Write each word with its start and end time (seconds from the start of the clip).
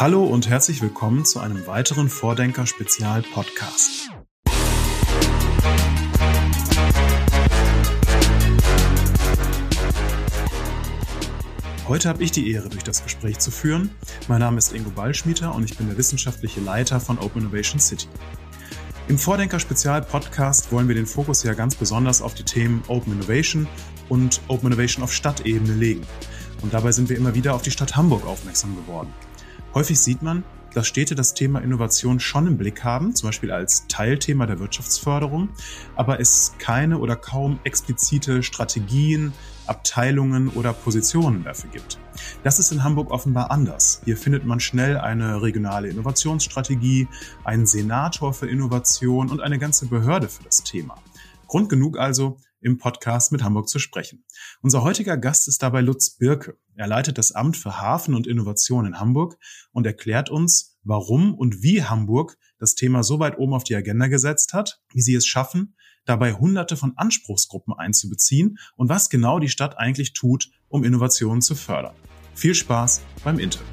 Hallo 0.00 0.22
und 0.22 0.48
herzlich 0.48 0.80
willkommen 0.80 1.24
zu 1.24 1.40
einem 1.40 1.66
weiteren 1.66 2.08
Vordenker 2.08 2.68
Spezial 2.68 3.22
Podcast. 3.22 4.12
Heute 11.88 12.08
habe 12.08 12.22
ich 12.22 12.30
die 12.30 12.52
Ehre, 12.52 12.68
durch 12.68 12.84
das 12.84 13.02
Gespräch 13.02 13.40
zu 13.40 13.50
führen. 13.50 13.90
Mein 14.28 14.38
Name 14.38 14.58
ist 14.58 14.72
Ingo 14.72 14.90
Ballschmieter 14.90 15.52
und 15.52 15.64
ich 15.64 15.76
bin 15.76 15.88
der 15.88 15.98
wissenschaftliche 15.98 16.60
Leiter 16.60 17.00
von 17.00 17.18
Open 17.18 17.42
Innovation 17.42 17.80
City. 17.80 18.06
Im 19.08 19.18
Vordenker 19.18 19.58
Spezial 19.58 20.02
Podcast 20.02 20.70
wollen 20.70 20.86
wir 20.86 20.94
den 20.94 21.06
Fokus 21.06 21.42
ja 21.42 21.54
ganz 21.54 21.74
besonders 21.74 22.22
auf 22.22 22.34
die 22.34 22.44
Themen 22.44 22.84
Open 22.86 23.14
Innovation 23.14 23.66
und 24.08 24.42
Open 24.46 24.68
Innovation 24.68 25.02
auf 25.02 25.12
Stadtebene 25.12 25.74
legen. 25.74 26.06
Und 26.62 26.72
dabei 26.72 26.92
sind 26.92 27.08
wir 27.08 27.16
immer 27.16 27.34
wieder 27.34 27.52
auf 27.52 27.62
die 27.62 27.72
Stadt 27.72 27.96
Hamburg 27.96 28.24
aufmerksam 28.26 28.76
geworden. 28.76 29.12
Häufig 29.74 30.00
sieht 30.00 30.22
man, 30.22 30.44
dass 30.74 30.86
Städte 30.86 31.14
das 31.14 31.34
Thema 31.34 31.60
Innovation 31.60 32.20
schon 32.20 32.46
im 32.46 32.58
Blick 32.58 32.84
haben, 32.84 33.14
zum 33.14 33.28
Beispiel 33.28 33.50
als 33.50 33.86
Teilthema 33.88 34.46
der 34.46 34.58
Wirtschaftsförderung, 34.60 35.48
aber 35.96 36.20
es 36.20 36.54
keine 36.58 36.98
oder 36.98 37.16
kaum 37.16 37.58
explizite 37.64 38.42
Strategien, 38.42 39.32
Abteilungen 39.66 40.48
oder 40.48 40.72
Positionen 40.72 41.44
dafür 41.44 41.70
gibt. 41.70 41.98
Das 42.42 42.58
ist 42.58 42.72
in 42.72 42.84
Hamburg 42.84 43.10
offenbar 43.10 43.50
anders. 43.50 44.00
Hier 44.04 44.16
findet 44.16 44.44
man 44.44 44.60
schnell 44.60 44.96
eine 44.98 45.42
regionale 45.42 45.88
Innovationsstrategie, 45.88 47.08
einen 47.44 47.66
Senator 47.66 48.32
für 48.32 48.48
Innovation 48.48 49.30
und 49.30 49.40
eine 49.40 49.58
ganze 49.58 49.86
Behörde 49.86 50.28
für 50.28 50.42
das 50.44 50.62
Thema. 50.62 50.96
Grund 51.46 51.68
genug 51.68 51.98
also, 51.98 52.38
im 52.60 52.78
Podcast 52.78 53.32
mit 53.32 53.42
Hamburg 53.42 53.68
zu 53.68 53.78
sprechen. 53.78 54.24
Unser 54.62 54.82
heutiger 54.82 55.16
Gast 55.16 55.48
ist 55.48 55.62
dabei 55.62 55.80
Lutz 55.80 56.10
Birke. 56.10 56.56
Er 56.80 56.86
leitet 56.86 57.18
das 57.18 57.32
Amt 57.32 57.56
für 57.56 57.80
Hafen 57.80 58.14
und 58.14 58.28
Innovation 58.28 58.86
in 58.86 59.00
Hamburg 59.00 59.36
und 59.72 59.84
erklärt 59.84 60.30
uns, 60.30 60.78
warum 60.84 61.34
und 61.34 61.60
wie 61.60 61.82
Hamburg 61.82 62.36
das 62.60 62.76
Thema 62.76 63.02
so 63.02 63.18
weit 63.18 63.36
oben 63.36 63.52
auf 63.54 63.64
die 63.64 63.74
Agenda 63.74 64.06
gesetzt 64.06 64.52
hat, 64.52 64.80
wie 64.92 65.00
sie 65.00 65.16
es 65.16 65.26
schaffen, 65.26 65.74
dabei 66.04 66.34
hunderte 66.34 66.76
von 66.76 66.92
Anspruchsgruppen 66.94 67.74
einzubeziehen 67.74 68.58
und 68.76 68.88
was 68.88 69.10
genau 69.10 69.40
die 69.40 69.48
Stadt 69.48 69.76
eigentlich 69.76 70.12
tut, 70.12 70.50
um 70.68 70.84
Innovationen 70.84 71.42
zu 71.42 71.56
fördern. 71.56 71.96
Viel 72.36 72.54
Spaß 72.54 73.02
beim 73.24 73.40
Interview. 73.40 73.66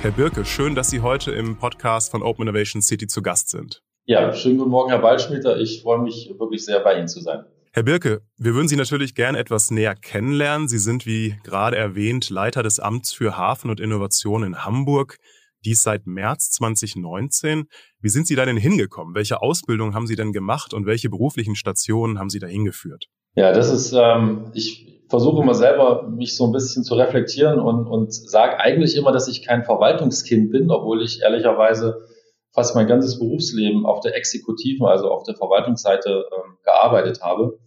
Herr 0.00 0.10
Birke, 0.10 0.44
schön, 0.44 0.74
dass 0.74 0.90
Sie 0.90 1.02
heute 1.02 1.30
im 1.30 1.56
Podcast 1.56 2.10
von 2.10 2.24
Open 2.24 2.48
Innovation 2.48 2.82
City 2.82 3.06
zu 3.06 3.22
Gast 3.22 3.50
sind. 3.50 3.80
Ja, 4.06 4.34
schönen 4.34 4.58
guten 4.58 4.70
Morgen, 4.70 4.90
Herr 4.90 5.04
Waldschmieder. 5.04 5.60
Ich 5.60 5.82
freue 5.82 6.00
mich 6.00 6.34
wirklich 6.36 6.64
sehr, 6.64 6.80
bei 6.80 6.98
Ihnen 6.98 7.06
zu 7.06 7.20
sein. 7.20 7.44
Herr 7.74 7.84
Birke, 7.84 8.20
wir 8.36 8.54
würden 8.54 8.68
Sie 8.68 8.76
natürlich 8.76 9.14
gerne 9.14 9.38
etwas 9.38 9.70
näher 9.70 9.94
kennenlernen. 9.94 10.68
Sie 10.68 10.76
sind, 10.76 11.06
wie 11.06 11.36
gerade 11.42 11.74
erwähnt, 11.74 12.28
Leiter 12.28 12.62
des 12.62 12.78
Amts 12.78 13.14
für 13.14 13.38
Hafen 13.38 13.70
und 13.70 13.80
Innovation 13.80 14.42
in 14.42 14.62
Hamburg. 14.62 15.16
Dies 15.64 15.82
seit 15.82 16.06
März 16.06 16.50
2019. 16.50 17.64
Wie 17.98 18.08
sind 18.10 18.26
Sie 18.26 18.34
da 18.34 18.44
denn 18.44 18.58
hingekommen? 18.58 19.14
Welche 19.14 19.40
Ausbildung 19.40 19.94
haben 19.94 20.06
Sie 20.06 20.16
denn 20.16 20.32
gemacht 20.32 20.74
und 20.74 20.84
welche 20.84 21.08
beruflichen 21.08 21.54
Stationen 21.54 22.18
haben 22.18 22.28
Sie 22.28 22.40
da 22.40 22.46
hingeführt? 22.46 23.06
Ja, 23.36 23.52
das 23.52 23.72
ist, 23.72 23.94
ähm, 23.94 24.50
ich 24.52 25.06
versuche 25.08 25.40
immer 25.42 25.54
selber, 25.54 26.10
mich 26.10 26.36
so 26.36 26.44
ein 26.44 26.52
bisschen 26.52 26.84
zu 26.84 26.94
reflektieren 26.94 27.58
und, 27.58 27.86
und 27.86 28.12
sage 28.12 28.60
eigentlich 28.60 28.96
immer, 28.96 29.12
dass 29.12 29.28
ich 29.28 29.46
kein 29.46 29.64
Verwaltungskind 29.64 30.50
bin, 30.50 30.70
obwohl 30.70 31.02
ich 31.02 31.22
ehrlicherweise 31.22 32.04
fast 32.52 32.74
mein 32.74 32.86
ganzes 32.86 33.18
Berufsleben 33.18 33.86
auf 33.86 34.00
der 34.00 34.16
exekutiven, 34.16 34.86
also 34.86 35.10
auf 35.10 35.24
der 35.24 35.34
Verwaltungsseite 35.34 36.26
ähm, 36.32 36.56
gearbeitet 36.64 37.22
habe. 37.22 37.58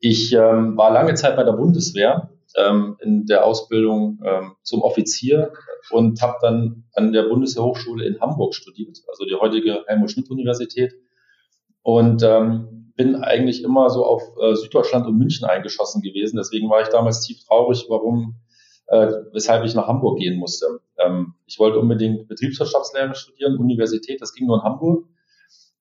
Ich 0.00 0.32
ähm, 0.32 0.76
war 0.76 0.92
lange 0.92 1.14
Zeit 1.14 1.36
bei 1.36 1.44
der 1.44 1.52
Bundeswehr 1.52 2.30
ähm, 2.56 2.96
in 3.00 3.26
der 3.26 3.44
Ausbildung 3.44 4.20
ähm, 4.24 4.52
zum 4.62 4.82
Offizier 4.82 5.52
und 5.90 6.20
habe 6.22 6.38
dann 6.40 6.84
an 6.94 7.12
der 7.12 7.24
Bundeswehrhochschule 7.24 8.04
in 8.06 8.20
Hamburg 8.20 8.54
studiert, 8.54 8.98
also 9.08 9.24
die 9.24 9.34
heutige 9.34 9.84
Helmut-Schmidt-Universität. 9.86 10.94
Und 11.82 12.22
ähm, 12.22 12.92
bin 12.96 13.16
eigentlich 13.16 13.62
immer 13.62 13.90
so 13.90 14.04
auf 14.04 14.22
äh, 14.40 14.54
Süddeutschland 14.54 15.06
und 15.06 15.18
München 15.18 15.46
eingeschossen 15.46 16.00
gewesen. 16.00 16.36
Deswegen 16.36 16.70
war 16.70 16.80
ich 16.80 16.88
damals 16.88 17.20
tief 17.20 17.44
traurig, 17.44 17.86
warum 17.88 18.36
äh, 18.86 19.08
weshalb 19.32 19.64
ich 19.64 19.74
nach 19.74 19.86
Hamburg 19.86 20.18
gehen 20.18 20.38
musste. 20.38 20.80
Ähm, 20.98 21.33
ich 21.46 21.58
wollte 21.58 21.78
unbedingt 21.78 22.28
Betriebswirtschaftslehre 22.28 23.14
studieren, 23.14 23.58
Universität, 23.58 24.20
das 24.20 24.32
ging 24.32 24.46
nur 24.46 24.58
in 24.58 24.62
Hamburg. 24.62 25.06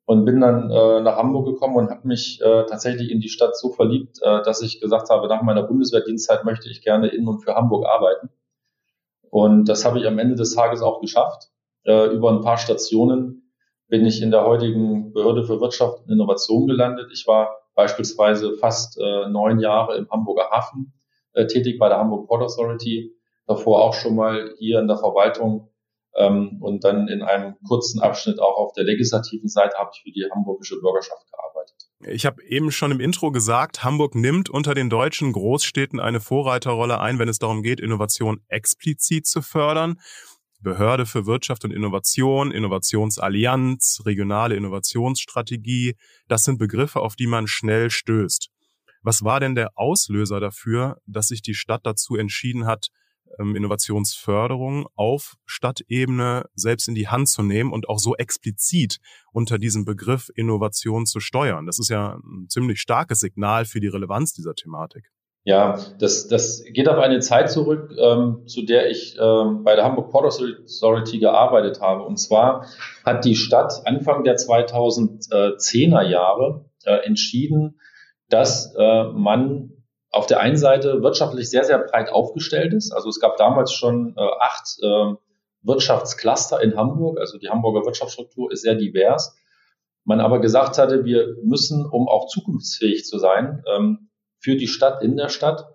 Und 0.05 0.25
bin 0.25 0.41
dann 0.41 0.69
äh, 0.69 1.01
nach 1.01 1.15
Hamburg 1.15 1.45
gekommen 1.45 1.77
und 1.77 1.89
habe 1.89 2.05
mich 2.05 2.41
äh, 2.41 2.65
tatsächlich 2.65 3.09
in 3.09 3.21
die 3.21 3.29
Stadt 3.29 3.57
so 3.57 3.69
verliebt, 3.69 4.19
äh, 4.21 4.43
dass 4.43 4.61
ich 4.61 4.81
gesagt 4.81 5.09
habe, 5.09 5.29
nach 5.29 5.43
meiner 5.43 5.63
Bundeswehrdienstzeit 5.63 6.43
möchte 6.43 6.69
ich 6.69 6.81
gerne 6.81 7.07
in 7.07 7.25
und 7.25 7.39
für 7.39 7.55
Hamburg 7.55 7.85
arbeiten. 7.85 8.29
Und 9.29 9.69
das 9.69 9.85
habe 9.85 9.99
ich 9.99 10.05
am 10.05 10.19
Ende 10.19 10.35
des 10.35 10.55
Tages 10.55 10.81
auch 10.81 10.99
geschafft. 10.99 11.49
Äh, 11.85 12.07
über 12.07 12.31
ein 12.31 12.41
paar 12.41 12.57
Stationen 12.57 13.49
bin 13.87 14.05
ich 14.05 14.21
in 14.21 14.29
der 14.29 14.45
heutigen 14.45 15.13
Behörde 15.13 15.45
für 15.45 15.61
Wirtschaft 15.61 15.99
und 16.03 16.11
Innovation 16.11 16.67
gelandet. 16.67 17.09
Ich 17.13 17.25
war 17.25 17.57
beispielsweise 17.73 18.57
fast 18.57 18.99
äh, 18.99 19.29
neun 19.29 19.59
Jahre 19.59 19.95
im 19.95 20.09
Hamburger 20.09 20.49
Hafen 20.51 20.93
äh, 21.33 21.47
tätig 21.47 21.79
bei 21.79 21.89
der 21.89 21.97
Hamburg 21.97 22.27
Port 22.27 22.41
Authority, 22.43 23.15
davor 23.47 23.83
auch 23.83 23.93
schon 23.93 24.15
mal 24.15 24.53
hier 24.57 24.79
in 24.79 24.87
der 24.87 24.97
Verwaltung 24.97 25.69
ähm, 26.15 26.57
und 26.61 26.83
dann 26.83 27.07
in 27.07 27.21
einem 27.21 27.55
kurzen 27.67 28.01
Abschnitt 28.01 28.39
auch 28.39 28.57
auf 28.57 28.73
der 28.73 28.83
legislativen 28.83 29.49
Seite 29.49 29.77
habe 29.77 29.91
ich 29.93 30.01
für 30.01 30.11
die 30.11 30.25
hamburgische 30.33 30.79
Bürgerschaft 30.79 31.25
gearbeitet. 31.31 31.89
Ich 32.05 32.25
habe 32.25 32.43
eben 32.43 32.71
schon 32.71 32.91
im 32.91 32.99
Intro 32.99 33.31
gesagt, 33.31 33.83
Hamburg 33.83 34.15
nimmt 34.15 34.49
unter 34.49 34.73
den 34.73 34.89
deutschen 34.89 35.31
Großstädten 35.31 35.99
eine 35.99 36.19
Vorreiterrolle 36.19 36.99
ein, 36.99 37.19
wenn 37.19 37.29
es 37.29 37.39
darum 37.39 37.63
geht, 37.63 37.79
Innovation 37.79 38.41
explizit 38.47 39.25
zu 39.25 39.41
fördern. 39.41 39.99
Behörde 40.59 41.05
für 41.05 41.25
Wirtschaft 41.25 41.65
und 41.65 41.71
Innovation, 41.71 42.51
Innovationsallianz, 42.51 44.01
regionale 44.05 44.55
Innovationsstrategie, 44.55 45.95
das 46.29 46.45
sind 46.45 46.57
Begriffe, 46.57 47.01
auf 47.01 47.17
die 47.17 47.27
man 47.27 47.47
schnell 47.47 47.89
stößt. 47.89 48.49
Was 49.01 49.23
war 49.23 49.41
denn 49.41 49.55
der 49.55 49.71
Auslöser 49.75 50.39
dafür, 50.39 50.97
dass 51.05 51.27
sich 51.27 51.41
die 51.41 51.53
Stadt 51.53 51.81
dazu 51.85 52.15
entschieden 52.15 52.65
hat, 52.65 52.87
ähm, 53.39 53.55
Innovationsförderung 53.55 54.87
auf 54.95 55.35
Stadtebene 55.45 56.45
selbst 56.55 56.87
in 56.87 56.95
die 56.95 57.07
Hand 57.07 57.29
zu 57.29 57.43
nehmen 57.43 57.71
und 57.71 57.89
auch 57.89 57.99
so 57.99 58.15
explizit 58.15 58.97
unter 59.31 59.57
diesem 59.57 59.85
Begriff 59.85 60.29
Innovation 60.35 61.05
zu 61.05 61.19
steuern? 61.19 61.65
Das 61.65 61.79
ist 61.79 61.89
ja 61.89 62.19
ein 62.23 62.47
ziemlich 62.49 62.79
starkes 62.79 63.19
Signal 63.19 63.65
für 63.65 63.79
die 63.79 63.87
Relevanz 63.87 64.33
dieser 64.33 64.55
Thematik. 64.55 65.11
Ja, 65.45 65.77
das, 65.99 66.29
das 66.29 66.63
geht 66.71 66.87
auf 66.87 66.97
eine 66.97 67.19
Zeit 67.19 67.51
zurück, 67.51 67.93
ähm, 67.99 68.47
zu 68.47 68.61
der 68.61 68.89
ich 68.89 69.17
ähm, 69.19 69.63
bei 69.65 69.75
der 69.75 69.83
Hamburg 69.83 70.09
Port 70.09 70.25
Authority 70.25 71.19
gearbeitet 71.19 71.81
habe. 71.81 72.03
Und 72.03 72.17
zwar 72.17 72.65
hat 73.05 73.25
die 73.25 73.35
Stadt 73.35 73.81
Anfang 73.85 74.23
der 74.23 74.37
2010er 74.37 76.01
Jahre 76.03 76.65
äh, 76.85 77.05
entschieden, 77.05 77.77
dass 78.29 78.73
äh, 78.77 79.03
man 79.11 79.82
auf 80.13 80.27
der 80.27 80.39
einen 80.39 80.57
Seite 80.57 81.01
wirtschaftlich 81.01 81.49
sehr, 81.49 81.63
sehr 81.63 81.79
breit 81.79 82.11
aufgestellt 82.11 82.73
ist. 82.73 82.93
Also 82.93 83.09
es 83.09 83.19
gab 83.19 83.35
damals 83.37 83.73
schon 83.73 84.15
äh, 84.15 84.21
acht 84.39 84.77
äh, 84.81 85.15
Wirtschaftscluster 85.63 86.61
in 86.61 86.77
Hamburg. 86.77 87.19
Also 87.19 87.39
die 87.39 87.49
Hamburger 87.49 87.83
Wirtschaftsstruktur 87.85 88.51
ist 88.51 88.61
sehr 88.61 88.75
divers. 88.75 89.35
Man 90.05 90.19
aber 90.19 90.39
gesagt 90.39 90.77
hatte, 90.77 91.03
wir 91.03 91.35
müssen, 91.43 91.85
um 91.85 92.07
auch 92.07 92.27
zukunftsfähig 92.27 93.05
zu 93.05 93.17
sein, 93.17 93.63
ähm, 93.73 94.09
für 94.39 94.55
die 94.55 94.67
Stadt 94.67 95.01
in 95.01 95.17
der 95.17 95.29
Stadt, 95.29 95.65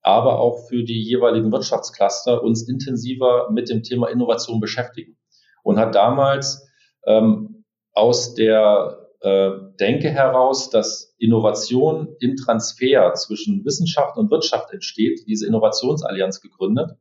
aber 0.00 0.38
auch 0.38 0.68
für 0.68 0.84
die 0.84 1.02
jeweiligen 1.02 1.50
Wirtschaftscluster 1.50 2.42
uns 2.42 2.68
intensiver 2.68 3.50
mit 3.50 3.68
dem 3.68 3.82
Thema 3.82 4.08
Innovation 4.08 4.60
beschäftigen. 4.60 5.18
Und 5.64 5.78
hat 5.78 5.96
damals 5.96 6.70
ähm, 7.04 7.64
aus 7.94 8.34
der 8.34 9.07
äh, 9.20 9.50
denke 9.80 10.10
heraus, 10.10 10.70
dass 10.70 11.14
Innovation 11.18 12.16
im 12.20 12.36
Transfer 12.36 13.14
zwischen 13.14 13.64
Wissenschaft 13.64 14.16
und 14.16 14.30
Wirtschaft 14.30 14.72
entsteht, 14.72 15.24
diese 15.26 15.46
Innovationsallianz 15.46 16.40
gegründet, 16.40 16.92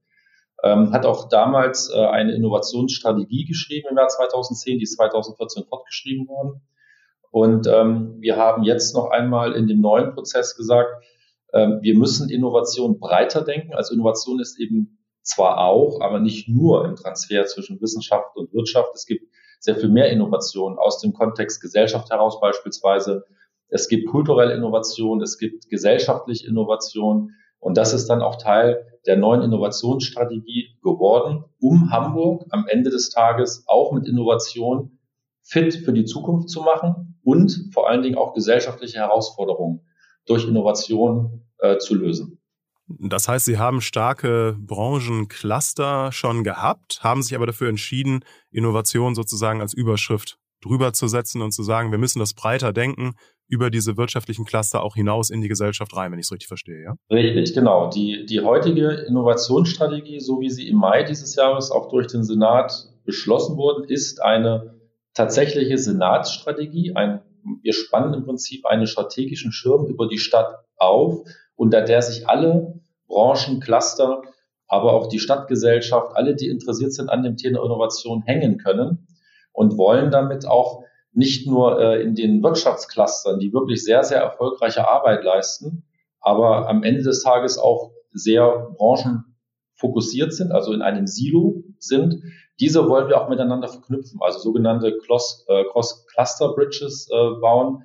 ähm, 0.63 0.91
hat 0.91 1.05
auch 1.05 1.29
damals 1.29 1.91
äh, 1.93 1.99
eine 1.99 2.33
Innovationsstrategie 2.33 3.45
geschrieben 3.45 3.89
im 3.91 3.97
Jahr 3.97 4.07
2010, 4.07 4.79
die 4.79 4.83
ist 4.83 4.95
2014 4.95 5.65
fortgeschrieben 5.65 6.27
worden. 6.27 6.61
Und 7.29 7.67
ähm, 7.67 8.17
wir 8.19 8.37
haben 8.37 8.63
jetzt 8.63 8.95
noch 8.95 9.11
einmal 9.11 9.53
in 9.53 9.67
dem 9.67 9.81
neuen 9.81 10.13
Prozess 10.13 10.55
gesagt, 10.55 10.89
ähm, 11.53 11.79
wir 11.81 11.95
müssen 11.95 12.29
Innovation 12.29 12.99
breiter 12.99 13.43
denken. 13.43 13.75
Also 13.75 13.93
Innovation 13.93 14.39
ist 14.39 14.59
eben 14.59 14.97
zwar 15.21 15.59
auch, 15.59 16.01
aber 16.01 16.19
nicht 16.19 16.49
nur 16.49 16.85
im 16.85 16.95
Transfer 16.95 17.45
zwischen 17.45 17.79
Wissenschaft 17.81 18.35
und 18.35 18.53
Wirtschaft. 18.53 18.89
Es 18.95 19.05
gibt 19.05 19.25
sehr 19.59 19.75
viel 19.75 19.89
mehr 19.89 20.09
Innovation 20.11 20.77
aus 20.77 20.99
dem 20.99 21.13
Kontext 21.13 21.61
Gesellschaft 21.61 22.09
heraus 22.09 22.39
beispielsweise. 22.39 23.25
Es 23.69 23.87
gibt 23.87 24.07
kulturelle 24.07 24.53
Innovation, 24.53 25.21
es 25.21 25.37
gibt 25.37 25.69
gesellschaftliche 25.69 26.47
Innovation. 26.47 27.31
Und 27.59 27.77
das 27.77 27.93
ist 27.93 28.07
dann 28.07 28.21
auch 28.21 28.35
Teil 28.37 28.85
der 29.07 29.17
neuen 29.17 29.41
Innovationsstrategie 29.41 30.77
geworden, 30.83 31.43
um 31.59 31.91
Hamburg 31.91 32.45
am 32.51 32.67
Ende 32.67 32.89
des 32.89 33.09
Tages 33.09 33.63
auch 33.67 33.91
mit 33.91 34.07
Innovation 34.07 34.99
fit 35.41 35.73
für 35.73 35.93
die 35.93 36.05
Zukunft 36.05 36.49
zu 36.49 36.61
machen 36.61 37.19
und 37.23 37.69
vor 37.73 37.89
allen 37.89 38.03
Dingen 38.03 38.17
auch 38.17 38.33
gesellschaftliche 38.33 38.99
Herausforderungen 38.99 39.81
durch 40.25 40.47
Innovation 40.47 41.45
äh, 41.59 41.77
zu 41.77 41.95
lösen. 41.95 42.36
Das 42.87 43.27
heißt, 43.27 43.45
Sie 43.45 43.57
haben 43.57 43.81
starke 43.81 44.55
Branchencluster 44.59 46.11
schon 46.11 46.43
gehabt, 46.43 46.99
haben 47.03 47.21
sich 47.21 47.35
aber 47.35 47.45
dafür 47.45 47.69
entschieden, 47.69 48.23
Innovation 48.49 49.13
sozusagen 49.13 49.61
als 49.61 49.73
Überschrift 49.73 50.39
drüber 50.61 50.93
zu 50.93 51.07
setzen 51.07 51.41
und 51.41 51.51
zu 51.51 51.63
sagen, 51.63 51.91
wir 51.91 51.97
müssen 51.97 52.19
das 52.19 52.33
breiter 52.33 52.73
denken, 52.73 53.15
über 53.49 53.69
diese 53.69 53.97
wirtschaftlichen 53.97 54.45
Cluster 54.45 54.83
auch 54.83 54.95
hinaus 54.95 55.29
in 55.29 55.41
die 55.41 55.47
Gesellschaft 55.47 55.95
rein, 55.95 56.11
wenn 56.11 56.19
ich 56.19 56.25
es 56.25 56.31
richtig 56.31 56.47
verstehe, 56.47 56.83
ja? 56.83 56.95
Richtig, 57.09 57.53
genau. 57.53 57.89
Die, 57.89 58.25
die 58.25 58.41
heutige 58.41 58.89
Innovationsstrategie, 58.89 60.19
so 60.19 60.41
wie 60.41 60.49
sie 60.49 60.67
im 60.67 60.77
Mai 60.77 61.03
dieses 61.03 61.35
Jahres 61.35 61.71
auch 61.71 61.89
durch 61.89 62.07
den 62.07 62.23
Senat 62.23 62.89
beschlossen 63.05 63.55
wurde, 63.57 63.85
ist 63.87 64.21
eine 64.21 64.75
tatsächliche 65.13 65.77
Senatsstrategie. 65.77 66.93
Ein, 66.95 67.21
wir 67.61 67.73
spannen 67.73 68.13
im 68.13 68.25
Prinzip 68.25 68.65
einen 68.65 68.87
strategischen 68.87 69.51
Schirm 69.51 69.85
über 69.85 70.07
die 70.07 70.19
Stadt 70.19 70.65
auf, 70.75 71.23
unter 71.57 71.81
der 71.81 72.01
sich 72.01 72.29
alle 72.29 72.79
Branchen, 73.07 73.59
Cluster, 73.59 74.21
aber 74.67 74.93
auch 74.93 75.07
die 75.07 75.19
Stadtgesellschaft, 75.19 76.15
alle, 76.15 76.35
die 76.35 76.47
interessiert 76.47 76.93
sind 76.93 77.09
an 77.09 77.23
dem 77.23 77.35
Thema 77.35 77.63
Innovation, 77.63 78.21
hängen 78.23 78.57
können 78.57 79.07
und 79.51 79.77
wollen 79.77 80.11
damit 80.11 80.45
auch 80.45 80.83
nicht 81.13 81.47
nur 81.47 81.81
äh, 81.81 82.01
in 82.01 82.15
den 82.15 82.43
Wirtschaftsclustern, 82.43 83.39
die 83.39 83.51
wirklich 83.51 83.83
sehr, 83.83 84.03
sehr 84.03 84.19
erfolgreiche 84.19 84.87
Arbeit 84.87 85.23
leisten, 85.23 85.83
aber 86.19 86.69
am 86.69 86.83
Ende 86.83 87.01
des 87.01 87.23
Tages 87.23 87.57
auch 87.57 87.91
sehr 88.11 88.69
branchenfokussiert 88.77 90.33
sind, 90.33 90.51
also 90.51 90.73
in 90.73 90.81
einem 90.81 91.07
Silo 91.07 91.63
sind. 91.79 92.21
Diese 92.59 92.87
wollen 92.87 93.07
wir 93.07 93.21
auch 93.21 93.29
miteinander 93.29 93.67
verknüpfen, 93.67 94.19
also 94.21 94.39
sogenannte 94.39 94.89
äh, 94.89 95.63
Cross-Cluster-Bridges 95.71 97.09
äh, 97.11 97.39
bauen, 97.39 97.83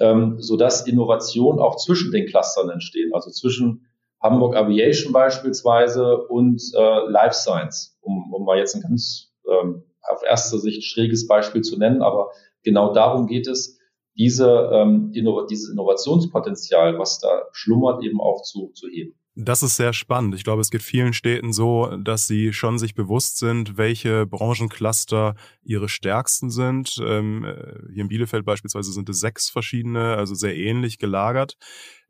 ähm, 0.00 0.36
sodass 0.40 0.86
Innovation 0.86 1.58
auch 1.58 1.76
zwischen 1.76 2.12
den 2.12 2.26
Clustern 2.26 2.70
entstehen, 2.70 3.12
also 3.12 3.30
zwischen 3.30 3.86
Hamburg 4.20 4.56
Aviation 4.56 5.12
beispielsweise 5.12 6.18
und 6.26 6.60
äh, 6.74 7.10
Life 7.10 7.34
Science, 7.34 7.98
um, 8.00 8.32
um 8.32 8.44
mal 8.44 8.58
jetzt 8.58 8.74
ein 8.74 8.82
ganz 8.82 9.32
ähm, 9.48 9.84
auf 10.02 10.22
erster 10.22 10.58
Sicht 10.58 10.84
schräges 10.84 11.26
Beispiel 11.26 11.62
zu 11.62 11.78
nennen, 11.78 12.02
aber 12.02 12.30
genau 12.62 12.92
darum 12.92 13.26
geht 13.26 13.46
es, 13.46 13.78
diese, 14.16 14.70
ähm, 14.72 15.12
Innov 15.14 15.46
dieses 15.46 15.70
Innovationspotenzial, 15.70 16.98
was 16.98 17.20
da 17.20 17.42
schlummert, 17.52 18.02
eben 18.02 18.20
auch 18.20 18.42
zu, 18.42 18.72
zu 18.74 18.88
heben. 18.88 19.14
Das 19.40 19.62
ist 19.62 19.76
sehr 19.76 19.92
spannend. 19.92 20.34
Ich 20.34 20.42
glaube, 20.42 20.62
es 20.62 20.70
geht 20.70 20.82
vielen 20.82 21.12
Städten 21.12 21.52
so, 21.52 21.96
dass 21.96 22.26
sie 22.26 22.52
schon 22.52 22.76
sich 22.76 22.96
bewusst 22.96 23.38
sind, 23.38 23.76
welche 23.76 24.26
Branchencluster 24.26 25.36
ihre 25.62 25.88
stärksten 25.88 26.50
sind. 26.50 27.00
Ähm, 27.00 27.44
äh, 27.44 27.78
hier 27.92 28.02
in 28.02 28.08
Bielefeld 28.08 28.44
beispielsweise 28.44 28.90
sind 28.90 29.08
es 29.08 29.20
sechs 29.20 29.48
verschiedene, 29.48 30.16
also 30.16 30.34
sehr 30.34 30.56
ähnlich 30.56 30.98
gelagert. 30.98 31.56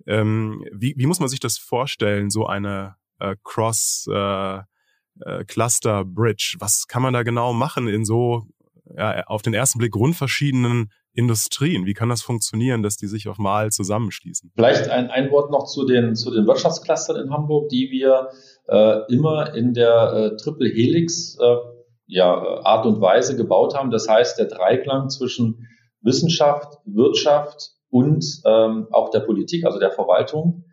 Ähm, 0.07 0.65
wie, 0.73 0.95
wie 0.97 1.05
muss 1.05 1.21
man 1.21 1.29
sich 1.29 1.39
das 1.39 1.59
vorstellen, 1.59 2.31
so 2.31 2.47
eine 2.47 2.97
äh, 3.19 3.37
Cross 3.45 4.09
äh, 4.11 4.61
äh, 5.21 5.45
Cluster 5.47 6.07
Bridge? 6.07 6.57
Was 6.61 6.87
kann 6.87 7.03
man 7.03 7.13
da 7.13 7.25
genau 7.25 7.53
machen 7.53 7.89
in 7.89 8.07
so 8.07 8.47
ja, 8.97 9.23
auf 9.25 9.43
den 9.43 9.53
ersten 9.53 9.79
Blick 9.79 9.93
grundverschiedenen 9.93 10.91
Industrien? 11.12 11.87
Wie 11.87 11.94
kann 11.94 12.08
das 12.08 12.22
funktionieren, 12.22 12.82
dass 12.82 12.96
die 12.96 13.06
sich 13.06 13.28
auf 13.28 13.38
Mal 13.38 13.70
zusammenschließen? 13.70 14.52
Vielleicht 14.55 14.88
ein, 14.88 15.10
ein 15.10 15.31
Wort 15.31 15.50
noch 15.50 15.66
zu 15.66 15.87
den, 15.87 16.14
zu 16.14 16.31
den 16.31 16.46
Wirtschaftsclustern 16.46 17.16
in 17.16 17.32
Hamburg, 17.32 17.69
die 17.70 17.90
wir 17.90 18.28
äh, 18.69 19.12
immer 19.12 19.55
in 19.55 19.75
der 19.75 20.12
äh, 20.12 20.37
Triple 20.37 20.69
Helix 20.69 21.37
äh, 21.40 21.56
ja, 22.06 22.34
Art 22.64 22.87
und 22.87 23.00
Weise 23.00 23.37
gebaut 23.37 23.75
haben. 23.75 23.90
Das 23.90 24.08
heißt, 24.08 24.38
der 24.38 24.46
Dreiklang 24.46 25.10
zwischen 25.10 25.66
Wissenschaft, 26.00 26.78
Wirtschaft 26.84 27.72
und 27.90 28.25
ähm, 28.44 28.87
auch 28.90 29.10
der 29.10 29.20
Politik, 29.20 29.64
also 29.64 29.78
der 29.78 29.90
Verwaltung. 29.90 30.64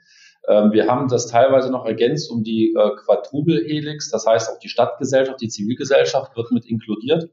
Ähm, 0.48 0.72
wir 0.72 0.88
haben 0.88 1.08
das 1.08 1.28
teilweise 1.28 1.72
noch 1.72 1.86
ergänzt 1.86 2.30
um 2.30 2.44
die 2.44 2.74
äh, 2.78 2.90
Quadruple 3.04 3.64
Helix, 3.66 4.10
das 4.12 4.26
heißt 4.26 4.52
auch 4.52 4.60
die 4.60 4.70
Stadtgesellschaft, 4.70 5.42
die 5.42 5.48
Zivilgesellschaft 5.48 6.36
wird 6.36 6.52
mit 6.52 6.66
inkludiert. 6.66 7.30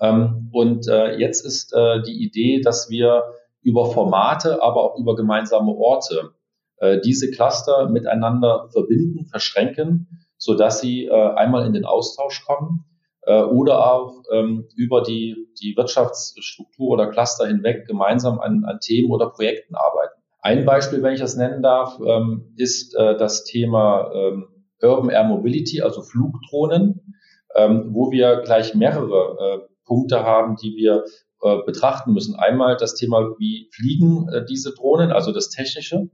Ähm, 0.00 0.50
und 0.52 0.88
äh, 0.88 1.16
jetzt 1.16 1.44
ist 1.44 1.72
äh, 1.74 2.02
die 2.02 2.24
Idee, 2.24 2.60
dass 2.60 2.90
wir 2.90 3.24
über 3.62 3.86
Formate, 3.86 4.62
aber 4.62 4.82
auch 4.82 4.98
über 4.98 5.16
gemeinsame 5.16 5.72
Orte 5.72 6.32
äh, 6.78 7.00
diese 7.00 7.30
Cluster 7.30 7.88
miteinander 7.88 8.68
verbinden, 8.72 9.26
verschränken, 9.26 10.26
so 10.36 10.54
dass 10.54 10.80
sie 10.80 11.06
äh, 11.06 11.34
einmal 11.34 11.66
in 11.66 11.72
den 11.72 11.84
Austausch 11.84 12.44
kommen 12.44 12.84
äh, 13.22 13.42
oder 13.42 13.92
auch 13.92 14.22
ähm, 14.32 14.68
über 14.76 15.02
die, 15.02 15.48
die 15.60 15.76
Wirtschaftsstruktur 15.76 16.88
oder 16.90 17.08
Cluster 17.08 17.46
hinweg 17.46 17.86
gemeinsam 17.86 18.38
an, 18.38 18.64
an 18.64 18.78
Themen 18.80 19.10
oder 19.10 19.30
Projekten 19.30 19.74
arbeiten. 19.74 20.22
Ein 20.40 20.64
Beispiel, 20.64 21.02
wenn 21.02 21.14
ich 21.14 21.20
das 21.20 21.36
nennen 21.36 21.62
darf, 21.62 21.98
ähm, 22.00 22.54
ist 22.56 22.94
äh, 22.94 23.16
das 23.16 23.44
Thema 23.44 24.12
ähm, 24.14 24.46
Urban 24.80 25.10
Air 25.10 25.24
Mobility, 25.24 25.82
also 25.82 26.02
Flugdrohnen, 26.02 27.16
ähm, 27.56 27.88
wo 27.92 28.12
wir 28.12 28.42
gleich 28.42 28.74
mehrere 28.74 29.66
äh, 29.66 29.68
Punkte 29.88 30.22
haben, 30.22 30.56
die 30.62 30.76
wir 30.76 31.04
äh, 31.42 31.62
betrachten 31.64 32.12
müssen. 32.12 32.36
Einmal 32.36 32.76
das 32.76 32.94
Thema, 32.94 33.34
wie 33.38 33.70
fliegen 33.72 34.28
äh, 34.28 34.44
diese 34.44 34.74
Drohnen, 34.74 35.10
also 35.10 35.32
das 35.32 35.48
Technische. 35.48 36.10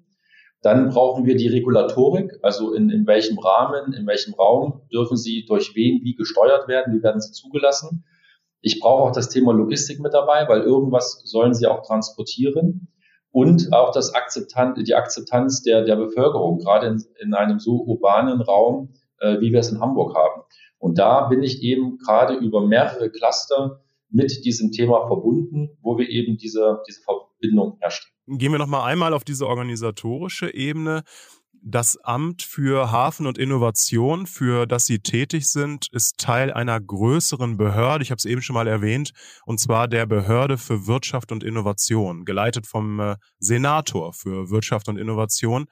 Dann 0.63 0.89
brauchen 0.89 1.27
wir 1.27 1.37
die 1.37 1.49
Regulatorik, 1.49 2.39
also 2.43 2.73
in, 2.73 2.89
in 2.89 3.07
welchem 3.07 3.39
Rahmen, 3.39 3.93
in 3.93 4.07
welchem 4.07 4.33
Raum 4.35 4.83
dürfen 4.91 5.17
sie 5.17 5.45
durch 5.47 5.75
wen 5.75 6.03
wie 6.05 6.15
gesteuert 6.15 6.69
werden, 6.69 6.95
wie 6.95 7.03
werden 7.03 7.21
sie 7.21 7.33
zugelassen. 7.33 8.05
Ich 8.63 8.81
brauche 8.81 9.03
auch 9.03 9.13
das 9.13 9.29
Thema 9.29 9.53
Logistik 9.53 10.01
mit 10.01 10.15
dabei, 10.15 10.49
weil 10.49 10.63
irgendwas 10.63 11.21
sollen 11.25 11.53
sie 11.53 11.67
auch 11.67 11.87
transportieren. 11.87 12.89
Und 13.31 13.73
auch 13.73 13.93
das 13.93 14.15
Akzeptanz, 14.15 14.79
die 14.85 14.95
Akzeptanz 14.95 15.63
der, 15.63 15.85
der 15.85 15.97
Bevölkerung, 15.97 16.61
gerade 16.61 16.87
in, 16.87 17.05
in 17.21 17.35
einem 17.35 17.59
so 17.59 17.83
urbanen 17.83 18.41
Raum, 18.41 18.95
äh, 19.19 19.41
wie 19.41 19.53
wir 19.53 19.61
es 19.61 19.73
in 19.73 19.81
Hamburg 19.81 20.15
haben. 20.15 20.43
Und 20.85 20.99
da 20.99 21.29
bin 21.29 21.43
ich 21.43 21.63
eben 21.63 21.97
gerade 21.97 22.35
über 22.35 22.61
mehrere 22.67 23.09
Cluster 23.11 23.81
mit 24.11 24.45
diesem 24.45 24.71
Thema 24.71 25.07
verbunden, 25.07 25.71
wo 25.81 25.97
wir 25.97 26.11
eben 26.11 26.37
diese, 26.37 26.83
diese 26.87 27.01
Verbindung 27.01 27.79
herstellen. 27.81 28.13
Gehen 28.39 28.53
wir 28.53 28.59
noch 28.59 28.67
mal 28.67 28.85
einmal 28.85 29.15
auf 29.15 29.25
diese 29.25 29.47
organisatorische 29.47 30.53
Ebene. 30.53 31.03
Das 31.63 31.97
Amt 31.97 32.43
für 32.43 32.93
Hafen 32.93 33.27
und 33.27 33.39
Innovation, 33.39 34.27
für 34.27 34.67
das 34.67 34.85
Sie 34.85 34.99
tätig 34.99 35.47
sind, 35.47 35.89
ist 35.91 36.19
Teil 36.19 36.53
einer 36.53 36.79
größeren 36.79 37.57
Behörde. 37.57 38.03
Ich 38.03 38.11
habe 38.11 38.19
es 38.19 38.27
eben 38.27 38.43
schon 38.43 38.53
mal 38.53 38.67
erwähnt, 38.67 39.13
und 39.47 39.59
zwar 39.59 39.89
der 39.89 40.05
Behörde 40.05 40.59
für 40.59 40.87
Wirtschaft 40.87 41.33
und 41.33 41.43
Innovation, 41.43 42.27
geleitet 42.27 42.67
vom 42.67 43.01
äh, 43.01 43.17
Senator 43.39 44.13
für 44.13 44.51
Wirtschaft 44.51 44.91
und 44.91 44.99
Innovation. 44.99 45.65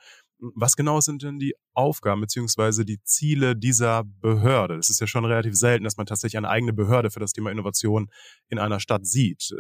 Was 0.56 0.74
genau 0.74 1.00
sind 1.00 1.22
denn 1.22 1.38
die 1.38 1.54
Aufgaben 1.72 2.20
beziehungsweise 2.20 2.84
die 2.84 3.00
Ziele 3.04 3.54
dieser 3.54 4.02
Behörde? 4.04 4.74
Es 4.74 4.90
ist 4.90 5.00
ja 5.00 5.06
schon 5.06 5.24
relativ 5.24 5.55
selten, 5.55 5.84
dass 5.84 5.96
man 5.96 6.06
tatsächlich 6.06 6.36
eine 6.36 6.48
eigene 6.48 6.72
Behörde 6.72 7.10
für 7.10 7.20
das 7.20 7.32
Thema 7.32 7.52
Innovation 7.52 8.08
in 8.48 8.58
einer 8.58 8.81
Stadt 8.81 9.06
sieht. 9.06 9.55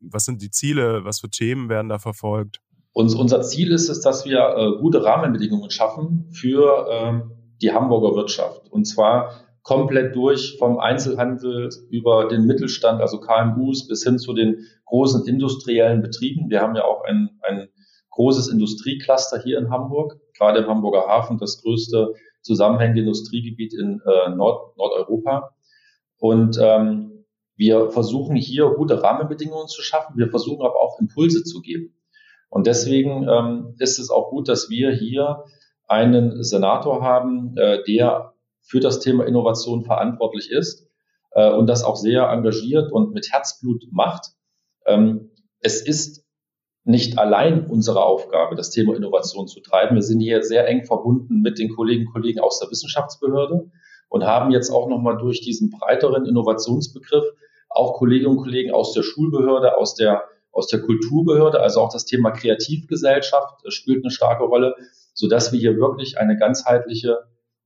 Was 0.00 0.24
sind 0.24 0.42
die 0.42 0.50
Ziele? 0.50 1.04
Was 1.04 1.20
für 1.20 1.30
Themen 1.30 1.68
werden 1.68 1.88
da 1.88 2.00
verfolgt? 2.00 2.58
Und 2.92 3.14
unser 3.14 3.42
Ziel 3.42 3.70
ist 3.70 3.88
es, 3.88 4.00
dass 4.00 4.24
wir 4.24 4.56
äh, 4.56 4.80
gute 4.80 5.04
Rahmenbedingungen 5.04 5.70
schaffen 5.70 6.28
für 6.32 6.88
ähm, 6.90 7.30
die 7.62 7.72
Hamburger 7.72 8.16
Wirtschaft. 8.16 8.68
Und 8.68 8.86
zwar 8.86 9.30
komplett 9.62 10.16
durch 10.16 10.56
vom 10.58 10.80
Einzelhandel 10.80 11.68
über 11.90 12.26
den 12.26 12.46
Mittelstand, 12.46 13.00
also 13.00 13.20
KMUs, 13.20 13.86
bis 13.86 14.02
hin 14.02 14.18
zu 14.18 14.32
den 14.32 14.66
großen 14.86 15.26
industriellen 15.28 16.02
Betrieben. 16.02 16.50
Wir 16.50 16.62
haben 16.62 16.74
ja 16.74 16.84
auch 16.84 17.04
ein, 17.04 17.38
ein 17.42 17.68
großes 18.10 18.48
Industriecluster 18.48 19.40
hier 19.42 19.58
in 19.58 19.70
Hamburg, 19.70 20.20
gerade 20.36 20.60
im 20.60 20.66
Hamburger 20.66 21.06
Hafen, 21.06 21.38
das 21.38 21.62
größte 21.62 22.14
zusammenhängende 22.42 23.00
Industriegebiet 23.00 23.74
in 23.74 24.00
äh, 24.04 24.30
Nord 24.30 24.76
Nordeuropa. 24.76 25.54
Und 26.18 26.58
ähm, 26.60 27.24
wir 27.56 27.90
versuchen 27.90 28.36
hier 28.36 28.70
gute 28.70 29.02
Rahmenbedingungen 29.02 29.68
zu 29.68 29.82
schaffen. 29.82 30.16
Wir 30.16 30.28
versuchen 30.28 30.64
aber 30.64 30.80
auch 30.80 30.98
Impulse 30.98 31.44
zu 31.44 31.60
geben. 31.60 31.94
Und 32.48 32.66
deswegen 32.66 33.28
ähm, 33.28 33.74
ist 33.78 33.98
es 33.98 34.10
auch 34.10 34.30
gut, 34.30 34.48
dass 34.48 34.70
wir 34.70 34.90
hier 34.92 35.44
einen 35.86 36.42
Senator 36.42 37.02
haben, 37.02 37.56
äh, 37.56 37.82
der 37.84 38.34
für 38.62 38.80
das 38.80 39.00
Thema 39.00 39.26
Innovation 39.26 39.84
verantwortlich 39.84 40.50
ist 40.50 40.88
äh, 41.32 41.50
und 41.50 41.66
das 41.66 41.84
auch 41.84 41.96
sehr 41.96 42.28
engagiert 42.28 42.92
und 42.92 43.12
mit 43.12 43.30
Herzblut 43.30 43.84
macht. 43.90 44.28
Ähm, 44.86 45.30
es 45.60 45.82
ist 45.82 46.24
nicht 46.84 47.18
allein 47.18 47.66
unsere 47.66 48.04
Aufgabe, 48.04 48.56
das 48.56 48.70
Thema 48.70 48.96
Innovation 48.96 49.48
zu 49.48 49.60
treiben. 49.60 49.96
Wir 49.96 50.02
sind 50.02 50.20
hier 50.20 50.42
sehr 50.42 50.66
eng 50.66 50.84
verbunden 50.84 51.42
mit 51.42 51.58
den 51.58 51.74
Kolleginnen 51.74 52.06
und 52.06 52.12
Kollegen 52.12 52.40
aus 52.40 52.58
der 52.58 52.70
Wissenschaftsbehörde 52.70 53.70
und 54.08 54.24
haben 54.24 54.50
jetzt 54.50 54.70
auch 54.70 54.88
nochmal 54.88 55.18
durch 55.18 55.40
diesen 55.40 55.70
breiteren 55.70 56.26
Innovationsbegriff 56.26 57.24
auch 57.68 57.94
Kolleginnen 57.94 58.36
und 58.36 58.42
Kollegen 58.42 58.72
aus 58.72 58.92
der 58.92 59.02
Schulbehörde, 59.02 59.76
aus 59.76 59.94
der, 59.94 60.24
aus 60.52 60.66
der 60.66 60.80
Kulturbehörde, 60.80 61.60
also 61.60 61.80
auch 61.80 61.92
das 61.92 62.04
Thema 62.04 62.32
Kreativgesellschaft 62.32 63.62
spielt 63.72 64.02
eine 64.02 64.10
starke 64.10 64.44
Rolle, 64.44 64.74
so 65.14 65.28
dass 65.28 65.52
wir 65.52 65.60
hier 65.60 65.76
wirklich 65.76 66.18
eine 66.18 66.36
ganzheitliche 66.36 67.18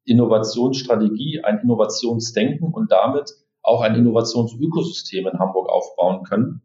Innovationsstrategie, 0.04 1.40
ein 1.42 1.60
Innovationsdenken 1.60 2.74
und 2.74 2.92
damit 2.92 3.32
auch 3.62 3.80
ein 3.80 3.94
Innovationsökosystem 3.94 5.26
in 5.26 5.38
Hamburg 5.38 5.70
aufbauen 5.70 6.24
können 6.24 6.62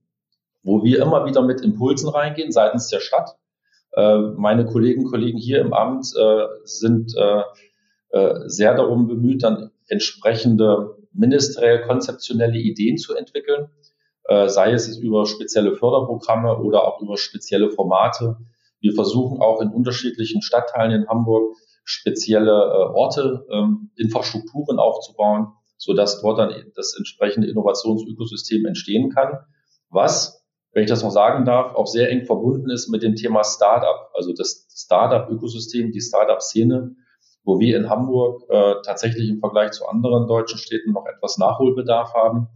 wo 0.63 0.83
wir 0.83 1.01
immer 1.01 1.25
wieder 1.25 1.41
mit 1.41 1.61
Impulsen 1.61 2.09
reingehen 2.09 2.51
seitens 2.51 2.87
der 2.87 2.99
Stadt, 2.99 3.35
Äh, 3.93 4.17
meine 4.37 4.65
Kolleginnen 4.65 5.05
und 5.05 5.11
Kollegen 5.11 5.39
hier 5.39 5.61
im 5.61 5.73
Amt 5.73 6.13
äh, 6.15 6.45
sind 6.63 7.15
äh, 7.17 7.41
äh, 8.11 8.47
sehr 8.47 8.75
darum 8.75 9.07
bemüht, 9.07 9.41
dann 9.43 9.71
entsprechende 9.87 10.95
ministeriell 11.11 11.81
konzeptionelle 11.81 12.59
Ideen 12.59 12.97
zu 12.97 13.15
entwickeln, 13.15 13.69
äh, 14.25 14.47
sei 14.47 14.73
es 14.73 14.95
über 14.97 15.25
spezielle 15.25 15.75
Förderprogramme 15.75 16.57
oder 16.59 16.83
auch 16.87 17.01
über 17.01 17.17
spezielle 17.17 17.71
Formate. 17.71 18.37
Wir 18.79 18.93
versuchen 18.93 19.41
auch 19.41 19.59
in 19.61 19.69
unterschiedlichen 19.69 20.41
Stadtteilen 20.41 20.91
in 20.91 21.07
Hamburg 21.07 21.55
spezielle 21.83 22.51
äh, 22.51 22.93
Orte, 22.93 23.45
ähm, 23.51 23.89
Infrastrukturen 23.95 24.77
aufzubauen, 24.77 25.47
so 25.77 25.93
dass 25.93 26.21
dort 26.21 26.37
dann 26.37 26.53
das 26.75 26.95
entsprechende 26.95 27.47
Innovationsökosystem 27.49 28.65
entstehen 28.67 29.09
kann, 29.09 29.39
was, 29.89 30.38
wenn 30.71 30.83
ich 30.83 30.89
das 30.89 31.03
noch 31.03 31.11
sagen 31.11 31.45
darf, 31.45 31.75
auch 31.75 31.87
sehr 31.87 32.09
eng 32.09 32.25
verbunden 32.25 32.69
ist 32.69 32.89
mit 32.89 33.01
dem 33.03 33.15
Thema 33.15 33.43
Startup, 33.43 34.09
also 34.13 34.33
das 34.33 34.67
Startup-Ökosystem, 34.75 35.91
die 35.91 36.01
Startup-Szene, 36.01 36.95
wo 37.43 37.59
wir 37.59 37.77
in 37.77 37.89
Hamburg 37.89 38.43
äh, 38.49 38.75
tatsächlich 38.85 39.29
im 39.29 39.39
Vergleich 39.39 39.71
zu 39.71 39.87
anderen 39.87 40.27
deutschen 40.27 40.59
Städten 40.59 40.91
noch 40.91 41.05
etwas 41.05 41.37
Nachholbedarf 41.37 42.13
haben, 42.13 42.47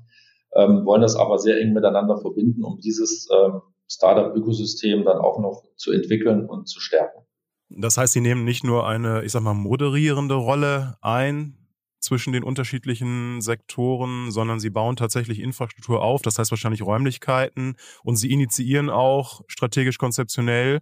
ähm, 0.55 0.86
wollen 0.86 1.01
das 1.01 1.15
aber 1.15 1.39
sehr 1.39 1.60
eng 1.60 1.74
miteinander 1.74 2.17
verbinden, 2.17 2.63
um 2.63 2.79
dieses 2.79 3.27
ähm, 3.34 3.62
Startup-Ökosystem 3.89 5.03
dann 5.03 5.17
auch 5.17 5.39
noch 5.39 5.63
zu 5.75 5.91
entwickeln 5.91 6.48
und 6.48 6.67
zu 6.67 6.79
stärken. 6.79 7.25
Das 7.70 7.98
heißt, 7.98 8.13
Sie 8.13 8.22
nehmen 8.22 8.43
nicht 8.43 8.63
nur 8.63 8.88
eine, 8.88 9.24
ich 9.24 9.32
sag 9.32 9.41
mal, 9.41 9.55
moderierende 9.55 10.36
Rolle 10.36 10.98
ein 11.01 11.58
zwischen 12.03 12.33
den 12.33 12.43
unterschiedlichen 12.43 13.41
Sektoren, 13.41 14.29
sondern 14.31 14.60
Sie 14.60 14.69
bauen 14.69 14.95
tatsächlich 14.95 15.39
Infrastruktur 15.39 16.01
auf, 16.03 16.22
das 16.22 16.38
heißt 16.38 16.51
wahrscheinlich 16.51 16.83
Räumlichkeiten 16.83 17.75
und 18.03 18.17
Sie 18.17 18.31
initiieren 18.31 18.89
auch 18.89 19.41
strategisch 19.48 19.98
konzeptionell 19.98 20.79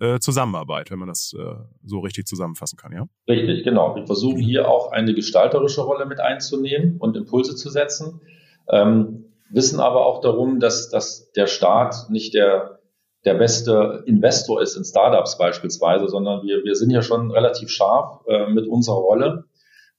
äh, 0.00 0.18
Zusammenarbeit, 0.18 0.90
wenn 0.90 0.98
man 0.98 1.08
das 1.08 1.34
äh, 1.38 1.54
so 1.84 2.00
richtig 2.00 2.26
zusammenfassen 2.26 2.76
kann, 2.76 2.92
ja? 2.92 3.06
Richtig, 3.28 3.64
genau. 3.64 3.94
Wir 3.94 4.06
versuchen 4.06 4.38
hier 4.38 4.68
auch 4.68 4.90
eine 4.90 5.14
gestalterische 5.14 5.82
Rolle 5.82 6.06
mit 6.06 6.20
einzunehmen 6.20 6.96
und 6.98 7.16
Impulse 7.16 7.54
zu 7.54 7.70
setzen, 7.70 8.20
ähm, 8.68 9.26
wissen 9.50 9.78
aber 9.78 10.06
auch 10.06 10.20
darum, 10.22 10.58
dass, 10.58 10.88
dass 10.88 11.30
der 11.32 11.46
Staat 11.46 12.08
nicht 12.08 12.34
der 12.34 12.80
der 13.24 13.34
beste 13.34 14.02
Investor 14.06 14.60
ist 14.60 14.76
in 14.76 14.84
Startups 14.84 15.38
beispielsweise, 15.38 16.08
sondern 16.08 16.42
wir, 16.42 16.64
wir 16.64 16.74
sind 16.74 16.90
ja 16.90 17.02
schon 17.02 17.30
relativ 17.30 17.70
scharf 17.70 18.20
äh, 18.26 18.48
mit 18.48 18.66
unserer 18.66 18.96
Rolle, 18.96 19.44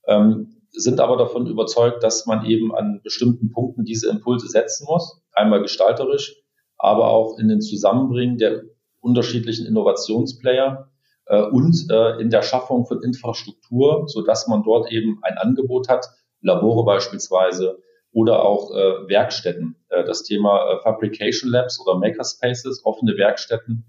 ähm, 0.06 0.53
sind 0.74 1.00
aber 1.00 1.16
davon 1.16 1.46
überzeugt, 1.46 2.02
dass 2.02 2.26
man 2.26 2.44
eben 2.46 2.74
an 2.74 3.00
bestimmten 3.02 3.50
Punkten 3.50 3.84
diese 3.84 4.08
Impulse 4.10 4.48
setzen 4.48 4.86
muss, 4.88 5.22
einmal 5.32 5.62
gestalterisch, 5.62 6.36
aber 6.76 7.08
auch 7.08 7.38
in 7.38 7.48
den 7.48 7.60
Zusammenbringen 7.60 8.38
der 8.38 8.62
unterschiedlichen 9.00 9.66
Innovationsplayer 9.66 10.90
äh, 11.26 11.42
und 11.42 11.86
äh, 11.90 12.20
in 12.20 12.30
der 12.30 12.42
Schaffung 12.42 12.86
von 12.86 13.02
Infrastruktur, 13.02 14.04
so 14.06 14.22
dass 14.22 14.48
man 14.48 14.62
dort 14.62 14.90
eben 14.90 15.20
ein 15.22 15.38
Angebot 15.38 15.88
hat, 15.88 16.06
Labore 16.40 16.84
beispielsweise, 16.84 17.78
oder 18.14 18.44
auch 18.44 18.70
äh, 18.70 19.08
Werkstätten. 19.08 19.76
Äh, 19.88 20.04
das 20.04 20.22
Thema 20.22 20.70
äh, 20.70 20.82
Fabrication 20.82 21.50
Labs 21.50 21.80
oder 21.80 21.98
Makerspaces, 21.98 22.84
offene 22.84 23.16
Werkstätten, 23.18 23.84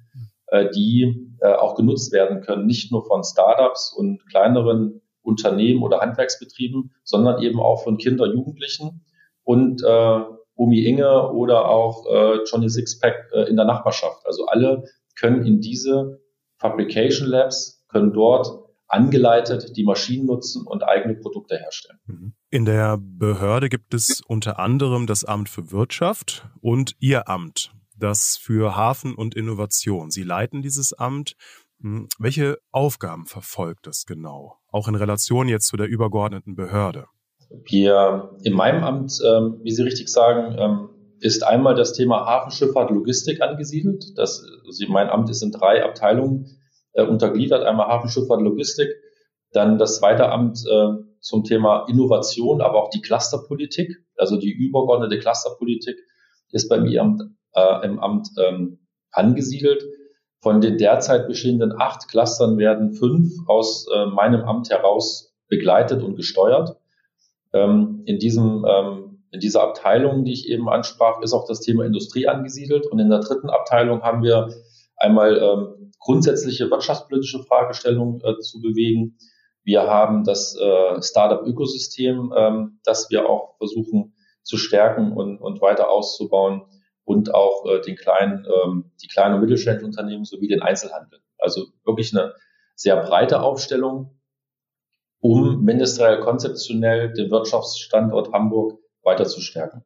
äh, 0.48 0.70
die 0.72 1.32
auch 1.42 1.76
genutzt 1.76 2.12
werden 2.12 2.42
können, 2.42 2.66
nicht 2.66 2.92
nur 2.92 3.06
von 3.06 3.24
Startups 3.24 3.94
und 3.96 4.26
kleineren 4.32 5.02
Unternehmen 5.26 5.84
oder 5.84 6.00
Handwerksbetrieben, 6.00 6.92
sondern 7.04 7.42
eben 7.42 7.60
auch 7.60 7.84
von 7.84 7.98
Kinder, 7.98 8.28
Jugendlichen 8.28 9.06
und 9.44 9.84
äh, 9.84 10.20
Omi 10.56 10.86
Inge 10.86 11.32
oder 11.32 11.68
auch 11.70 12.06
äh, 12.06 12.44
Johnny 12.50 12.70
Sixpack 12.70 13.30
äh, 13.34 13.50
in 13.50 13.56
der 13.56 13.66
Nachbarschaft. 13.66 14.26
Also 14.26 14.46
alle 14.46 14.86
können 15.18 15.46
in 15.46 15.60
diese 15.60 16.22
Fabrication 16.58 17.28
Labs, 17.28 17.86
können 17.90 18.14
dort 18.14 18.48
angeleitet 18.88 19.76
die 19.76 19.84
Maschinen 19.84 20.26
nutzen 20.26 20.66
und 20.66 20.84
eigene 20.84 21.16
Produkte 21.16 21.58
herstellen. 21.58 22.00
Mhm. 22.06 22.34
In 22.50 22.66
der 22.66 22.98
Behörde 23.00 23.70
gibt 23.70 23.94
es 23.94 24.22
unter 24.28 24.60
anderem 24.60 25.08
das 25.08 25.26
Amt 25.26 25.50
für 25.50 25.72
Wirtschaft 25.72 26.48
und 26.62 26.96
Ihr 27.00 27.28
Amt, 27.28 27.74
das 27.98 28.38
für 28.38 28.76
Hafen 28.76 29.16
und 29.16 29.36
Innovation. 29.36 30.12
Sie 30.12 30.24
leiten 30.24 30.62
dieses 30.62 30.94
Amt. 30.94 31.36
Hm, 31.82 32.08
welche 32.20 32.58
Aufgaben 32.72 33.26
verfolgt 33.26 33.88
es 33.88 34.06
genau? 34.06 34.58
Auch 34.72 34.88
in 34.88 34.96
Relation 34.96 35.48
jetzt 35.48 35.68
zu 35.68 35.78
der 35.78 35.88
übergeordneten 35.88 36.56
Behörde. 36.56 37.06
Wir 37.50 38.32
in 38.44 38.54
meinem 38.54 38.84
Amt, 38.84 39.20
ähm, 39.26 39.60
wie 39.64 39.72
Sie 39.72 39.84
richtig 39.84 40.10
sagen, 40.10 40.56
ähm, 40.58 40.90
ist 41.20 41.44
einmal 41.44 41.76
das 41.76 41.94
Thema 41.94 42.26
Hafenschifffahrt, 42.26 42.92
Logistik 42.92 43.42
angesiedelt. 43.42 44.06
Das, 44.16 44.44
also 44.66 44.86
mein 44.90 45.10
Amt 45.10 45.30
ist 45.30 45.42
in 45.42 45.52
drei 45.52 45.84
Abteilungen 45.84 46.60
äh, 46.94 47.04
untergliedert, 47.04 47.64
einmal 47.64 47.88
Hafenschifffahrt, 47.88 48.42
Logistik, 48.42 48.90
dann 49.52 49.78
das 49.78 49.98
zweite 49.98 50.30
Amt 50.30 50.60
äh, 50.70 50.88
zum 51.20 51.44
Thema 51.44 51.86
Innovation, 51.88 52.62
aber 52.62 52.84
auch 52.84 52.90
die 52.90 53.02
Clusterpolitik, 53.02 53.96
also 54.18 54.38
die 54.38 54.52
übergeordnete 54.52 55.20
Clusterpolitik 55.20 55.98
ist 56.52 56.70
bei 56.70 56.80
mir 56.80 57.02
Amt, 57.02 57.22
äh, 57.54 57.86
im 57.86 58.00
Amt 58.00 58.30
ähm, 58.38 58.80
angesiedelt. 59.12 59.84
Von 60.46 60.62
den 60.62 60.78
derzeit 60.78 61.26
bestehenden 61.26 61.74
acht 61.76 62.08
Clustern 62.08 62.60
werden 62.60 62.94
fünf 62.94 63.34
aus 63.48 63.88
äh, 63.92 64.06
meinem 64.06 64.42
Amt 64.42 64.70
heraus 64.70 65.34
begleitet 65.48 66.04
und 66.04 66.18
gesteuert. 66.18 66.78
Ähm, 67.52 68.04
in 68.06 68.20
diesem 68.20 68.64
ähm, 68.64 69.24
in 69.32 69.40
dieser 69.40 69.64
Abteilung, 69.64 70.24
die 70.24 70.34
ich 70.34 70.48
eben 70.48 70.70
ansprach, 70.70 71.20
ist 71.24 71.34
auch 71.34 71.48
das 71.48 71.62
Thema 71.62 71.84
Industrie 71.84 72.28
angesiedelt. 72.28 72.86
Und 72.86 73.00
in 73.00 73.10
der 73.10 73.22
dritten 73.22 73.50
Abteilung 73.50 74.04
haben 74.04 74.22
wir 74.22 74.54
einmal 74.98 75.36
ähm, 75.36 75.92
grundsätzliche 75.98 76.70
wirtschaftspolitische 76.70 77.42
Fragestellungen 77.42 78.22
äh, 78.24 78.38
zu 78.38 78.62
bewegen. 78.62 79.18
Wir 79.64 79.88
haben 79.88 80.26
das 80.26 80.56
äh, 80.56 81.02
Startup-Ökosystem, 81.02 82.32
ähm, 82.38 82.80
das 82.84 83.10
wir 83.10 83.28
auch 83.28 83.58
versuchen 83.58 84.14
zu 84.44 84.58
stärken 84.58 85.12
und, 85.12 85.40
und 85.40 85.60
weiter 85.62 85.90
auszubauen 85.90 86.68
und 87.06 87.34
auch 87.34 87.66
äh, 87.66 87.82
den 87.82 87.96
kleinen, 87.96 88.46
ähm, 88.46 88.92
die 89.02 89.08
kleinen 89.08 89.36
und 89.36 89.42
mittelständischen 89.42 89.86
Unternehmen 89.86 90.26
sowie 90.26 90.48
den 90.48 90.62
Einzelhandel. 90.62 91.20
Also 91.38 91.68
wirklich 91.86 92.16
eine 92.16 92.34
sehr 92.76 92.98
breite 92.98 93.42
Aufstellung, 93.42 94.20
um 95.20 95.64
ministeriell 95.64 96.20
konzeptionell 96.20 97.14
den 97.14 97.32
Wirtschaftsstandort 97.32 98.34
Hamburg 98.34 98.80
weiter 99.04 99.26
zu 99.26 99.40
stärken. 99.40 99.84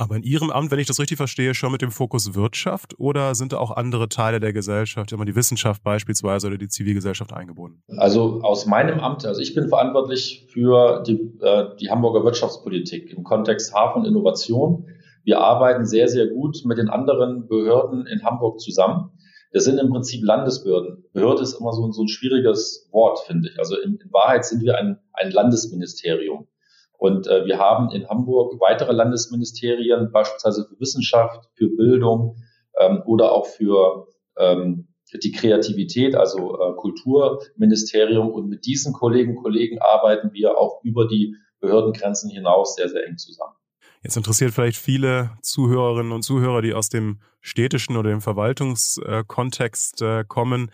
Aber 0.00 0.14
in 0.14 0.22
Ihrem 0.22 0.50
Amt, 0.50 0.70
wenn 0.70 0.78
ich 0.78 0.86
das 0.86 1.00
richtig 1.00 1.16
verstehe, 1.16 1.54
schon 1.54 1.72
mit 1.72 1.82
dem 1.82 1.90
Fokus 1.90 2.34
Wirtschaft 2.34 2.98
oder 3.00 3.34
sind 3.34 3.52
da 3.52 3.58
auch 3.58 3.72
andere 3.72 4.08
Teile 4.08 4.38
der 4.38 4.52
Gesellschaft, 4.52 5.10
immer 5.10 5.24
die 5.24 5.34
Wissenschaft 5.34 5.82
beispielsweise 5.82 6.46
oder 6.46 6.56
die 6.56 6.68
Zivilgesellschaft 6.68 7.32
eingebunden? 7.32 7.82
Also 7.96 8.40
aus 8.42 8.66
meinem 8.66 9.00
Amt, 9.00 9.26
also 9.26 9.40
ich 9.40 9.56
bin 9.56 9.68
verantwortlich 9.68 10.46
für 10.52 11.02
die, 11.02 11.36
äh, 11.40 11.76
die 11.80 11.90
Hamburger 11.90 12.24
Wirtschaftspolitik 12.24 13.12
im 13.12 13.24
Kontext 13.24 13.74
Hafen 13.74 14.02
und 14.02 14.08
Innovation. 14.08 14.86
Wir 15.28 15.42
arbeiten 15.42 15.84
sehr, 15.84 16.08
sehr 16.08 16.28
gut 16.28 16.62
mit 16.64 16.78
den 16.78 16.88
anderen 16.88 17.48
Behörden 17.48 18.06
in 18.06 18.24
Hamburg 18.24 18.60
zusammen. 18.60 19.10
Das 19.52 19.64
sind 19.64 19.76
im 19.76 19.90
Prinzip 19.90 20.24
Landesbehörden. 20.24 21.04
Behörde 21.12 21.42
ist 21.42 21.60
immer 21.60 21.74
so, 21.74 21.92
so 21.92 22.00
ein 22.00 22.08
schwieriges 22.08 22.88
Wort, 22.92 23.18
finde 23.26 23.50
ich. 23.50 23.58
Also 23.58 23.78
in, 23.78 23.98
in 24.02 24.10
Wahrheit 24.10 24.46
sind 24.46 24.62
wir 24.62 24.78
ein, 24.78 24.98
ein 25.12 25.30
Landesministerium. 25.30 26.48
Und 26.96 27.26
äh, 27.26 27.44
wir 27.44 27.58
haben 27.58 27.90
in 27.90 28.08
Hamburg 28.08 28.58
weitere 28.58 28.92
Landesministerien, 28.92 30.12
beispielsweise 30.12 30.66
für 30.66 30.80
Wissenschaft, 30.80 31.50
für 31.52 31.68
Bildung 31.76 32.36
ähm, 32.80 33.02
oder 33.04 33.32
auch 33.32 33.44
für 33.44 34.06
ähm, 34.38 34.88
die 35.12 35.32
Kreativität, 35.32 36.16
also 36.16 36.58
äh, 36.58 36.72
Kulturministerium. 36.74 38.30
Und 38.30 38.48
mit 38.48 38.64
diesen 38.64 38.94
Kolleginnen 38.94 39.36
und 39.36 39.42
Kollegen 39.42 39.78
arbeiten 39.78 40.32
wir 40.32 40.56
auch 40.56 40.82
über 40.84 41.06
die 41.06 41.36
Behördengrenzen 41.60 42.30
hinaus 42.30 42.76
sehr, 42.76 42.88
sehr 42.88 43.06
eng 43.06 43.18
zusammen. 43.18 43.57
Jetzt 44.02 44.16
interessiert 44.16 44.52
vielleicht 44.52 44.78
viele 44.78 45.32
Zuhörerinnen 45.42 46.12
und 46.12 46.22
Zuhörer, 46.22 46.62
die 46.62 46.74
aus 46.74 46.88
dem 46.88 47.20
städtischen 47.40 47.96
oder 47.96 48.10
dem 48.10 48.20
Verwaltungskontext 48.20 50.02
äh, 50.02 50.24
kommen. 50.26 50.70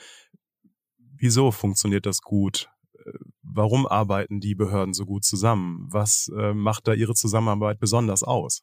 Wieso 1.17 1.51
funktioniert 1.51 2.07
das 2.07 2.21
gut? 2.21 2.69
warum 3.43 3.87
arbeiten 3.87 4.41
die 4.41 4.55
Behörden 4.55 4.95
so 4.95 5.05
gut 5.05 5.25
zusammen? 5.25 5.87
Was 5.91 6.31
äh, 6.37 6.53
macht 6.53 6.89
da 6.89 6.95
ihre 6.95 7.15
Zusammenarbeit 7.15 7.79
besonders 7.79 8.23
aus? 8.23 8.63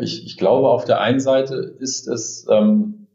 Ich, 0.00 0.24
ich 0.26 0.36
glaube, 0.36 0.68
auf 0.68 0.84
der 0.84 1.00
einen 1.00 1.20
Seite 1.20 1.54
ist 1.78 2.08
es 2.08 2.46
ähm, 2.50 3.06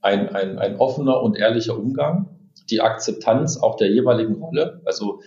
ein, 0.00 0.28
ein, 0.30 0.58
ein 0.58 0.76
offener 0.76 1.22
und 1.22 1.36
ehrlicher 1.36 1.78
Umgang, 1.78 2.50
die 2.70 2.80
Akzeptanz 2.80 3.58
auch 3.58 3.76
der 3.76 3.90
jeweiligen 3.90 4.34
Rolle. 4.34 4.80
Also 4.84 5.20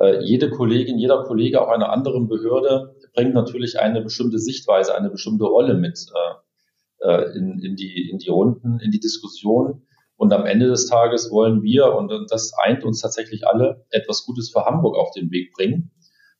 äh, 0.00 0.22
jede 0.24 0.50
Kollegin, 0.50 0.98
jeder 0.98 1.24
Kollege 1.24 1.60
auch 1.60 1.68
einer 1.68 1.90
anderen 1.90 2.28
Behörde 2.28 2.96
bringt 3.12 3.34
natürlich 3.34 3.78
eine 3.80 4.02
bestimmte 4.02 4.38
Sichtweise, 4.38 4.94
eine 4.94 5.10
bestimmte 5.10 5.44
Rolle 5.44 5.74
mit 5.74 5.98
äh, 6.14 7.08
äh 7.08 7.36
in, 7.36 7.58
in, 7.60 7.76
die, 7.76 8.08
in 8.10 8.18
die 8.18 8.30
Runden, 8.30 8.80
in 8.80 8.90
die 8.90 9.00
Diskussion. 9.00 9.82
Und 10.16 10.32
am 10.32 10.46
Ende 10.46 10.66
des 10.66 10.86
Tages 10.86 11.30
wollen 11.30 11.62
wir, 11.62 11.94
und 11.94 12.12
das 12.30 12.52
eint 12.64 12.84
uns 12.84 13.00
tatsächlich 13.00 13.46
alle, 13.46 13.86
etwas 13.90 14.24
Gutes 14.26 14.50
für 14.50 14.64
Hamburg 14.64 14.96
auf 14.96 15.12
den 15.12 15.30
Weg 15.30 15.52
bringen. 15.52 15.92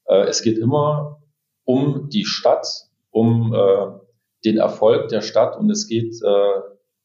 Äh, 0.06 0.24
es 0.24 0.42
geht 0.42 0.58
immer 0.58 1.22
um 1.64 2.08
die 2.08 2.24
Stadt, 2.24 2.66
um 3.10 3.54
äh, 3.54 3.86
den 4.44 4.58
Erfolg 4.58 5.08
der 5.08 5.20
Stadt 5.20 5.56
und 5.56 5.70
es 5.70 5.86
geht 5.86 6.14
äh, 6.22 6.60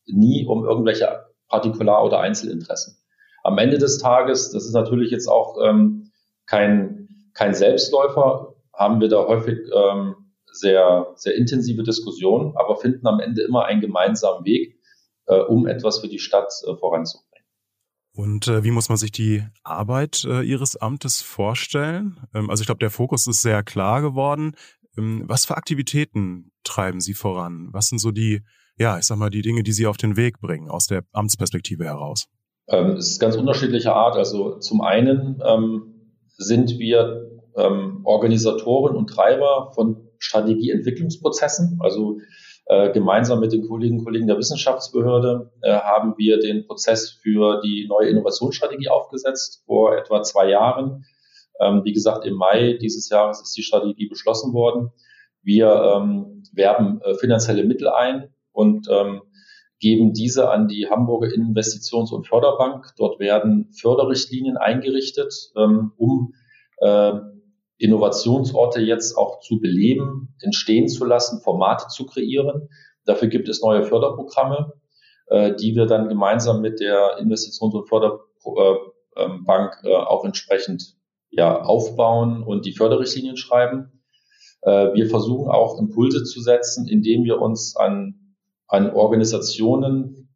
nie 0.08 0.46
um 0.46 0.66
irgendwelche 0.66 1.26
Partikular- 1.48 2.04
oder 2.04 2.20
Einzelinteressen. 2.20 2.98
Am 3.44 3.58
Ende 3.58 3.78
des 3.78 3.98
Tages, 3.98 4.52
das 4.52 4.66
ist 4.66 4.74
natürlich 4.74 5.12
jetzt 5.12 5.28
auch 5.28 5.58
ähm, 5.64 6.12
kein, 6.46 7.10
kein 7.34 7.54
Selbstläufer, 7.54 8.53
haben 8.74 9.00
wir 9.00 9.10
da 9.10 9.26
häufig 9.28 9.60
ähm, 9.74 10.16
sehr, 10.52 11.08
sehr 11.16 11.36
intensive 11.36 11.84
Diskussionen, 11.84 12.56
aber 12.56 12.76
finden 12.76 13.08
am 13.08 13.20
Ende 13.20 13.44
immer 13.44 13.66
einen 13.66 13.82
gemeinsamen 13.82 14.46
Weg, 14.46 14.80
äh, 15.26 15.40
um 15.40 15.68
etwas 15.68 16.00
für 16.00 16.08
die 16.08 16.20
Stadt 16.20 16.52
äh, 16.68 16.76
voranzubringen. 16.76 17.34
Und 18.16 18.48
äh, 18.48 18.64
wie 18.64 18.72
muss 18.72 18.90
man 18.90 18.98
sich 18.98 19.12
die 19.12 19.44
Arbeit 19.64 20.24
äh, 20.26 20.42
Ihres 20.44 20.76
Amtes 20.76 21.22
vorstellen? 21.22 22.20
Ähm, 22.34 22.50
also 22.50 22.62
ich 22.62 22.68
glaube, 22.68 22.80
der 22.80 22.92
Fokus 22.92 23.26
ist 23.26 23.42
sehr 23.42 23.64
klar 23.64 24.02
geworden. 24.02 24.56
Ähm, 24.98 25.24
was 25.26 25.46
für 25.46 25.58
Aktivitäten 25.58 26.52
treiben 26.64 27.00
Sie 27.00 27.16
voran? 27.16 27.70
Was 27.72 27.88
sind 27.88 27.98
so 27.98 28.12
die, 28.12 28.44
ja, 28.78 29.00
ich 29.00 29.06
sag 29.06 29.18
mal, 29.18 29.32
die 29.32 29.42
Dinge, 29.42 29.64
die 29.64 29.72
Sie 29.72 29.88
auf 29.88 29.98
den 29.98 30.16
Weg 30.16 30.40
bringen 30.40 30.70
aus 30.70 30.86
der 30.86 31.04
Amtsperspektive 31.12 31.86
heraus? 31.86 32.28
Ähm, 32.68 32.92
es 32.92 33.12
ist 33.12 33.20
ganz 33.20 33.36
unterschiedlicher 33.36 33.96
Art. 33.96 34.16
Also 34.16 34.60
zum 34.60 34.82
einen 34.82 35.42
ähm, 35.44 36.16
sind 36.38 36.78
wir 36.78 37.33
ähm, 37.58 38.02
Organisatoren 38.04 38.96
und 38.96 39.08
Treiber 39.08 39.72
von 39.76 40.08
Strategieentwicklungsprozessen. 40.20 41.80
Also 41.82 42.20
äh, 42.66 42.92
gemeinsam 42.92 43.40
mit 43.42 43.52
den 43.52 43.68
Kolleginnen 43.68 44.00
und 44.00 44.06
Kollegen 44.06 44.28
der 44.28 44.38
Wissenschaftsbehörde 44.38 45.52
äh, 45.62 45.74
haben 45.74 46.16
wir 46.18 46.40
den 46.40 46.66
Prozess 46.66 47.12
für 47.12 47.62
die 47.62 47.88
neue 47.90 48.08
Innovationsstrategie 48.10 48.88
aufgesetzt 48.88 49.64
vor 49.66 49.98
etwa 49.98 50.24
zwei 50.24 50.50
Jahren. 50.50 51.06
Ähm, 51.60 51.82
wie 51.84 51.94
gesagt, 51.94 52.26
im 52.26 52.36
Mai 52.36 52.78
dieses 52.82 53.10
Jahres 53.10 53.42
ist 53.42 53.56
die 53.58 53.64
Strategie 53.64 54.08
beschlossen 54.08 54.54
worden. 54.54 54.92
Wir 55.42 55.70
ähm, 55.70 56.44
werben 56.54 57.02
äh, 57.02 57.16
finanzielle 57.16 57.66
Mittel 57.66 57.90
ein 57.90 58.34
und 58.54 58.88
ähm, 58.90 59.22
geben 59.80 60.14
diese 60.14 60.50
an 60.50 60.70
die 60.70 60.88
Hamburger 60.90 61.28
Investitions- 61.28 62.14
und 62.14 62.26
Förderbank. 62.26 62.94
Dort 62.98 63.20
werden 63.20 63.70
Förderrichtlinien 63.74 64.56
eingerichtet, 64.56 65.34
ähm, 65.58 65.92
um 65.98 66.34
äh, 66.78 67.12
Innovationsorte 67.84 68.82
jetzt 68.82 69.18
auch 69.18 69.40
zu 69.40 69.60
beleben, 69.60 70.36
entstehen 70.40 70.88
zu 70.88 71.06
lassen, 71.06 71.42
Formate 71.42 71.88
zu 71.90 72.06
kreieren. 72.06 72.70
Dafür 73.06 73.28
gibt 73.28 73.50
es 73.50 73.62
neue 73.62 73.84
Förderprogramme, 73.84 74.74
äh, 75.28 75.56
die 75.56 75.76
wir 75.76 75.86
dann 75.86 76.10
gemeinsam 76.10 76.62
mit 76.62 76.80
der 76.80 77.18
Investitions- 77.20 77.74
und 77.74 77.88
Förderbank 77.88 79.74
äh, 79.84 79.96
auch 79.96 80.26
entsprechend 80.26 80.96
ja, 81.30 81.62
aufbauen 81.62 82.44
und 82.44 82.66
die 82.66 82.74
Förderrichtlinien 82.74 83.38
schreiben. 83.38 83.90
Wir 84.66 85.10
versuchen 85.10 85.52
auch 85.52 85.78
Impulse 85.78 86.24
zu 86.24 86.40
setzen, 86.40 86.88
indem 86.88 87.26
wir 87.26 87.42
uns 87.42 87.76
an 87.76 88.24
an 88.74 88.90
Organisationen 88.90 90.30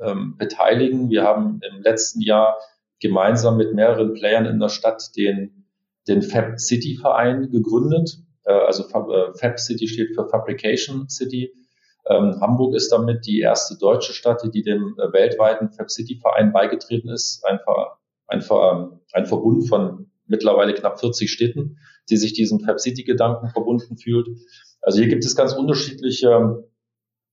ähm, 0.00 0.36
beteiligen. 0.36 1.10
Wir 1.10 1.22
haben 1.22 1.60
im 1.62 1.80
letzten 1.80 2.20
Jahr 2.20 2.58
gemeinsam 3.00 3.56
mit 3.56 3.72
mehreren 3.72 4.14
Playern 4.14 4.46
in 4.46 4.58
der 4.58 4.68
Stadt 4.68 5.10
den, 5.16 5.63
den 6.08 6.22
Fab 6.22 6.58
City 6.58 6.96
Verein 6.96 7.50
gegründet. 7.50 8.18
Äh, 8.44 8.52
also 8.52 8.84
Fab, 8.84 9.08
äh, 9.10 9.32
Fab 9.34 9.58
City 9.58 9.88
steht 9.88 10.14
für 10.14 10.28
Fabrication 10.28 11.08
City. 11.08 11.52
Ähm, 12.06 12.40
Hamburg 12.40 12.74
ist 12.74 12.92
damit 12.92 13.26
die 13.26 13.40
erste 13.40 13.78
deutsche 13.78 14.12
Stadt, 14.12 14.42
die 14.52 14.62
dem 14.62 14.94
äh, 14.98 15.12
weltweiten 15.12 15.70
Fab 15.70 15.90
City 15.90 16.16
Verein 16.16 16.52
beigetreten 16.52 17.08
ist. 17.08 17.42
Ein, 17.46 17.58
ein, 18.26 18.44
ähm, 18.50 19.00
ein 19.12 19.26
Verbund 19.26 19.68
von 19.68 20.10
mittlerweile 20.26 20.74
knapp 20.74 21.00
40 21.00 21.30
Städten, 21.30 21.78
die 22.10 22.16
sich 22.16 22.34
diesem 22.34 22.60
Fab 22.60 22.80
City 22.80 23.04
Gedanken 23.04 23.48
verbunden 23.48 23.96
fühlt. 23.96 24.28
Also 24.82 24.98
hier 24.98 25.08
gibt 25.08 25.24
es 25.24 25.36
ganz 25.36 25.54
unterschiedliche 25.54 26.64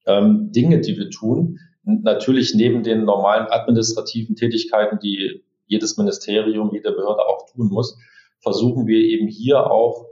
ähm, 0.05 0.51
Dinge, 0.51 0.79
die 0.79 0.97
wir 0.97 1.09
tun. 1.09 1.59
Natürlich 1.83 2.53
neben 2.55 2.83
den 2.83 3.03
normalen 3.03 3.47
administrativen 3.47 4.35
Tätigkeiten, 4.35 4.99
die 4.99 5.43
jedes 5.65 5.97
Ministerium, 5.97 6.71
jede 6.73 6.91
Behörde 6.91 7.25
auch 7.25 7.49
tun 7.51 7.69
muss, 7.69 7.97
versuchen 8.41 8.87
wir 8.87 8.99
eben 8.99 9.27
hier 9.27 9.69
auch 9.69 10.05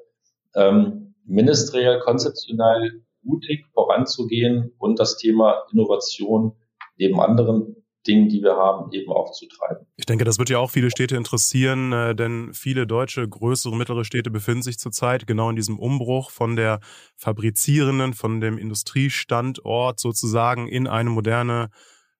ähm, 0.55 1.15
ministeriell, 1.25 2.00
konzeptionell 2.00 3.03
mutig 3.21 3.65
voranzugehen 3.73 4.71
und 4.77 4.99
das 4.99 5.17
Thema 5.17 5.63
Innovation 5.71 6.53
neben 6.97 7.19
anderen 7.19 7.75
Dingen, 8.08 8.30
die 8.30 8.41
wir 8.41 8.56
haben, 8.56 8.91
eben 8.93 9.12
aufzutreiben. 9.12 9.86
Ich 9.97 10.06
denke, 10.06 10.23
das 10.23 10.39
wird 10.39 10.49
ja 10.49 10.58
auch 10.58 10.71
viele 10.71 10.89
Städte 10.89 11.17
interessieren, 11.17 11.91
äh, 11.91 12.15
denn 12.15 12.53
viele 12.53 12.88
deutsche, 12.88 13.27
größere, 13.27 13.75
mittlere 13.75 14.06
Städte 14.06 14.32
befinden 14.32 14.63
sich 14.63 14.80
zurzeit 14.80 15.27
genau 15.27 15.49
in 15.49 15.58
diesem 15.58 15.77
Umbruch 15.77 16.32
von 16.32 16.56
der 16.56 16.80
fabrizierenden, 17.17 18.13
von 18.13 18.39
dem 18.39 18.58
Industriestandort 18.58 19.99
sozusagen 19.99 20.67
in 20.67 20.88
eine 20.88 21.10
moderne 21.10 21.69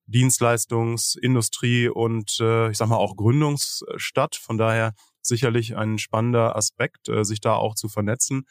Dienstleistungs-, 0.08 1.18
Industrie- 1.18 1.88
und 1.88 2.40
äh, 2.42 2.72
ich 2.72 2.78
sag 2.78 2.90
mal 2.90 2.98
auch 2.98 3.16
Gründungsstadt. 3.16 4.36
Von 4.36 4.58
daher 4.58 4.94
sicherlich 5.30 5.78
ein 5.78 5.98
spannender 5.98 6.58
Aspekt, 6.58 7.08
äh, 7.08 7.24
sich 7.24 7.40
da 7.40 7.56
auch 7.56 7.76
zu 7.76 7.88
vernetzen. 7.88 8.44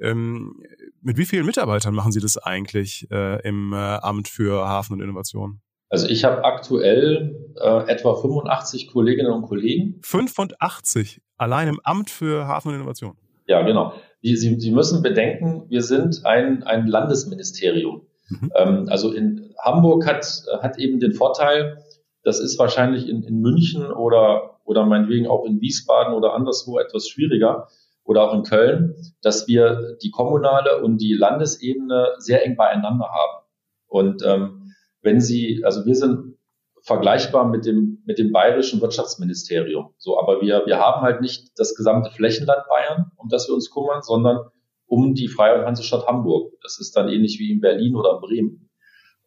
Ähm, 0.00 0.62
mit 1.02 1.16
wie 1.16 1.26
vielen 1.26 1.46
Mitarbeitern 1.46 1.94
machen 1.94 2.12
Sie 2.12 2.20
das 2.20 2.38
eigentlich 2.38 3.08
im 3.10 3.72
Amt 3.74 4.28
für 4.28 4.68
Hafen 4.68 4.92
und 4.94 5.00
Innovation? 5.00 5.60
Also 5.90 6.06
ich 6.06 6.24
habe 6.24 6.44
aktuell 6.44 7.34
äh, 7.56 7.90
etwa 7.90 8.14
85 8.14 8.88
Kolleginnen 8.88 9.32
und 9.32 9.42
Kollegen. 9.42 9.98
85 10.02 11.22
allein 11.36 11.68
im 11.68 11.80
Amt 11.82 12.10
für 12.10 12.46
Hafen 12.46 12.68
und 12.68 12.74
Innovation. 12.74 13.16
Ja, 13.46 13.62
genau. 13.62 13.94
Sie, 14.22 14.36
Sie 14.36 14.70
müssen 14.70 15.02
bedenken, 15.02 15.64
wir 15.68 15.82
sind 15.82 16.26
ein, 16.26 16.62
ein 16.64 16.86
Landesministerium. 16.86 18.02
Mhm. 18.28 18.52
Ähm, 18.54 18.86
also 18.90 19.12
in 19.12 19.54
Hamburg 19.58 20.06
hat, 20.06 20.26
hat 20.60 20.78
eben 20.78 21.00
den 21.00 21.14
Vorteil, 21.14 21.78
das 22.22 22.40
ist 22.40 22.58
wahrscheinlich 22.58 23.08
in, 23.08 23.22
in 23.22 23.40
München 23.40 23.90
oder, 23.90 24.57
oder 24.68 24.84
meinetwegen 24.84 25.26
auch 25.26 25.46
in 25.46 25.60
Wiesbaden 25.60 26.12
oder 26.12 26.34
anderswo 26.34 26.78
etwas 26.78 27.08
schwieriger 27.08 27.68
oder 28.04 28.28
auch 28.28 28.34
in 28.34 28.42
Köln, 28.42 28.94
dass 29.22 29.48
wir 29.48 29.96
die 30.02 30.10
kommunale 30.10 30.82
und 30.82 30.98
die 30.98 31.14
Landesebene 31.14 32.14
sehr 32.18 32.44
eng 32.44 32.56
beieinander 32.56 33.06
haben. 33.06 33.44
Und 33.86 34.22
ähm, 34.24 34.74
wenn 35.00 35.20
Sie, 35.20 35.62
also 35.64 35.86
wir 35.86 35.94
sind 35.94 36.36
vergleichbar 36.82 37.48
mit 37.48 37.64
dem, 37.64 38.02
mit 38.04 38.18
dem 38.18 38.30
bayerischen 38.30 38.80
Wirtschaftsministerium. 38.80 39.94
So, 39.96 40.20
aber 40.20 40.42
wir, 40.42 40.64
wir 40.66 40.78
haben 40.78 41.00
halt 41.00 41.22
nicht 41.22 41.50
das 41.56 41.74
gesamte 41.74 42.10
Flächenland 42.10 42.62
Bayern, 42.68 43.10
um 43.16 43.28
das 43.28 43.48
wir 43.48 43.54
uns 43.54 43.70
kümmern, 43.70 44.02
sondern 44.02 44.38
um 44.86 45.14
die 45.14 45.28
Freie 45.28 45.58
und 45.58 45.66
Hansestadt 45.66 46.06
Hamburg. 46.06 46.52
Das 46.62 46.78
ist 46.78 46.94
dann 46.94 47.08
ähnlich 47.08 47.38
wie 47.38 47.52
in 47.52 47.60
Berlin 47.60 47.96
oder 47.96 48.14
in 48.14 48.20
Bremen. 48.20 48.70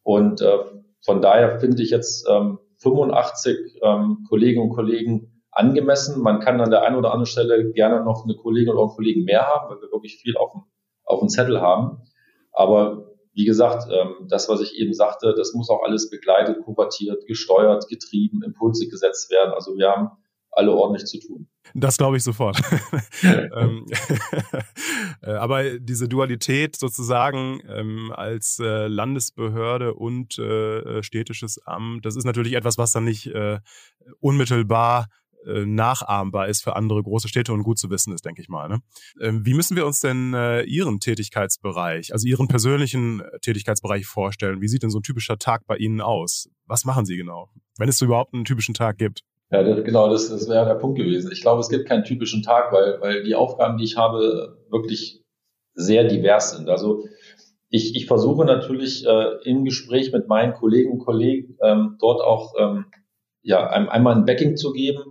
Und 0.03 0.41
äh, 0.41 0.57
von 1.03 1.21
daher 1.21 1.59
finde 1.59 1.81
ich 1.81 1.89
jetzt 1.89 2.27
ähm, 2.29 2.59
85 2.81 3.79
ähm, 3.83 4.25
Kolleginnen 4.27 4.69
und 4.69 4.75
Kollegen 4.75 5.43
angemessen. 5.51 6.21
Man 6.21 6.39
kann 6.39 6.61
an 6.61 6.71
der 6.71 6.83
einen 6.83 6.95
oder 6.95 7.11
anderen 7.11 7.25
Stelle 7.25 7.71
gerne 7.71 8.03
noch 8.03 8.23
eine 8.23 8.35
Kollegin 8.35 8.73
oder 8.73 8.81
einen 8.81 8.95
Kollegen 8.95 9.23
mehr 9.23 9.47
haben, 9.47 9.69
weil 9.69 9.81
wir 9.81 9.91
wirklich 9.91 10.17
viel 10.17 10.37
auf 10.37 10.51
dem, 10.51 10.61
auf 11.03 11.19
dem 11.19 11.29
Zettel 11.29 11.61
haben. 11.61 12.03
Aber 12.51 13.11
wie 13.33 13.45
gesagt, 13.45 13.87
ähm, 13.91 14.27
das, 14.27 14.49
was 14.49 14.61
ich 14.61 14.75
eben 14.75 14.93
sagte, 14.93 15.33
das 15.35 15.53
muss 15.53 15.69
auch 15.69 15.83
alles 15.83 16.09
begleitet, 16.09 16.63
kuratiert, 16.63 17.25
gesteuert, 17.27 17.87
getrieben, 17.87 18.43
Impulse 18.43 18.87
gesetzt 18.87 19.31
werden. 19.31 19.53
Also 19.53 19.75
wir 19.77 19.89
haben 19.89 20.09
alle 20.51 20.71
ordentlich 20.71 21.05
zu 21.05 21.19
tun. 21.19 21.47
Das 21.73 21.97
glaube 21.97 22.17
ich 22.17 22.23
sofort. 22.23 22.61
Ähm, 23.53 23.85
äh, 25.21 25.31
aber 25.31 25.79
diese 25.79 26.07
Dualität 26.07 26.75
sozusagen 26.75 27.61
ähm, 27.67 28.11
als 28.15 28.59
äh, 28.59 28.87
Landesbehörde 28.87 29.93
und 29.93 30.39
äh, 30.39 31.03
städtisches 31.03 31.59
Amt, 31.65 32.05
das 32.05 32.15
ist 32.15 32.23
natürlich 32.23 32.53
etwas, 32.53 32.77
was 32.77 32.91
dann 32.91 33.03
nicht 33.03 33.27
äh, 33.27 33.59
unmittelbar 34.19 35.07
äh, 35.45 35.65
nachahmbar 35.65 36.47
ist 36.47 36.63
für 36.63 36.75
andere 36.75 37.01
große 37.01 37.27
Städte 37.27 37.53
und 37.53 37.63
gut 37.63 37.79
zu 37.79 37.89
wissen 37.89 38.13
ist, 38.13 38.25
denke 38.25 38.41
ich 38.41 38.49
mal. 38.49 38.69
Ne? 38.69 38.81
Ähm, 39.19 39.45
wie 39.45 39.53
müssen 39.53 39.75
wir 39.75 39.85
uns 39.85 39.99
denn 39.99 40.33
äh, 40.33 40.61
Ihren 40.63 40.99
Tätigkeitsbereich, 40.99 42.13
also 42.13 42.27
Ihren 42.27 42.47
persönlichen 42.47 43.21
äh, 43.21 43.39
Tätigkeitsbereich 43.39 44.05
vorstellen? 44.05 44.61
Wie 44.61 44.67
sieht 44.67 44.83
denn 44.83 44.91
so 44.91 44.99
ein 44.99 45.03
typischer 45.03 45.39
Tag 45.39 45.65
bei 45.65 45.77
Ihnen 45.77 45.99
aus? 45.99 46.49
Was 46.65 46.85
machen 46.85 47.05
Sie 47.05 47.17
genau, 47.17 47.49
wenn 47.77 47.89
es 47.89 48.01
überhaupt 48.01 48.33
einen 48.33 48.45
typischen 48.45 48.75
Tag 48.75 48.97
gibt? 48.97 49.23
Ja, 49.51 49.63
das, 49.63 49.83
genau, 49.83 50.09
das, 50.09 50.29
das 50.29 50.47
wäre 50.47 50.65
der 50.65 50.75
Punkt 50.75 50.97
gewesen. 50.97 51.29
Ich 51.31 51.41
glaube, 51.41 51.59
es 51.59 51.69
gibt 51.69 51.87
keinen 51.87 52.05
typischen 52.05 52.41
Tag, 52.41 52.71
weil, 52.71 53.01
weil 53.01 53.23
die 53.23 53.35
Aufgaben, 53.35 53.77
die 53.77 53.83
ich 53.83 53.97
habe, 53.97 54.57
wirklich 54.69 55.21
sehr 55.73 56.05
divers 56.05 56.55
sind. 56.55 56.69
Also 56.69 57.05
ich, 57.69 57.95
ich 57.95 58.05
versuche 58.05 58.45
natürlich 58.45 59.05
äh, 59.05 59.35
im 59.43 59.65
Gespräch 59.65 60.11
mit 60.13 60.27
meinen 60.27 60.53
Kollegen 60.53 60.91
und 60.91 60.99
Kollegen 60.99 61.57
ähm, 61.61 61.97
dort 61.99 62.21
auch 62.21 62.53
ähm, 62.57 62.85
ja, 63.41 63.67
einmal 63.69 64.15
ein 64.15 64.25
Backing 64.25 64.55
zu 64.55 64.71
geben, 64.71 65.03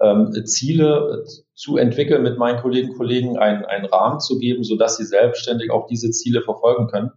ähm, 0.00 0.32
Ziele 0.44 1.24
zu 1.54 1.76
entwickeln 1.76 2.22
mit 2.22 2.38
meinen 2.38 2.60
Kolleginnen 2.60 2.92
und 2.92 2.98
Kollegen, 2.98 3.38
einen, 3.38 3.64
einen 3.64 3.86
Rahmen 3.86 4.20
zu 4.20 4.38
geben, 4.38 4.64
so 4.64 4.76
dass 4.76 4.96
sie 4.96 5.04
selbstständig 5.04 5.70
auch 5.70 5.86
diese 5.86 6.10
Ziele 6.10 6.42
verfolgen 6.42 6.88
können. 6.88 7.10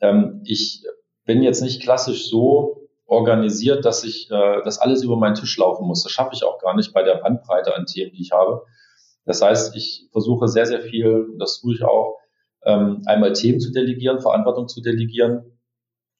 Ähm, 0.00 0.42
ich 0.44 0.82
bin 1.24 1.42
jetzt 1.42 1.60
nicht 1.62 1.82
klassisch 1.82 2.28
so 2.30 2.85
organisiert, 3.06 3.84
dass 3.84 4.04
ich 4.04 4.30
äh, 4.30 4.62
das 4.64 4.78
alles 4.78 5.02
über 5.02 5.16
meinen 5.16 5.34
Tisch 5.34 5.56
laufen 5.56 5.86
muss. 5.86 6.02
Das 6.02 6.12
schaffe 6.12 6.32
ich 6.34 6.44
auch 6.44 6.58
gar 6.58 6.74
nicht 6.74 6.92
bei 6.92 7.02
der 7.02 7.16
Bandbreite 7.16 7.74
an 7.74 7.86
Themen, 7.86 8.12
die 8.12 8.22
ich 8.22 8.32
habe. 8.32 8.62
Das 9.24 9.42
heißt, 9.42 9.74
ich 9.76 10.08
versuche 10.12 10.48
sehr, 10.48 10.66
sehr 10.66 10.80
viel, 10.80 11.28
und 11.32 11.38
das 11.38 11.60
tue 11.60 11.74
ich 11.74 11.82
auch, 11.82 12.18
ähm, 12.64 13.02
einmal 13.06 13.32
Themen 13.32 13.60
zu 13.60 13.72
delegieren, 13.72 14.20
Verantwortung 14.20 14.68
zu 14.68 14.80
delegieren 14.82 15.58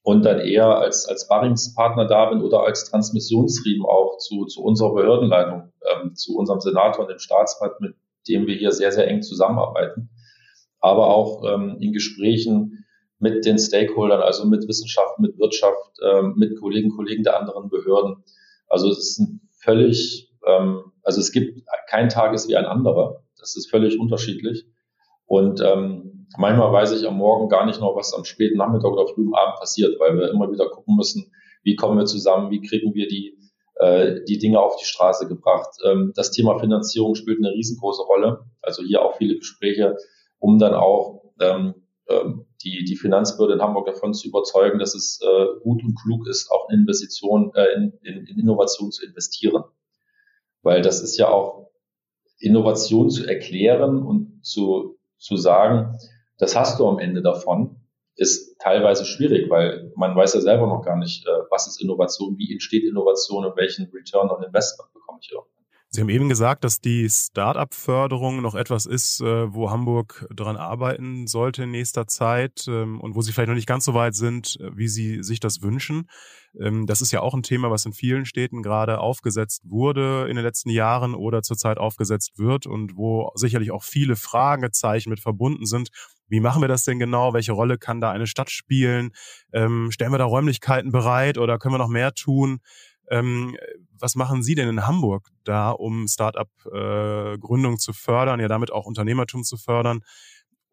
und 0.02 0.24
dann 0.24 0.38
eher 0.38 0.78
als, 0.78 1.08
als 1.08 1.26
Barringspartner 1.26 2.06
da 2.06 2.30
bin 2.30 2.40
oder 2.40 2.62
als 2.62 2.84
Transmissionsriemen 2.84 3.84
auch 3.84 4.18
zu, 4.18 4.44
zu 4.44 4.62
unserer 4.62 4.94
Behördenleitung, 4.94 5.72
ähm, 5.82 6.14
zu 6.14 6.36
unserem 6.36 6.60
Senator 6.60 7.04
und 7.04 7.10
dem 7.10 7.18
Staatsrat, 7.18 7.80
mit 7.80 7.96
dem 8.28 8.46
wir 8.46 8.54
hier 8.54 8.70
sehr, 8.70 8.92
sehr 8.92 9.08
eng 9.08 9.22
zusammenarbeiten. 9.22 10.10
Aber 10.78 11.08
auch 11.08 11.42
ähm, 11.44 11.78
in 11.80 11.92
Gesprächen 11.92 12.75
mit 13.18 13.44
den 13.46 13.58
Stakeholdern, 13.58 14.20
also 14.20 14.46
mit 14.46 14.68
Wissenschaft, 14.68 15.18
mit 15.18 15.38
Wirtschaft, 15.38 15.98
ähm, 16.02 16.34
mit 16.36 16.58
Kollegen, 16.60 16.90
Kollegen 16.90 17.22
der 17.22 17.38
anderen 17.38 17.68
Behörden. 17.70 18.24
Also 18.68 18.90
es 18.90 18.98
ist 18.98 19.18
ein 19.20 19.40
völlig, 19.58 20.30
ähm, 20.46 20.92
also 21.02 21.20
es 21.20 21.32
gibt 21.32 21.66
kein 21.88 22.08
Tag 22.08 22.34
ist 22.34 22.48
wie 22.48 22.56
ein 22.56 22.66
anderer. 22.66 23.22
Das 23.38 23.56
ist 23.56 23.70
völlig 23.70 23.98
unterschiedlich. 23.98 24.66
Und 25.24 25.60
ähm, 25.60 26.26
manchmal 26.36 26.72
weiß 26.72 26.92
ich 26.92 27.06
am 27.06 27.16
Morgen 27.16 27.48
gar 27.48 27.64
nicht 27.64 27.80
noch, 27.80 27.96
was 27.96 28.12
am 28.12 28.24
späten 28.24 28.58
Nachmittag 28.58 28.92
oder 28.92 29.06
frühen 29.06 29.34
Abend 29.34 29.58
passiert, 29.58 29.98
weil 29.98 30.16
wir 30.18 30.30
immer 30.30 30.50
wieder 30.52 30.68
gucken 30.68 30.96
müssen, 30.96 31.32
wie 31.62 31.74
kommen 31.74 31.98
wir 31.98 32.04
zusammen, 32.04 32.50
wie 32.50 32.60
kriegen 32.60 32.94
wir 32.94 33.08
die, 33.08 33.38
äh, 33.76 34.20
die 34.28 34.38
Dinge 34.38 34.60
auf 34.60 34.76
die 34.76 34.84
Straße 34.84 35.26
gebracht. 35.26 35.70
Das 36.14 36.30
Thema 36.30 36.58
Finanzierung 36.58 37.14
spielt 37.14 37.38
eine 37.38 37.52
riesengroße 37.52 38.02
Rolle. 38.02 38.44
Also 38.62 38.82
hier 38.82 39.02
auch 39.02 39.16
viele 39.16 39.36
Gespräche, 39.36 39.96
um 40.38 40.58
dann 40.58 40.74
auch 40.74 41.22
ähm, 41.40 41.74
die, 42.62 42.84
die 42.84 42.96
Finanzbehörde 42.96 43.54
in 43.54 43.62
Hamburg 43.62 43.86
davon 43.86 44.14
zu 44.14 44.28
überzeugen, 44.28 44.78
dass 44.78 44.94
es 44.94 45.20
äh, 45.22 45.60
gut 45.62 45.82
und 45.82 45.94
klug 46.00 46.26
ist, 46.28 46.50
auch 46.50 46.68
in 46.70 46.80
Investitionen, 46.80 47.52
äh, 47.54 47.72
in, 47.74 47.92
in, 48.02 48.26
in 48.26 48.38
Innovation 48.38 48.90
zu 48.90 49.04
investieren. 49.04 49.64
Weil 50.62 50.82
das 50.82 51.00
ist 51.00 51.16
ja 51.16 51.28
auch 51.28 51.70
Innovation 52.38 53.10
zu 53.10 53.26
erklären 53.26 54.02
und 54.02 54.44
zu 54.44 54.96
zu 55.18 55.36
sagen, 55.36 55.98
das 56.38 56.56
hast 56.56 56.78
du 56.78 56.86
am 56.86 56.98
Ende 56.98 57.22
davon, 57.22 57.76
ist 58.14 58.58
teilweise 58.58 59.04
schwierig, 59.04 59.50
weil 59.50 59.92
man 59.96 60.16
weiß 60.16 60.34
ja 60.34 60.40
selber 60.40 60.66
noch 60.66 60.82
gar 60.82 60.96
nicht, 60.96 61.26
äh, 61.26 61.30
was 61.50 61.66
ist 61.66 61.82
Innovation, 61.82 62.36
wie 62.38 62.52
entsteht 62.52 62.84
Innovation 62.84 63.44
und 63.44 63.56
welchen 63.56 63.90
Return 63.92 64.30
on 64.30 64.42
Investment 64.42 64.92
bekomme 64.92 65.18
ich 65.22 65.30
irgendwann. 65.30 65.55
Sie 65.90 66.00
haben 66.00 66.08
eben 66.08 66.28
gesagt, 66.28 66.64
dass 66.64 66.80
die 66.80 67.08
Start-up-Förderung 67.08 68.42
noch 68.42 68.54
etwas 68.54 68.86
ist, 68.86 69.20
äh, 69.20 69.54
wo 69.54 69.70
Hamburg 69.70 70.26
daran 70.34 70.56
arbeiten 70.56 71.26
sollte 71.26 71.62
in 71.62 71.70
nächster 71.70 72.06
Zeit 72.06 72.66
ähm, 72.68 73.00
und 73.00 73.14
wo 73.14 73.22
Sie 73.22 73.32
vielleicht 73.32 73.48
noch 73.48 73.54
nicht 73.54 73.68
ganz 73.68 73.84
so 73.84 73.94
weit 73.94 74.14
sind, 74.14 74.58
äh, 74.60 74.76
wie 74.76 74.88
Sie 74.88 75.22
sich 75.22 75.40
das 75.40 75.62
wünschen. 75.62 76.08
Ähm, 76.60 76.86
das 76.86 77.00
ist 77.00 77.12
ja 77.12 77.20
auch 77.20 77.34
ein 77.34 77.42
Thema, 77.42 77.70
was 77.70 77.86
in 77.86 77.92
vielen 77.92 78.26
Städten 78.26 78.62
gerade 78.62 78.98
aufgesetzt 78.98 79.62
wurde 79.64 80.26
in 80.28 80.36
den 80.36 80.44
letzten 80.44 80.70
Jahren 80.70 81.14
oder 81.14 81.42
zurzeit 81.42 81.78
aufgesetzt 81.78 82.32
wird 82.36 82.66
und 82.66 82.96
wo 82.96 83.30
sicherlich 83.34 83.70
auch 83.70 83.84
viele 83.84 84.16
Fragezeichen 84.16 85.10
mit 85.10 85.20
verbunden 85.20 85.66
sind. 85.66 85.90
Wie 86.28 86.40
machen 86.40 86.60
wir 86.60 86.68
das 86.68 86.84
denn 86.84 86.98
genau? 86.98 87.32
Welche 87.32 87.52
Rolle 87.52 87.78
kann 87.78 88.00
da 88.00 88.10
eine 88.10 88.26
Stadt 88.26 88.50
spielen? 88.50 89.12
Ähm, 89.52 89.90
stellen 89.92 90.12
wir 90.12 90.18
da 90.18 90.24
Räumlichkeiten 90.24 90.90
bereit 90.90 91.38
oder 91.38 91.58
können 91.58 91.74
wir 91.74 91.78
noch 91.78 91.88
mehr 91.88 92.12
tun? 92.12 92.60
Ähm, 93.08 93.56
was 93.98 94.14
machen 94.14 94.42
Sie 94.42 94.54
denn 94.54 94.68
in 94.68 94.86
Hamburg 94.86 95.28
da, 95.44 95.70
um 95.70 96.06
Start-up-Gründung 96.08 97.74
äh, 97.74 97.78
zu 97.78 97.92
fördern, 97.92 98.40
ja 98.40 98.48
damit 98.48 98.72
auch 98.72 98.86
Unternehmertum 98.86 99.42
zu 99.42 99.56
fördern? 99.56 100.00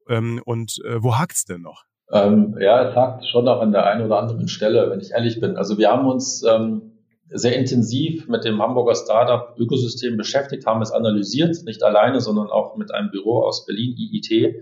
Ähm, 0.07 0.41
und 0.45 0.79
äh, 0.85 1.01
wo 1.01 1.17
hakt's 1.17 1.45
denn 1.45 1.61
noch? 1.61 1.83
Ähm, 2.11 2.57
ja, 2.59 2.89
es 2.89 2.95
hakt 2.95 3.25
schon 3.27 3.47
auch 3.47 3.61
an 3.61 3.71
der 3.71 3.85
einen 3.85 4.05
oder 4.05 4.19
anderen 4.19 4.47
Stelle, 4.47 4.89
wenn 4.89 4.99
ich 4.99 5.11
ehrlich 5.11 5.39
bin. 5.39 5.57
Also 5.57 5.77
wir 5.77 5.89
haben 5.89 6.05
uns 6.05 6.43
ähm, 6.43 6.93
sehr 7.29 7.57
intensiv 7.57 8.27
mit 8.27 8.43
dem 8.43 8.61
Hamburger 8.61 8.95
Startup-Ökosystem 8.95 10.17
beschäftigt, 10.17 10.65
haben 10.65 10.81
es 10.81 10.91
analysiert, 10.91 11.57
nicht 11.65 11.81
alleine, 11.83 12.19
sondern 12.19 12.49
auch 12.49 12.75
mit 12.75 12.93
einem 12.93 13.09
Büro 13.09 13.41
aus 13.41 13.65
Berlin, 13.65 13.95
IIT, 13.97 14.55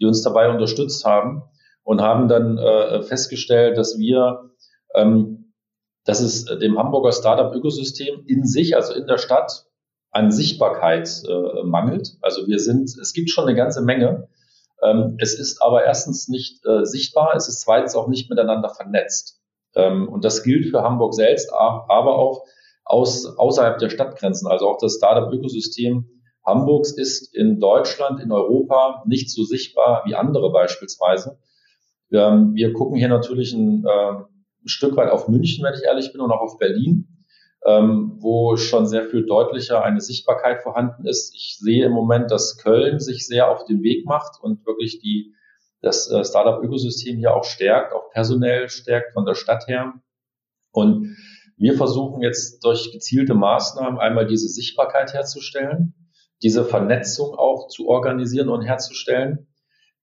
die 0.00 0.06
uns 0.06 0.22
dabei 0.22 0.48
unterstützt 0.48 1.04
haben 1.04 1.42
und 1.82 2.00
haben 2.00 2.28
dann 2.28 2.56
äh, 2.56 3.02
festgestellt, 3.02 3.76
dass 3.76 3.98
wir 3.98 4.50
ähm, 4.94 5.43
dass 6.04 6.20
es 6.20 6.44
dem 6.44 6.78
Hamburger 6.78 7.12
Startup-Ökosystem 7.12 8.24
in 8.26 8.44
sich, 8.44 8.76
also 8.76 8.94
in 8.94 9.06
der 9.06 9.18
Stadt, 9.18 9.66
an 10.10 10.30
Sichtbarkeit 10.30 11.22
äh, 11.28 11.64
mangelt. 11.64 12.16
Also 12.20 12.46
wir 12.46 12.60
sind, 12.60 12.90
es 13.00 13.12
gibt 13.12 13.30
schon 13.30 13.46
eine 13.46 13.56
ganze 13.56 13.82
Menge. 13.82 14.28
Ähm, 14.82 15.16
es 15.18 15.38
ist 15.38 15.60
aber 15.60 15.84
erstens 15.84 16.28
nicht 16.28 16.64
äh, 16.66 16.84
sichtbar, 16.84 17.32
es 17.34 17.48
ist 17.48 17.62
zweitens 17.62 17.96
auch 17.96 18.06
nicht 18.06 18.30
miteinander 18.30 18.68
vernetzt. 18.68 19.40
Ähm, 19.74 20.08
und 20.08 20.24
das 20.24 20.42
gilt 20.42 20.66
für 20.66 20.82
Hamburg 20.82 21.14
selbst, 21.14 21.52
aber 21.52 22.16
auch 22.16 22.44
aus, 22.84 23.26
außerhalb 23.26 23.78
der 23.78 23.90
Stadtgrenzen. 23.90 24.46
Also 24.46 24.68
auch 24.68 24.78
das 24.78 24.94
Startup-Ökosystem 24.94 26.08
Hamburgs 26.44 26.92
ist 26.92 27.34
in 27.34 27.58
Deutschland, 27.58 28.20
in 28.20 28.30
Europa 28.30 29.02
nicht 29.06 29.30
so 29.30 29.44
sichtbar 29.44 30.02
wie 30.04 30.14
andere 30.14 30.52
beispielsweise. 30.52 31.38
Ähm, 32.12 32.54
wir 32.54 32.72
gucken 32.72 32.96
hier 32.96 33.08
natürlich 33.08 33.54
ein, 33.54 33.84
äh, 33.84 34.14
ein 34.64 34.68
Stück 34.68 34.96
weit 34.96 35.10
auf 35.10 35.28
München, 35.28 35.64
wenn 35.64 35.74
ich 35.74 35.84
ehrlich 35.84 36.12
bin, 36.12 36.20
und 36.20 36.30
auch 36.30 36.40
auf 36.40 36.58
Berlin, 36.58 37.24
ähm, 37.66 38.16
wo 38.18 38.56
schon 38.56 38.86
sehr 38.86 39.04
viel 39.04 39.26
deutlicher 39.26 39.82
eine 39.82 40.00
Sichtbarkeit 40.00 40.62
vorhanden 40.62 41.06
ist. 41.06 41.34
Ich 41.34 41.58
sehe 41.58 41.86
im 41.86 41.92
Moment, 41.92 42.30
dass 42.30 42.56
Köln 42.58 43.00
sich 43.00 43.26
sehr 43.26 43.50
auf 43.50 43.64
den 43.64 43.82
Weg 43.82 44.06
macht 44.06 44.40
und 44.40 44.66
wirklich 44.66 45.00
die, 45.00 45.34
das 45.80 46.10
äh, 46.10 46.24
Startup-Ökosystem 46.24 47.18
hier 47.18 47.34
auch 47.34 47.44
stärkt, 47.44 47.92
auch 47.92 48.10
personell 48.10 48.68
stärkt 48.68 49.12
von 49.12 49.24
der 49.24 49.34
Stadt 49.34 49.66
her. 49.66 49.94
Und 50.72 51.16
wir 51.56 51.74
versuchen 51.74 52.22
jetzt 52.22 52.64
durch 52.64 52.90
gezielte 52.92 53.34
Maßnahmen 53.34 53.98
einmal 53.98 54.26
diese 54.26 54.48
Sichtbarkeit 54.48 55.14
herzustellen, 55.14 55.94
diese 56.42 56.64
Vernetzung 56.64 57.34
auch 57.34 57.68
zu 57.68 57.88
organisieren 57.88 58.48
und 58.48 58.62
herzustellen. 58.62 59.46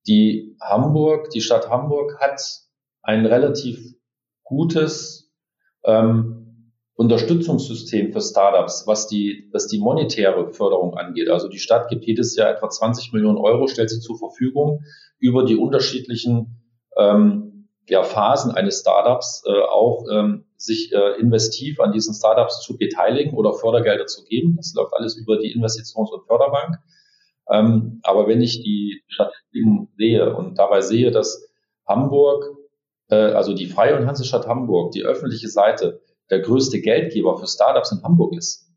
Die 0.08 0.56
Hamburg, 0.62 1.30
die 1.30 1.42
Stadt 1.42 1.70
Hamburg 1.70 2.20
hat 2.20 2.42
einen 3.04 3.26
relativ 3.26 3.96
gutes 4.52 5.32
ähm, 5.86 6.74
Unterstützungssystem 6.96 8.12
für 8.12 8.22
Startups, 8.22 8.86
was 8.86 9.08
die, 9.08 9.50
was 9.54 9.68
die 9.68 9.80
monetäre 9.80 10.52
Förderung 10.52 10.96
angeht. 10.96 11.30
Also 11.30 11.48
die 11.48 11.58
Stadt 11.58 11.90
gibt 11.90 12.06
jedes 12.06 12.36
Jahr 12.36 12.52
etwa 12.52 12.70
20 12.70 13.14
Millionen 13.14 13.38
Euro, 13.38 13.68
stellt 13.68 13.90
sie 13.90 14.02
zur 14.02 14.20
Verfügung 14.20 14.84
über 15.20 15.46
die 15.46 15.56
unterschiedlichen 15.56 16.62
ähm, 16.98 17.70
ja, 17.88 18.04
Phasen 18.04 18.52
eines 18.52 18.82
Startups 18.82 19.44
äh, 19.48 19.62
auch 19.62 20.06
ähm, 20.12 20.46
sich 20.58 20.92
äh, 20.92 21.20
investiv 21.20 21.80
an 21.80 21.94
diesen 21.94 22.14
Startups 22.14 22.62
zu 22.62 22.78
beteiligen 22.78 23.36
oder 23.36 23.54
Fördergelder 23.54 24.06
zu 24.06 24.24
geben. 24.26 24.56
Das 24.58 24.74
läuft 24.76 24.94
alles 24.94 25.18
über 25.18 25.38
die 25.38 25.56
Investitions- 25.56 26.12
und 26.12 26.28
Förderbank. 26.28 26.76
Ähm, 27.50 28.00
aber 28.04 28.28
wenn 28.28 28.42
ich 28.42 28.64
die 28.64 29.02
Statistiken 29.08 29.90
sehe 29.98 30.36
und 30.36 30.60
dabei 30.60 30.82
sehe, 30.82 31.10
dass 31.10 31.50
Hamburg 31.88 32.46
äh, 33.12 33.16
also 33.16 33.54
die 33.54 33.68
Freie 33.68 33.98
und 33.98 34.08
Hansestadt 34.08 34.48
Hamburg, 34.48 34.92
die 34.94 35.04
öffentliche 35.04 35.50
Seite, 35.50 36.02
der 36.30 36.40
größte 36.40 36.82
Geldgeber 36.82 37.38
für 37.38 37.48
Startups 37.48 37.92
in 37.92 38.02
Hamburg 38.04 38.36
ist, 38.36 38.72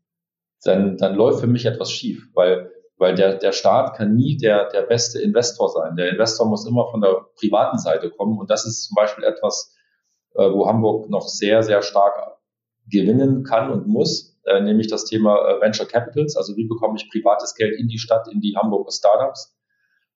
dann, 0.63 0.97
dann 0.97 1.15
läuft 1.15 1.39
für 1.39 1.47
mich 1.47 1.65
etwas 1.65 1.91
schief, 1.91 2.27
weil, 2.33 2.71
weil 2.97 3.15
der, 3.15 3.35
der 3.35 3.53
Staat 3.53 3.95
kann 3.95 4.15
nie 4.15 4.37
der, 4.37 4.69
der 4.69 4.81
beste 4.81 5.21
Investor 5.21 5.69
sein. 5.69 5.95
Der 5.95 6.09
Investor 6.09 6.47
muss 6.47 6.67
immer 6.67 6.89
von 6.91 7.01
der 7.01 7.25
privaten 7.39 7.77
Seite 7.77 8.11
kommen 8.11 8.37
und 8.37 8.49
das 8.49 8.65
ist 8.65 8.85
zum 8.85 8.95
Beispiel 8.95 9.23
etwas, 9.23 9.73
äh, 10.33 10.51
wo 10.51 10.67
Hamburg 10.67 11.09
noch 11.09 11.27
sehr, 11.27 11.63
sehr 11.63 11.81
stark 11.81 12.13
gewinnen 12.87 13.43
kann 13.43 13.71
und 13.71 13.87
muss, 13.87 14.37
äh, 14.45 14.61
nämlich 14.61 14.87
das 14.87 15.05
Thema 15.05 15.37
äh, 15.37 15.61
Venture 15.61 15.87
Capitals. 15.87 16.35
Also 16.35 16.55
wie 16.55 16.67
bekomme 16.67 16.97
ich 16.97 17.09
privates 17.09 17.55
Geld 17.55 17.79
in 17.79 17.87
die 17.87 17.97
Stadt, 17.97 18.27
in 18.31 18.41
die 18.41 18.55
Hamburger 18.55 18.91
Startups? 18.91 19.55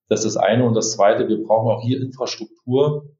Das 0.08 0.26
ist 0.26 0.36
das 0.36 0.44
eine. 0.44 0.66
Und 0.66 0.76
das 0.76 0.92
zweite, 0.92 1.28
wir 1.28 1.42
brauchen 1.44 1.70
auch 1.70 1.82
hier 1.82 2.02
Infrastruktur, 2.02 3.16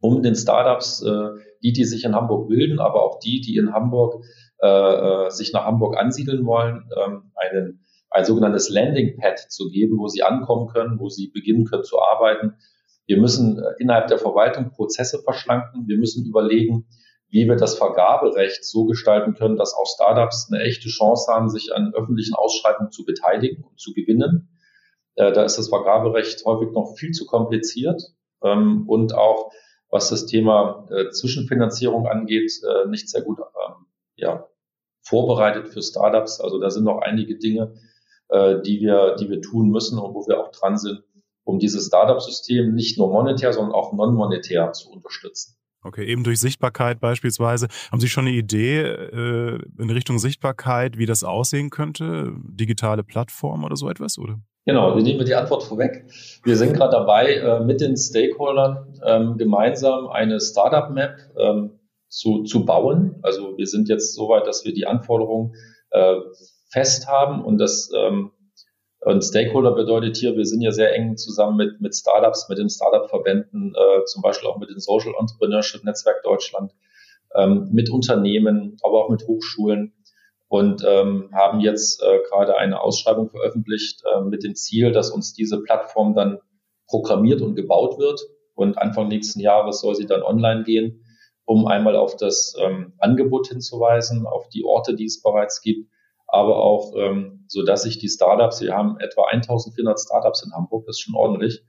um 0.00 0.22
den 0.22 0.34
Startups, 0.34 1.02
äh, 1.02 1.30
die, 1.62 1.72
die 1.72 1.84
sich 1.84 2.04
in 2.04 2.14
Hamburg 2.14 2.48
bilden, 2.48 2.80
aber 2.80 3.02
auch 3.02 3.18
die, 3.18 3.40
die 3.40 3.56
in 3.56 3.72
Hamburg 3.72 4.24
äh, 4.62 4.66
äh, 4.66 5.30
sich 5.30 5.52
nach 5.52 5.64
Hamburg 5.64 5.96
ansiedeln 5.96 6.44
wollen, 6.44 6.88
ähm, 6.96 7.32
einen, 7.34 7.84
ein 8.10 8.24
sogenanntes 8.24 8.68
Landing 8.68 9.16
Pad 9.16 9.38
zu 9.38 9.70
geben, 9.70 9.98
wo 9.98 10.08
sie 10.08 10.22
ankommen 10.22 10.68
können, 10.68 10.98
wo 10.98 11.08
sie 11.08 11.28
beginnen 11.28 11.64
können 11.64 11.84
zu 11.84 12.00
arbeiten. 12.00 12.54
Wir 13.06 13.18
müssen 13.18 13.58
äh, 13.58 13.62
innerhalb 13.78 14.08
der 14.08 14.18
Verwaltung 14.18 14.70
Prozesse 14.70 15.22
verschlanken. 15.22 15.86
Wir 15.86 15.96
müssen 15.96 16.26
überlegen, 16.26 16.86
wie 17.28 17.46
wir 17.48 17.56
das 17.56 17.78
Vergaberecht 17.78 18.64
so 18.64 18.84
gestalten 18.86 19.34
können, 19.34 19.56
dass 19.56 19.74
auch 19.74 19.86
Startups 19.86 20.50
eine 20.50 20.62
echte 20.62 20.88
Chance 20.88 21.32
haben, 21.32 21.48
sich 21.48 21.74
an 21.74 21.92
öffentlichen 21.94 22.34
Ausschreibungen 22.34 22.90
zu 22.90 23.04
beteiligen 23.04 23.64
und 23.64 23.78
zu 23.78 23.92
gewinnen. 23.92 24.58
Äh, 25.14 25.32
da 25.32 25.44
ist 25.44 25.58
das 25.58 25.68
Vergaberecht 25.68 26.44
häufig 26.44 26.72
noch 26.72 26.96
viel 26.96 27.12
zu 27.12 27.26
kompliziert 27.26 28.02
ähm, 28.42 28.84
und 28.88 29.14
auch 29.14 29.52
was 29.90 30.08
das 30.08 30.26
Thema 30.26 30.86
äh, 30.90 31.10
Zwischenfinanzierung 31.10 32.06
angeht, 32.06 32.52
äh, 32.62 32.88
nicht 32.88 33.08
sehr 33.08 33.22
gut 33.22 33.38
ähm, 33.40 33.86
ja, 34.16 34.48
vorbereitet 35.02 35.68
für 35.68 35.82
Startups. 35.82 36.40
Also 36.40 36.60
da 36.60 36.70
sind 36.70 36.84
noch 36.84 37.00
einige 37.00 37.36
Dinge, 37.36 37.74
äh, 38.28 38.60
die 38.62 38.80
wir, 38.80 39.16
die 39.16 39.28
wir 39.28 39.40
tun 39.42 39.70
müssen 39.70 39.98
und 39.98 40.14
wo 40.14 40.26
wir 40.26 40.40
auch 40.40 40.52
dran 40.52 40.78
sind, 40.78 41.02
um 41.44 41.58
dieses 41.58 41.86
Startup-System 41.86 42.74
nicht 42.74 42.98
nur 42.98 43.10
monetär, 43.10 43.52
sondern 43.52 43.74
auch 43.74 43.92
non-monetär 43.92 44.72
zu 44.72 44.90
unterstützen. 44.90 45.56
Okay, 45.82 46.04
eben 46.04 46.24
durch 46.24 46.38
Sichtbarkeit 46.38 47.00
beispielsweise. 47.00 47.68
Haben 47.90 48.00
Sie 48.00 48.08
schon 48.08 48.26
eine 48.26 48.36
Idee 48.36 48.82
äh, 48.82 49.58
in 49.78 49.90
Richtung 49.90 50.18
Sichtbarkeit, 50.18 50.98
wie 50.98 51.06
das 51.06 51.24
aussehen 51.24 51.70
könnte? 51.70 52.34
Digitale 52.36 53.02
Plattform 53.02 53.64
oder 53.64 53.76
so 53.76 53.88
etwas, 53.88 54.18
oder? 54.18 54.40
Genau, 54.66 54.94
wir 54.94 55.02
nehmen 55.02 55.24
die 55.24 55.34
Antwort 55.34 55.62
vorweg. 55.62 56.04
Wir 56.44 56.56
sind 56.56 56.74
gerade 56.74 56.92
dabei, 56.92 57.34
äh, 57.34 57.60
mit 57.60 57.80
den 57.80 57.96
Stakeholdern 57.96 59.00
ähm, 59.04 59.36
gemeinsam 59.38 60.08
eine 60.08 60.40
Startup-Map 60.40 61.16
ähm, 61.38 61.80
zu, 62.08 62.42
zu 62.44 62.64
bauen. 62.64 63.18
Also 63.22 63.56
wir 63.56 63.66
sind 63.66 63.88
jetzt 63.88 64.14
so 64.14 64.28
weit, 64.28 64.46
dass 64.46 64.64
wir 64.64 64.74
die 64.74 64.86
Anforderungen 64.86 65.54
äh, 65.90 66.16
fest 66.70 67.08
haben 67.08 67.42
und 67.44 67.58
das 67.58 67.90
ähm, 67.96 68.32
und 69.02 69.24
Stakeholder 69.24 69.72
bedeutet 69.72 70.18
hier, 70.18 70.36
wir 70.36 70.44
sind 70.44 70.60
ja 70.60 70.72
sehr 70.72 70.94
eng 70.94 71.16
zusammen 71.16 71.56
mit, 71.56 71.80
mit 71.80 71.96
Startups, 71.96 72.50
mit 72.50 72.58
den 72.58 72.68
Startup-Verbänden, 72.68 73.74
äh, 73.74 74.04
zum 74.04 74.20
Beispiel 74.20 74.46
auch 74.48 74.58
mit 74.58 74.68
dem 74.68 74.78
Social 74.78 75.14
Entrepreneurship 75.18 75.84
Netzwerk 75.84 76.22
Deutschland, 76.22 76.72
ähm, 77.34 77.70
mit 77.72 77.90
Unternehmen, 77.90 78.76
aber 78.82 79.04
auch 79.04 79.08
mit 79.08 79.26
Hochschulen 79.26 79.94
und 80.50 80.82
ähm, 80.84 81.30
haben 81.32 81.60
jetzt 81.60 82.02
äh, 82.02 82.18
gerade 82.28 82.56
eine 82.58 82.80
Ausschreibung 82.80 83.30
veröffentlicht 83.30 84.02
äh, 84.04 84.20
mit 84.20 84.42
dem 84.42 84.56
Ziel, 84.56 84.90
dass 84.90 85.12
uns 85.12 85.32
diese 85.32 85.62
Plattform 85.62 86.12
dann 86.12 86.40
programmiert 86.88 87.40
und 87.40 87.54
gebaut 87.54 88.00
wird. 88.00 88.20
Und 88.54 88.76
Anfang 88.76 89.06
nächsten 89.06 89.38
Jahres 89.38 89.80
soll 89.80 89.94
sie 89.94 90.06
dann 90.06 90.24
online 90.24 90.64
gehen, 90.64 91.04
um 91.44 91.68
einmal 91.68 91.94
auf 91.94 92.16
das 92.16 92.56
ähm, 92.58 92.94
Angebot 92.98 93.46
hinzuweisen, 93.46 94.26
auf 94.26 94.48
die 94.48 94.64
Orte, 94.64 94.96
die 94.96 95.04
es 95.04 95.22
bereits 95.22 95.62
gibt, 95.62 95.88
aber 96.26 96.56
auch 96.56 96.94
ähm, 96.96 97.44
so, 97.46 97.62
dass 97.62 97.82
sich 97.82 97.98
die 97.98 98.08
Startups, 98.08 98.60
wir 98.60 98.74
haben 98.74 98.98
etwa 98.98 99.26
1400 99.26 100.00
Startups 100.00 100.44
in 100.44 100.52
Hamburg, 100.52 100.84
das 100.86 100.96
ist 100.96 101.02
schon 101.02 101.14
ordentlich. 101.14 101.62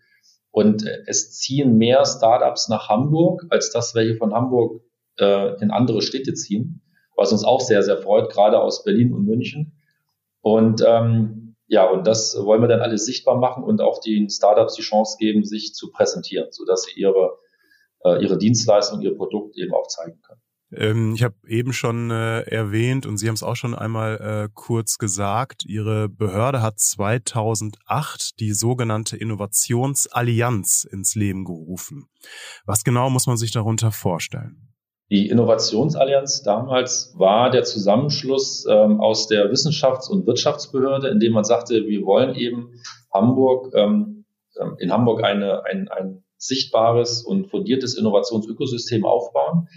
Und 0.50 0.88
äh, 0.88 1.04
es 1.06 1.38
ziehen 1.38 1.78
mehr 1.78 2.04
Startups 2.04 2.68
nach 2.68 2.90
Hamburg, 2.90 3.46
als 3.52 3.70
das 3.70 3.94
welche 3.94 4.16
von 4.16 4.34
Hamburg 4.34 4.82
äh, 5.20 5.62
in 5.62 5.70
andere 5.70 6.02
Städte 6.02 6.34
ziehen, 6.34 6.82
was 7.16 7.32
uns 7.32 7.44
auch 7.44 7.62
sehr, 7.62 7.84
sehr 7.84 7.98
freut, 7.98 8.32
gerade 8.32 8.60
aus 8.60 8.84
Berlin 8.84 9.14
und 9.14 9.26
München. 9.26 9.74
Und 10.42 10.84
ähm, 10.86 11.56
ja, 11.68 11.86
und 11.90 12.06
das 12.06 12.36
wollen 12.38 12.62
wir 12.62 12.68
dann 12.68 12.82
alles 12.82 13.06
sichtbar 13.06 13.38
machen 13.38 13.64
und 13.64 13.82
auch 13.82 14.02
den 14.02 14.30
Startups 14.30 14.76
die 14.76 14.82
Chance 14.82 15.16
geben, 15.20 15.46
sich 15.46 15.74
zu 15.74 15.92
präsentieren, 15.92 16.48
sodass 16.52 16.84
sie 16.84 17.00
ihre, 17.00 17.38
äh, 18.04 18.22
ihre 18.22 18.38
Dienstleistung, 18.38 19.02
ihr 19.02 19.16
Produkt 19.16 19.58
eben 19.58 19.74
auch 19.74 19.88
zeigen 19.88 20.22
können. 20.22 20.42
Ähm, 20.74 21.14
ich 21.16 21.24
habe 21.24 21.36
eben 21.48 21.74
schon 21.74 22.12
äh, 22.12 22.42
erwähnt 22.42 23.06
und 23.06 23.18
Sie 23.18 23.28
haben 23.28 23.36
es 23.36 23.44
auch 23.44 23.56
schon 23.56 23.76
einmal 23.76 24.18
äh, 24.18 24.50
kurz 24.54 24.98
gesagt, 24.98 25.64
Ihre 25.66 26.10
Behörde 26.10 26.62
hat 26.62 26.80
2008 26.80 28.40
die 28.40 28.54
sogenannte 28.54 29.18
Innovationsallianz 29.18 30.86
ins 30.90 31.16
Leben 31.16 31.44
gerufen. 31.44 32.08
Was 32.66 32.84
genau 32.84 33.10
muss 33.10 33.28
man 33.28 33.38
sich 33.38 33.52
darunter 33.52 33.92
vorstellen? 33.92 34.71
Die 35.12 35.28
Innovationsallianz 35.28 36.42
damals 36.42 37.14
war 37.18 37.50
der 37.50 37.64
Zusammenschluss 37.64 38.66
ähm, 38.66 39.02
aus 39.02 39.28
der 39.28 39.52
Wissenschafts- 39.52 40.10
und 40.10 40.26
Wirtschaftsbehörde, 40.26 41.10
in 41.10 41.20
dem 41.20 41.34
man 41.34 41.44
sagte, 41.44 41.86
wir 41.86 42.06
wollen 42.06 42.34
eben 42.34 42.82
Hamburg, 43.14 43.74
ähm, 43.76 44.24
ähm 44.58 44.78
in 44.80 44.94
Hamburg 44.94 45.22
eine, 45.22 45.66
ein, 45.66 45.90
ein 45.90 46.24
sichtbares 46.38 47.24
und 47.24 47.48
fundiertes 47.48 47.98
Innovationsökosystem 47.98 49.04
aufbauen 49.04 49.68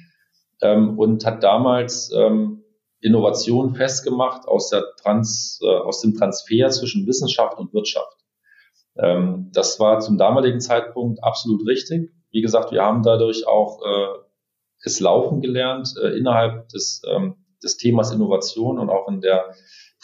ähm, 0.62 0.96
und 1.00 1.26
hat 1.26 1.42
damals 1.42 2.12
ähm, 2.16 2.62
Innovation 3.00 3.74
festgemacht 3.74 4.46
aus, 4.46 4.70
der 4.70 4.84
Trans, 5.02 5.58
äh, 5.64 5.66
aus 5.66 6.00
dem 6.00 6.14
Transfer 6.14 6.68
zwischen 6.68 7.08
Wissenschaft 7.08 7.58
und 7.58 7.74
Wirtschaft. 7.74 8.18
Ähm, 8.96 9.50
das 9.52 9.80
war 9.80 9.98
zum 9.98 10.16
damaligen 10.16 10.60
Zeitpunkt 10.60 11.24
absolut 11.24 11.66
richtig. 11.66 12.12
Wie 12.30 12.40
gesagt, 12.40 12.70
wir 12.70 12.82
haben 12.82 13.02
dadurch 13.02 13.48
auch 13.48 13.80
äh, 13.82 14.23
es 14.84 15.00
laufen 15.00 15.40
gelernt 15.40 15.94
äh, 16.00 16.16
innerhalb 16.16 16.68
des, 16.68 17.02
ähm, 17.10 17.36
des 17.62 17.76
Themas 17.76 18.12
Innovation 18.12 18.78
und 18.78 18.90
auch 18.90 19.08
in 19.08 19.20
der 19.20 19.54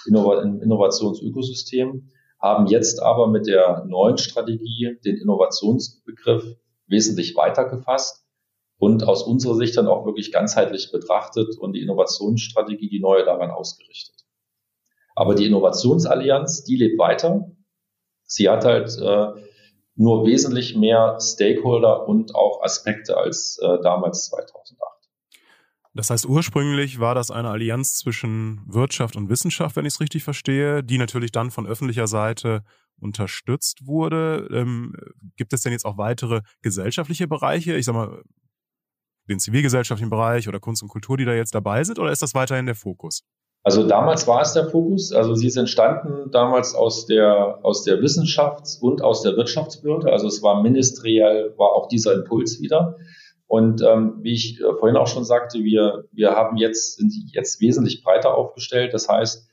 Innova 0.07 0.43
Innovationsökosystem, 0.43 2.11
haben 2.41 2.67
jetzt 2.67 3.03
aber 3.03 3.27
mit 3.27 3.47
der 3.47 3.85
neuen 3.87 4.17
Strategie 4.17 4.99
den 5.05 5.17
Innovationsbegriff 5.17 6.57
wesentlich 6.87 7.37
weiter 7.37 7.67
gefasst 7.69 8.25
und 8.79 9.05
aus 9.05 9.23
unserer 9.23 9.57
Sicht 9.57 9.77
dann 9.77 9.87
auch 9.87 10.07
wirklich 10.07 10.33
ganzheitlich 10.33 10.91
betrachtet 10.91 11.59
und 11.59 11.75
die 11.75 11.83
Innovationsstrategie, 11.83 12.89
die 12.89 13.01
neue 13.01 13.25
daran 13.25 13.51
ausgerichtet. 13.51 14.25
Aber 15.15 15.35
die 15.35 15.45
Innovationsallianz, 15.45 16.65
die 16.65 16.77
lebt 16.77 16.99
weiter. 16.99 17.51
Sie 18.25 18.49
hat 18.49 18.65
halt 18.65 18.97
äh, 18.99 19.43
nur 20.01 20.25
wesentlich 20.25 20.77
mehr 20.77 21.19
Stakeholder 21.21 22.09
und 22.09 22.35
auch 22.35 22.63
Aspekte 22.63 23.19
als 23.19 23.59
äh, 23.63 23.83
damals 23.83 24.31
2008. 24.31 24.79
Das 25.93 26.09
heißt, 26.09 26.25
ursprünglich 26.25 27.01
war 27.01 27.15
das 27.15 27.31
eine 27.31 27.51
Allianz 27.51 27.99
zwischen 27.99 28.63
Wirtschaft 28.67 29.15
und 29.15 29.29
Wissenschaft, 29.29 29.77
wenn 29.77 29.85
ich 29.85 29.95
es 29.95 30.01
richtig 30.01 30.25
verstehe, 30.25 30.83
die 30.83 30.97
natürlich 30.97 31.33
dann 31.33 31.51
von 31.51 31.67
öffentlicher 31.67 32.07
Seite 32.07 32.63
unterstützt 32.99 33.87
wurde. 33.87 34.49
Ähm, 34.51 34.97
gibt 35.37 35.53
es 35.53 35.63
denn 35.63 35.73
jetzt 35.73 35.85
auch 35.85 35.99
weitere 35.99 36.41
gesellschaftliche 36.63 37.29
Bereiche? 37.29 37.77
Ich 37.77 37.85
sag 37.85 37.95
mal, 37.95 38.23
den 39.29 39.39
zivilgesellschaftlichen 39.39 40.09
Bereich 40.09 40.49
oder 40.49 40.61
Kunst 40.61 40.83
und 40.83 40.89
Kultur, 40.89 41.19
die 41.19 41.27
da 41.27 41.35
jetzt 41.35 41.55
dabei 41.55 41.85
sind, 41.85 41.99
oder 41.99 42.11
ist 42.11 42.23
das 42.23 42.35
weiterhin 42.35 42.65
der 42.65 42.75
Fokus? 42.75 43.23
Also 43.63 43.87
damals 43.87 44.27
war 44.27 44.41
es 44.41 44.55
der 44.55 44.67
Fokus. 44.67 45.13
Also 45.13 45.35
sie 45.35 45.47
ist 45.47 45.57
entstanden 45.57 46.31
damals 46.31 46.75
aus 46.75 47.07
der, 47.07 47.59
aus 47.63 47.85
der 47.85 48.01
Wissenschafts- 48.01 48.81
und 48.81 49.03
aus 49.03 49.23
der 49.23 49.37
Wirtschaftsbehörde. 49.37 50.11
Also 50.11 50.29
es 50.29 50.43
war 50.43 50.63
ministeriell, 50.63 51.55
war 51.59 51.75
auch 51.75 51.89
dieser 51.89 52.15
Impuls 52.15 52.61
wieder. 52.61 52.97
Und 53.47 53.83
ähm, 53.83 54.21
wie 54.23 54.33
ich 54.33 54.61
äh, 54.61 54.75
vorhin 54.79 54.97
auch 54.97 55.09
schon 55.09 55.25
sagte, 55.25 55.59
wir, 55.59 56.05
wir 56.13 56.31
haben 56.31 56.57
jetzt, 56.57 56.97
sind 56.97 57.13
jetzt 57.33 57.61
wesentlich 57.61 58.03
breiter 58.03 58.35
aufgestellt. 58.35 58.95
Das 58.95 59.09
heißt, 59.09 59.49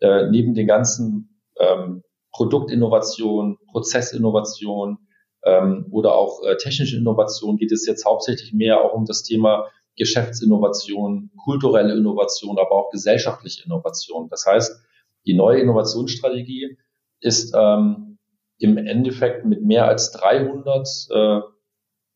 äh, 0.00 0.28
neben 0.28 0.54
den 0.54 0.66
ganzen 0.66 1.38
ähm, 1.58 2.02
Produktinnovation, 2.32 3.58
Prozessinnovation, 3.70 4.98
ähm, 5.44 5.86
oder 5.90 6.14
auch 6.14 6.42
äh, 6.44 6.56
technische 6.56 6.96
Innovation 6.96 7.56
geht 7.56 7.72
es 7.72 7.86
jetzt 7.86 8.04
hauptsächlich 8.04 8.52
mehr 8.52 8.80
auch 8.80 8.94
um 8.94 9.04
das 9.04 9.22
Thema 9.22 9.66
Geschäftsinnovation, 9.96 11.30
kulturelle 11.44 11.94
Innovation, 11.94 12.58
aber 12.58 12.72
auch 12.72 12.90
gesellschaftliche 12.90 13.64
Innovation. 13.64 14.28
Das 14.28 14.46
heißt, 14.46 14.80
die 15.26 15.34
neue 15.34 15.60
Innovationsstrategie 15.60 16.78
ist 17.20 17.54
ähm, 17.56 18.18
im 18.58 18.78
Endeffekt 18.78 19.44
mit 19.44 19.62
mehr 19.62 19.86
als 19.86 20.12
300 20.12 20.88
äh, 21.10 21.40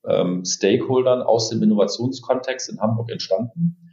ähm, 0.06 0.44
Stakeholdern 0.44 1.22
aus 1.22 1.50
dem 1.50 1.62
Innovationskontext 1.62 2.70
in 2.70 2.80
Hamburg 2.80 3.10
entstanden. 3.10 3.92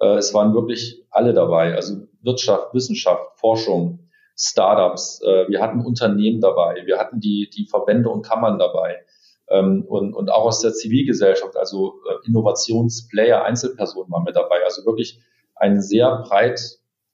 Äh, 0.00 0.16
es 0.16 0.32
waren 0.34 0.54
wirklich 0.54 1.04
alle 1.10 1.34
dabei, 1.34 1.74
also 1.74 2.06
Wirtschaft, 2.22 2.74
Wissenschaft, 2.74 3.38
Forschung, 3.38 4.10
Startups, 4.38 5.22
äh, 5.22 5.48
wir 5.48 5.62
hatten 5.62 5.80
Unternehmen 5.80 6.40
dabei, 6.40 6.82
wir 6.84 6.98
hatten 6.98 7.20
die, 7.20 7.48
die 7.54 7.66
Verbände 7.66 8.10
und 8.10 8.22
Kammern 8.22 8.58
dabei 8.58 9.04
ähm, 9.48 9.84
und, 9.86 10.14
und 10.14 10.30
auch 10.30 10.44
aus 10.46 10.60
der 10.60 10.72
Zivilgesellschaft, 10.72 11.56
also 11.56 12.00
äh, 12.08 12.26
Innovationsplayer, 12.26 13.44
Einzelpersonen 13.44 14.10
waren 14.10 14.24
mit 14.24 14.36
dabei. 14.36 14.64
Also 14.64 14.84
wirklich 14.86 15.20
einen 15.54 15.80
sehr 15.80 16.22
breit 16.22 16.60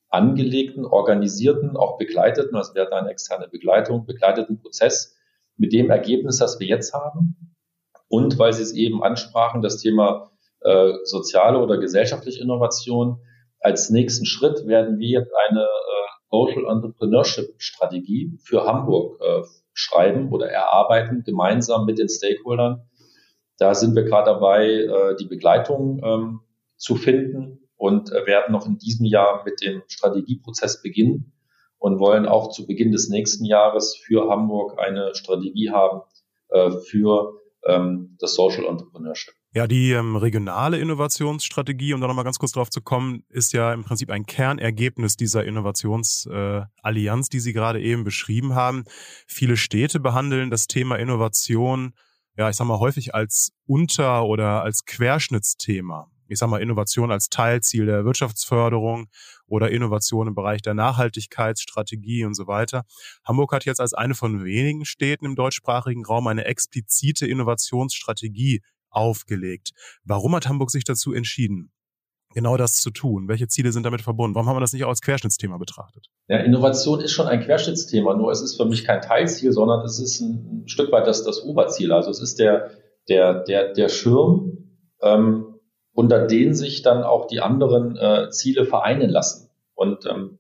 angelegten, 0.09 0.85
organisierten, 0.85 1.77
auch 1.77 1.97
begleiteten, 1.99 2.57
also 2.57 2.75
wir 2.75 2.83
hatten 2.83 2.95
eine 2.95 3.11
externe 3.11 3.49
Begleitung, 3.49 4.05
begleiteten 4.05 4.61
Prozess 4.61 5.17
mit 5.57 5.73
dem 5.73 5.91
Ergebnis, 5.91 6.39
das 6.39 6.61
wir 6.61 6.67
jetzt 6.67 6.93
haben. 6.93 7.55
Und 8.09 8.39
weil 8.39 8.53
Sie 8.53 8.63
es 8.63 8.73
eben 8.73 9.03
ansprachen, 9.03 9.63
das 9.63 9.79
Thema 9.79 10.31
äh, 10.61 10.93
soziale 11.05 11.59
oder 11.59 11.79
gesellschaftliche 11.79 12.43
Innovation. 12.43 13.21
Als 13.61 13.91
nächsten 13.91 14.27
Schritt 14.27 14.67
werden 14.67 14.99
wir 14.99 15.21
jetzt 15.21 15.33
eine 15.49 15.67
Social 16.33 16.65
Entrepreneurship 16.67 17.55
Strategie 17.59 18.39
für 18.43 18.65
Hamburg 18.65 19.21
äh, 19.21 19.43
schreiben 19.75 20.31
oder 20.33 20.49
erarbeiten, 20.49 21.23
gemeinsam 21.25 21.87
mit 21.87 21.99
den 21.99 22.09
Stakeholdern. 22.09 22.89
Da 23.59 23.75
sind 23.75 23.95
wir 23.95 24.05
gerade 24.05 24.31
dabei, 24.31 24.67
äh, 24.67 25.17
die 25.17 25.27
Begleitung 25.27 26.01
ähm, 26.05 26.41
zu 26.77 26.97
finden 26.97 27.69
und 27.77 28.13
äh, 28.13 28.27
werden 28.27 28.53
noch 28.53 28.67
in 28.67 28.79
diesem 28.79 29.07
Jahr 29.07 29.45
mit 29.45 29.63
dem 29.63 29.83
Strategieprozess 29.89 30.83
beginnen 30.83 31.33
und 31.79 31.99
wollen 31.99 32.27
auch 32.27 32.51
zu 32.51 32.67
Beginn 32.67 32.93
des 32.93 33.09
nächsten 33.09 33.45
Jahres 33.45 33.97
für 33.97 34.31
Hamburg 34.31 34.79
eine 34.79 35.15
Strategie 35.15 35.71
haben 35.71 36.03
äh, 36.49 36.71
für 36.71 37.41
ähm, 37.65 38.17
das 38.21 38.35
Social 38.35 38.67
Entrepreneurship. 38.67 39.35
Ja, 39.55 39.67
die 39.67 39.93
ähm, 39.93 40.17
regionale 40.17 40.79
Innovationsstrategie, 40.79 41.93
um 41.93 42.01
da 42.01 42.07
nochmal 42.07 42.25
ganz 42.25 42.39
kurz 42.39 42.53
drauf 42.53 42.71
zu 42.71 42.81
kommen, 42.81 43.23
ist 43.29 43.53
ja 43.53 43.75
im 43.75 43.85
Prinzip 43.85 44.09
ein 44.09 44.25
Kernergebnis 44.25 45.19
dieser 45.19 45.45
Innovationsallianz, 45.45 47.27
äh, 47.27 47.31
die 47.31 47.41
Sie 47.41 47.53
gerade 47.53 47.83
eben 47.83 48.03
beschrieben 48.03 48.55
haben. 48.55 48.85
Viele 49.27 49.59
Städte 49.59 50.01
behandeln 50.01 50.49
das 50.49 50.69
Thema 50.69 50.97
Innovation, 50.97 51.93
ja, 52.35 52.49
ich 52.49 52.57
sag 52.57 52.67
mal, 52.67 52.79
häufig 52.79 53.15
als 53.15 53.53
Unter- 53.67 54.25
oder 54.25 54.63
als 54.63 54.87
Querschnittsthema. 54.87 56.11
Ich 56.29 56.39
sag 56.39 56.49
mal, 56.49 56.63
Innovation 56.63 57.13
als 57.13 57.29
Teilziel 57.29 57.85
der 57.85 58.07
Wirtschaftsförderung 58.07 59.09
oder 59.47 59.71
Innovation 59.71 60.29
im 60.29 60.35
Bereich 60.35 60.63
der 60.63 60.73
Nachhaltigkeitsstrategie 60.73 62.25
und 62.25 62.33
so 62.33 62.47
weiter. 62.47 62.85
Hamburg 63.23 63.53
hat 63.53 63.67
jetzt 63.67 63.81
als 63.81 63.93
eine 63.93 64.15
von 64.15 64.43
wenigen 64.45 64.87
Städten 64.87 65.27
im 65.27 65.35
deutschsprachigen 65.35 66.07
Raum 66.07 66.27
eine 66.27 66.47
explizite 66.47 67.27
Innovationsstrategie 67.27 68.63
aufgelegt. 68.93 69.73
Warum 70.05 70.37
hat 70.37 70.49
Hamburg 70.49 70.71
sich 70.71 70.85
dazu 70.85 71.13
entschieden? 71.13 71.73
genau 72.35 72.57
das 72.57 72.75
zu 72.81 72.91
tun? 72.91 73.29
Welche 73.29 73.49
Ziele 73.49 73.73
sind 73.73 73.85
damit 73.85 74.03
verbunden? 74.03 74.35
Warum 74.35 74.49
haben 74.49 74.57
wir 74.57 74.61
das 74.61 74.73
nicht 74.73 74.85
auch 74.85 74.89
als 74.89 75.03
Querschnittsthema 75.03 75.59
betrachtet? 75.59 76.07
Ja, 76.29 76.39
Innovation 76.39 77.01
ist 77.01 77.13
schon 77.13 77.27
ein 77.27 77.41
Querschnittsthema, 77.41 78.15
nur 78.15 78.31
es 78.31 78.43
ist 78.43 78.57
für 78.57 78.65
mich 78.65 78.85
kein 78.85 79.01
Teilziel, 79.01 79.53
sondern 79.53 79.85
es 79.85 79.99
ist 79.99 80.21
ein 80.21 80.65
Stück 80.67 80.93
weit 80.93 81.07
das, 81.07 81.25
das 81.25 81.43
Oberziel. 81.43 81.93
Also 81.93 82.11
es 82.11 82.21
ist 82.21 82.39
der, 82.39 82.71
der, 83.09 83.43
der, 83.45 83.73
der 83.73 83.89
Schirm, 83.89 84.79
ähm, 85.01 85.57
unter 85.93 86.27
den 86.27 86.55
sich 86.55 86.83
dann 86.83 87.03
auch 87.03 87.27
die 87.27 87.41
anderen 87.41 87.97
äh, 87.97 88.31
Ziele 88.31 88.65
vereinen 88.65 89.11
lassen. 89.11 89.51
Und 89.75 90.07
ähm, 90.07 90.39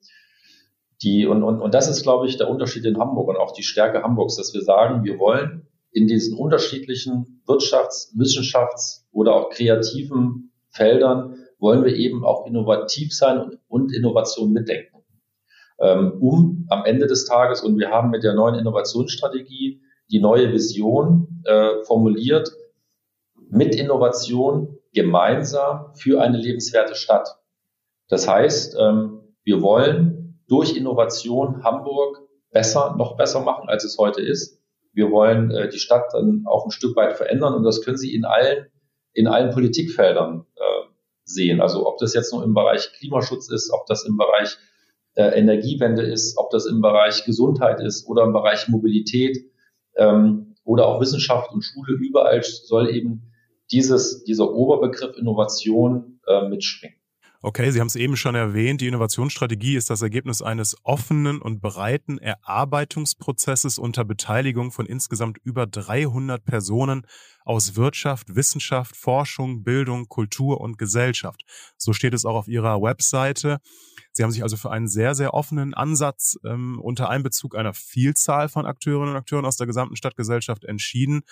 die, 1.02 1.26
und, 1.26 1.42
und, 1.42 1.60
und 1.60 1.74
das 1.74 1.88
ist, 1.88 2.02
glaube 2.02 2.26
ich, 2.26 2.36
der 2.36 2.48
Unterschied 2.48 2.84
in 2.84 2.98
Hamburg 2.98 3.28
und 3.28 3.36
auch 3.36 3.52
die 3.52 3.64
Stärke 3.64 4.02
Hamburgs, 4.02 4.36
dass 4.36 4.54
wir 4.54 4.62
sagen, 4.62 5.04
wir 5.04 5.18
wollen 5.18 5.66
in 5.92 6.06
diesen 6.06 6.36
unterschiedlichen 6.36 7.42
Wirtschafts-, 7.46 8.14
Wissenschafts- 8.16 9.06
oder 9.12 9.34
auch 9.34 9.50
kreativen 9.50 10.52
Feldern 10.70 11.36
wollen 11.58 11.84
wir 11.84 11.94
eben 11.94 12.24
auch 12.24 12.46
innovativ 12.46 13.14
sein 13.14 13.58
und 13.68 13.94
Innovation 13.94 14.52
mitdenken. 14.52 15.04
Ähm, 15.78 16.18
um 16.20 16.66
am 16.70 16.84
Ende 16.84 17.06
des 17.06 17.24
Tages, 17.24 17.62
und 17.62 17.78
wir 17.78 17.90
haben 17.90 18.10
mit 18.10 18.24
der 18.24 18.34
neuen 18.34 18.56
Innovationsstrategie 18.56 19.80
die 20.10 20.20
neue 20.20 20.52
Vision 20.52 21.42
äh, 21.44 21.82
formuliert, 21.84 22.50
mit 23.48 23.74
Innovation 23.74 24.78
gemeinsam 24.92 25.94
für 25.94 26.20
eine 26.20 26.38
lebenswerte 26.38 26.94
Stadt. 26.94 27.28
Das 28.08 28.28
heißt, 28.28 28.76
ähm, 28.78 29.20
wir 29.44 29.62
wollen 29.62 30.42
durch 30.48 30.76
Innovation 30.76 31.62
Hamburg 31.64 32.20
besser, 32.50 32.94
noch 32.96 33.16
besser 33.16 33.40
machen, 33.40 33.68
als 33.68 33.84
es 33.84 33.98
heute 33.98 34.20
ist. 34.20 34.61
Wir 34.92 35.10
wollen 35.10 35.50
äh, 35.50 35.68
die 35.68 35.78
Stadt 35.78 36.12
dann 36.12 36.44
auch 36.46 36.64
ein 36.64 36.70
Stück 36.70 36.96
weit 36.96 37.16
verändern 37.16 37.54
und 37.54 37.64
das 37.64 37.82
können 37.82 37.96
Sie 37.96 38.14
in 38.14 38.24
allen, 38.24 38.66
in 39.12 39.26
allen 39.26 39.50
Politikfeldern 39.50 40.46
äh, 40.56 40.86
sehen. 41.24 41.60
Also 41.60 41.86
ob 41.86 41.98
das 41.98 42.14
jetzt 42.14 42.32
nur 42.32 42.44
im 42.44 42.54
Bereich 42.54 42.92
Klimaschutz 42.98 43.50
ist, 43.50 43.70
ob 43.72 43.86
das 43.86 44.04
im 44.04 44.16
Bereich 44.16 44.58
äh, 45.14 45.38
Energiewende 45.38 46.02
ist, 46.02 46.36
ob 46.38 46.50
das 46.50 46.66
im 46.66 46.80
Bereich 46.80 47.24
Gesundheit 47.24 47.80
ist 47.80 48.06
oder 48.08 48.24
im 48.24 48.32
Bereich 48.32 48.68
Mobilität 48.68 49.38
ähm, 49.96 50.54
oder 50.64 50.86
auch 50.86 51.00
Wissenschaft 51.00 51.52
und 51.52 51.62
Schule, 51.62 51.94
überall 51.94 52.42
soll 52.42 52.90
eben 52.90 53.32
dieses, 53.70 54.24
dieser 54.24 54.52
Oberbegriff 54.52 55.16
Innovation 55.16 56.20
äh, 56.26 56.48
mitschwingen. 56.48 57.01
Okay, 57.44 57.72
Sie 57.72 57.80
haben 57.80 57.88
es 57.88 57.96
eben 57.96 58.16
schon 58.16 58.36
erwähnt, 58.36 58.80
die 58.80 58.86
Innovationsstrategie 58.86 59.74
ist 59.74 59.90
das 59.90 60.00
Ergebnis 60.00 60.42
eines 60.42 60.76
offenen 60.84 61.42
und 61.42 61.60
breiten 61.60 62.18
Erarbeitungsprozesses 62.18 63.78
unter 63.78 64.04
Beteiligung 64.04 64.70
von 64.70 64.86
insgesamt 64.86 65.38
über 65.42 65.66
300 65.66 66.44
Personen 66.44 67.04
aus 67.44 67.74
Wirtschaft, 67.74 68.36
Wissenschaft, 68.36 68.96
Forschung, 68.96 69.64
Bildung, 69.64 70.06
Kultur 70.06 70.60
und 70.60 70.78
Gesellschaft. 70.78 71.42
So 71.76 71.92
steht 71.92 72.14
es 72.14 72.24
auch 72.24 72.36
auf 72.36 72.46
Ihrer 72.46 72.80
Webseite. 72.80 73.58
Sie 74.12 74.22
haben 74.22 74.30
sich 74.30 74.44
also 74.44 74.56
für 74.56 74.70
einen 74.70 74.86
sehr, 74.86 75.16
sehr 75.16 75.34
offenen 75.34 75.74
Ansatz 75.74 76.38
ähm, 76.44 76.78
unter 76.80 77.10
Einbezug 77.10 77.56
einer 77.56 77.74
Vielzahl 77.74 78.48
von 78.50 78.66
Akteurinnen 78.66 79.10
und 79.10 79.16
Akteuren 79.16 79.46
aus 79.46 79.56
der 79.56 79.66
gesamten 79.66 79.96
Stadtgesellschaft 79.96 80.64
entschieden 80.64 81.22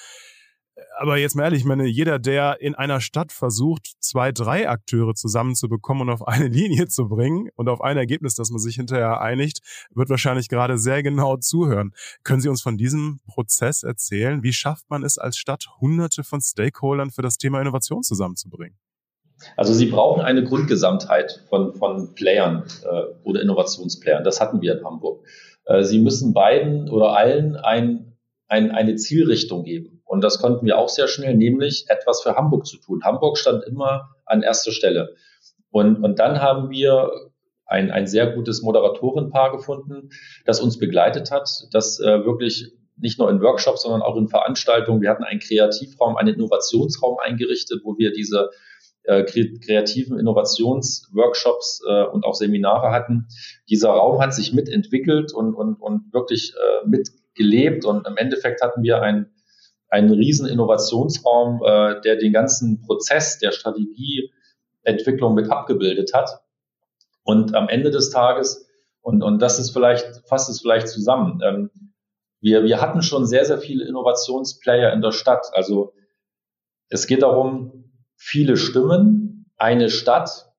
aber 0.98 1.16
jetzt 1.16 1.34
mal 1.34 1.44
ehrlich, 1.44 1.60
ich 1.60 1.66
meine, 1.66 1.86
jeder, 1.86 2.18
der 2.18 2.60
in 2.60 2.74
einer 2.74 3.00
Stadt 3.00 3.32
versucht, 3.32 3.92
zwei, 4.00 4.32
drei 4.32 4.68
Akteure 4.68 5.14
zusammenzubekommen 5.14 6.08
und 6.08 6.14
auf 6.14 6.26
eine 6.26 6.48
Linie 6.48 6.88
zu 6.88 7.08
bringen 7.08 7.48
und 7.56 7.68
auf 7.68 7.80
ein 7.80 7.96
Ergebnis, 7.96 8.34
das 8.34 8.50
man 8.50 8.58
sich 8.58 8.76
hinterher 8.76 9.20
einigt, 9.20 9.60
wird 9.94 10.10
wahrscheinlich 10.10 10.48
gerade 10.48 10.78
sehr 10.78 11.02
genau 11.02 11.36
zuhören. 11.36 11.92
Können 12.24 12.40
Sie 12.40 12.48
uns 12.48 12.62
von 12.62 12.76
diesem 12.76 13.20
Prozess 13.26 13.82
erzählen? 13.82 14.42
Wie 14.42 14.52
schafft 14.52 14.90
man 14.90 15.02
es 15.02 15.18
als 15.18 15.36
Stadt, 15.36 15.66
hunderte 15.80 16.24
von 16.24 16.40
Stakeholdern 16.40 17.10
für 17.10 17.22
das 17.22 17.38
Thema 17.38 17.60
Innovation 17.60 18.02
zusammenzubringen? 18.02 18.76
Also 19.56 19.72
Sie 19.72 19.86
brauchen 19.86 20.22
eine 20.22 20.44
Grundgesamtheit 20.44 21.44
von, 21.48 21.74
von 21.74 22.14
Playern 22.14 22.64
äh, 22.84 23.02
oder 23.24 23.40
Innovationsplayern. 23.40 24.24
Das 24.24 24.40
hatten 24.40 24.60
wir 24.60 24.78
in 24.78 24.84
Hamburg. 24.84 25.24
Äh, 25.64 25.82
Sie 25.82 25.98
müssen 25.98 26.34
beiden 26.34 26.90
oder 26.90 27.16
allen 27.16 27.56
ein, 27.56 28.09
ein, 28.50 28.72
eine 28.72 28.96
Zielrichtung 28.96 29.62
geben. 29.62 30.02
Und 30.04 30.24
das 30.24 30.40
konnten 30.40 30.66
wir 30.66 30.76
auch 30.76 30.88
sehr 30.88 31.06
schnell, 31.06 31.36
nämlich 31.36 31.84
etwas 31.88 32.20
für 32.22 32.34
Hamburg 32.34 32.66
zu 32.66 32.78
tun. 32.78 33.02
Hamburg 33.04 33.38
stand 33.38 33.64
immer 33.64 34.10
an 34.26 34.42
erster 34.42 34.72
Stelle. 34.72 35.14
Und, 35.70 36.02
und 36.02 36.18
dann 36.18 36.42
haben 36.42 36.68
wir 36.68 37.10
ein, 37.64 37.92
ein 37.92 38.08
sehr 38.08 38.26
gutes 38.32 38.62
Moderatorenpaar 38.62 39.52
gefunden, 39.52 40.10
das 40.44 40.60
uns 40.60 40.80
begleitet 40.80 41.30
hat, 41.30 41.48
das 41.70 42.00
äh, 42.00 42.24
wirklich 42.24 42.72
nicht 42.96 43.20
nur 43.20 43.30
in 43.30 43.40
Workshops, 43.40 43.82
sondern 43.82 44.02
auch 44.02 44.16
in 44.16 44.26
Veranstaltungen. 44.26 45.00
Wir 45.00 45.10
hatten 45.10 45.22
einen 45.22 45.38
Kreativraum, 45.38 46.16
einen 46.16 46.34
Innovationsraum 46.34 47.18
eingerichtet, 47.20 47.82
wo 47.84 47.96
wir 47.96 48.12
diese 48.12 48.50
äh, 49.04 49.22
kreativen 49.22 50.18
Innovationsworkshops 50.18 51.82
äh, 51.88 52.02
und 52.02 52.24
auch 52.24 52.34
Seminare 52.34 52.90
hatten. 52.90 53.28
Dieser 53.68 53.90
Raum 53.90 54.20
hat 54.20 54.34
sich 54.34 54.52
mitentwickelt 54.52 55.32
und, 55.32 55.54
und, 55.54 55.76
und 55.76 56.12
wirklich 56.12 56.52
äh, 56.56 56.86
mitgelebt. 57.40 57.84
Und 57.84 58.06
im 58.06 58.16
Endeffekt 58.16 58.62
hatten 58.62 58.82
wir 58.82 59.02
ein 59.02 59.32
einen 59.92 60.10
riesen 60.12 60.46
Innovationsraum, 60.46 61.62
äh, 61.64 62.00
der 62.02 62.14
den 62.14 62.32
ganzen 62.32 62.80
Prozess 62.80 63.40
der 63.40 63.50
Strategieentwicklung 63.50 65.34
mit 65.34 65.50
abgebildet 65.50 66.14
hat. 66.14 66.42
Und 67.24 67.56
am 67.56 67.68
Ende 67.68 67.90
des 67.90 68.10
Tages, 68.10 68.68
und, 69.00 69.24
und 69.24 69.42
das 69.42 69.58
ist 69.58 69.70
vielleicht, 69.70 70.28
fasst 70.28 70.48
es 70.48 70.60
vielleicht 70.60 70.86
zusammen, 70.86 71.40
ähm, 71.44 71.70
wir, 72.40 72.62
wir 72.62 72.80
hatten 72.80 73.02
schon 73.02 73.26
sehr, 73.26 73.44
sehr 73.44 73.58
viele 73.58 73.84
Innovationsplayer 73.84 74.92
in 74.92 75.02
der 75.02 75.10
Stadt. 75.10 75.46
Also 75.54 75.92
es 76.88 77.08
geht 77.08 77.22
darum, 77.22 77.90
viele 78.14 78.56
Stimmen, 78.56 79.50
eine 79.56 79.90
Stadt, 79.90 80.52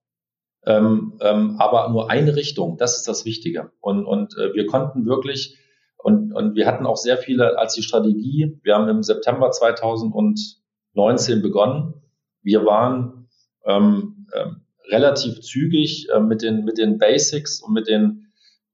ähm, 0.66 1.18
ähm, 1.22 1.56
aber 1.58 1.88
nur 1.88 2.12
eine 2.12 2.36
Richtung. 2.36 2.76
Das 2.78 2.98
ist 2.98 3.08
das 3.08 3.24
Wichtige. 3.24 3.72
Und, 3.80 4.06
und 4.06 4.38
äh, 4.38 4.54
wir 4.54 4.66
konnten 4.66 5.06
wirklich 5.06 5.58
und, 6.04 6.34
und 6.34 6.56
wir 6.56 6.66
hatten 6.66 6.86
auch 6.86 6.98
sehr 6.98 7.18
viele 7.18 7.58
als 7.58 7.74
die 7.76 7.84
Strategie. 7.84 8.60
Wir 8.64 8.76
haben 8.76 8.90
im 8.90 9.04
September 9.04 9.52
2019 9.52 11.42
begonnen. 11.42 11.94
Wir 12.42 12.66
waren 12.66 13.28
ähm, 13.66 14.28
ähm, 14.34 14.62
relativ 14.90 15.42
zügig 15.42 16.10
äh, 16.10 16.20
mit, 16.20 16.42
den, 16.42 16.64
mit 16.66 16.78
den 16.78 16.98
Basics 16.98 17.62
und 17.62 17.74
mit 17.74 17.88
den, 17.88 18.32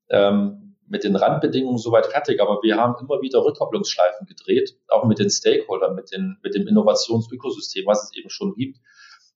ähm, 0.10 0.76
mit 0.88 1.04
den 1.04 1.16
Randbedingungen 1.16 1.78
soweit 1.78 2.08
fertig. 2.08 2.42
Aber 2.42 2.62
wir 2.64 2.78
haben 2.78 2.96
immer 3.02 3.22
wieder 3.22 3.44
Rückkopplungsschleifen 3.44 4.26
gedreht, 4.26 4.78
auch 4.88 5.06
mit 5.06 5.20
den 5.20 5.30
Stakeholdern, 5.30 5.96
mit, 5.96 6.12
den, 6.12 6.38
mit 6.44 6.56
dem 6.56 6.68
Innovationsökosystem, 6.68 7.86
was 7.86 8.06
es 8.06 8.18
eben 8.18 8.30
schon 8.30 8.56
gibt, 8.56 8.80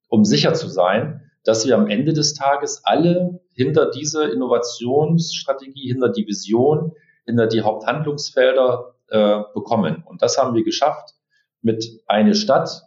um 0.08 0.23
sicher 0.23 0.54
zu 0.54 0.69
sein, 0.69 1.30
dass 1.43 1.65
wir 1.65 1.75
am 1.75 1.88
Ende 1.88 2.13
des 2.13 2.36
Tages 2.36 2.82
alle 2.86 3.41
hinter 3.54 3.89
diese 3.89 4.25
Innovationsstrategie, 4.25 5.88
hinter 5.88 6.10
die 6.10 6.27
Vision, 6.27 6.93
hinter 7.32 7.48
die 7.48 7.62
Haupthandlungsfelder 7.62 8.96
äh, 9.08 9.41
bekommen. 9.54 10.04
Und 10.06 10.22
das 10.22 10.38
haben 10.38 10.54
wir 10.54 10.63
geschafft 10.63 11.15
mit 11.62 11.86
eine 12.08 12.36
Stadt, 12.36 12.84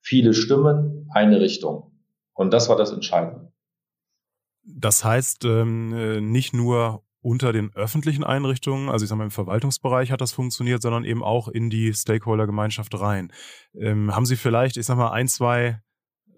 viele 0.00 0.34
Stimmen, 0.34 1.08
eine 1.12 1.40
Richtung. 1.40 1.92
Und 2.34 2.52
das 2.52 2.68
war 2.68 2.76
das 2.76 2.92
Entscheidende. 2.92 3.52
Das 4.62 5.04
heißt, 5.04 5.44
ähm, 5.46 5.92
äh, 5.94 6.20
nicht 6.20 6.52
nur 6.54 7.02
unter 7.22 7.52
den 7.52 7.74
öffentlichen 7.74 8.24
Einrichtungen, 8.24 8.88
also 8.88 9.04
ich 9.04 9.08
sage 9.08 9.18
mal 9.18 9.24
im 9.24 9.30
Verwaltungsbereich 9.30 10.10
hat 10.10 10.20
das 10.20 10.32
funktioniert, 10.32 10.82
sondern 10.82 11.04
eben 11.04 11.22
auch 11.22 11.48
in 11.48 11.68
die 11.68 11.92
Stakeholder-Gemeinschaft 11.92 12.98
rein. 12.98 13.32
Ähm, 13.74 14.14
haben 14.14 14.26
Sie 14.26 14.36
vielleicht, 14.36 14.76
ich 14.76 14.86
sage 14.86 15.00
mal, 15.00 15.10
ein, 15.10 15.28
zwei 15.28 15.80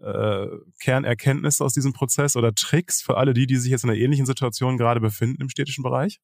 äh, 0.02 0.46
Kernerkenntnisse 0.80 1.64
aus 1.64 1.74
diesem 1.74 1.92
Prozess 1.92 2.36
oder 2.36 2.54
Tricks 2.54 3.02
für 3.02 3.16
alle 3.16 3.34
die, 3.34 3.46
die 3.46 3.56
sich 3.56 3.70
jetzt 3.70 3.84
in 3.84 3.90
einer 3.90 3.98
ähnlichen 3.98 4.26
Situation 4.26 4.76
gerade 4.76 5.00
befinden 5.00 5.42
im 5.42 5.48
städtischen 5.48 5.84
Bereich? 5.84 6.20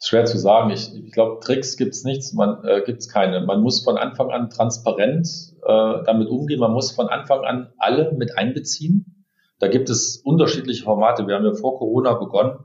Schwer 0.00 0.24
zu 0.24 0.38
sagen. 0.38 0.70
Ich, 0.70 0.94
ich 0.94 1.12
glaube, 1.12 1.40
Tricks 1.40 1.76
gibt's 1.76 2.04
nichts, 2.04 2.32
man 2.32 2.64
äh, 2.64 2.82
gibt's 2.84 3.08
keine. 3.08 3.40
Man 3.40 3.62
muss 3.62 3.82
von 3.82 3.96
Anfang 3.96 4.30
an 4.30 4.50
transparent 4.50 5.26
äh, 5.62 6.04
damit 6.04 6.28
umgehen. 6.28 6.60
Man 6.60 6.72
muss 6.72 6.92
von 6.92 7.08
Anfang 7.08 7.44
an 7.44 7.72
alle 7.78 8.12
mit 8.12 8.36
einbeziehen. 8.36 9.24
Da 9.58 9.68
gibt 9.68 9.88
es 9.88 10.20
unterschiedliche 10.22 10.84
Formate. 10.84 11.26
Wir 11.26 11.34
haben 11.34 11.44
ja 11.44 11.54
vor 11.54 11.78
Corona 11.78 12.14
begonnen, 12.14 12.58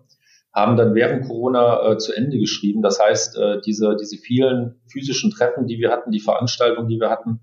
haben 0.53 0.75
dann 0.75 0.93
während 0.93 1.25
Corona 1.25 1.91
äh, 1.91 1.97
zu 1.97 2.13
Ende 2.13 2.37
geschrieben. 2.37 2.81
Das 2.81 2.99
heißt, 2.99 3.37
äh, 3.37 3.61
diese, 3.65 3.95
diese 3.95 4.17
vielen 4.17 4.81
physischen 4.91 5.31
Treffen, 5.31 5.67
die 5.67 5.79
wir 5.79 5.91
hatten, 5.91 6.11
die 6.11 6.19
Veranstaltungen, 6.19 6.89
die 6.89 6.99
wir 6.99 7.09
hatten, 7.09 7.39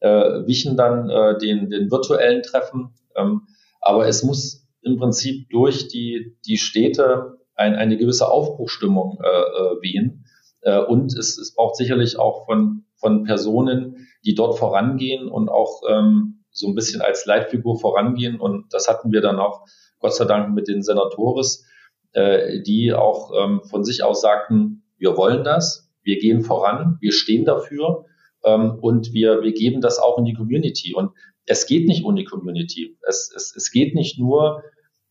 äh, 0.00 0.46
wichen 0.46 0.76
dann 0.76 1.10
äh, 1.10 1.36
den, 1.38 1.68
den 1.68 1.90
virtuellen 1.90 2.42
Treffen. 2.42 2.94
Ähm, 3.14 3.42
aber 3.80 4.06
es 4.06 4.22
muss 4.22 4.66
im 4.82 4.96
Prinzip 4.96 5.48
durch 5.50 5.88
die, 5.88 6.36
die 6.46 6.56
Städte 6.56 7.37
ein, 7.58 7.74
eine 7.74 7.96
gewisse 7.96 8.30
Aufbruchstimmung 8.30 9.18
äh, 9.22 9.26
äh, 9.26 9.82
wehen. 9.82 10.24
Äh, 10.62 10.80
und 10.80 11.16
es, 11.16 11.36
es 11.38 11.54
braucht 11.54 11.76
sicherlich 11.76 12.18
auch 12.18 12.46
von, 12.46 12.84
von 12.96 13.24
Personen, 13.24 14.08
die 14.24 14.34
dort 14.34 14.58
vorangehen 14.58 15.28
und 15.28 15.48
auch 15.48 15.82
ähm, 15.88 16.44
so 16.50 16.68
ein 16.68 16.74
bisschen 16.74 17.02
als 17.02 17.26
Leitfigur 17.26 17.78
vorangehen. 17.78 18.40
Und 18.40 18.72
das 18.72 18.88
hatten 18.88 19.12
wir 19.12 19.20
dann 19.20 19.38
auch 19.38 19.64
Gott 19.98 20.14
sei 20.14 20.24
Dank 20.24 20.54
mit 20.54 20.68
den 20.68 20.82
Senatores, 20.82 21.66
äh, 22.12 22.62
die 22.62 22.94
auch 22.94 23.32
ähm, 23.36 23.62
von 23.64 23.84
sich 23.84 24.04
aus 24.04 24.20
sagten, 24.20 24.84
wir 24.96 25.16
wollen 25.16 25.44
das, 25.44 25.90
wir 26.02 26.18
gehen 26.18 26.42
voran, 26.42 26.96
wir 27.00 27.12
stehen 27.12 27.44
dafür 27.44 28.06
ähm, 28.44 28.78
und 28.80 29.12
wir, 29.12 29.42
wir 29.42 29.52
geben 29.52 29.80
das 29.80 29.98
auch 29.98 30.18
in 30.18 30.24
die 30.24 30.34
Community. 30.34 30.94
Und 30.94 31.10
es 31.46 31.66
geht 31.66 31.88
nicht 31.88 32.04
ohne 32.04 32.24
Community. 32.24 32.96
Es, 33.06 33.32
es, 33.34 33.54
es 33.56 33.70
geht 33.72 33.94
nicht 33.94 34.18
nur, 34.18 34.62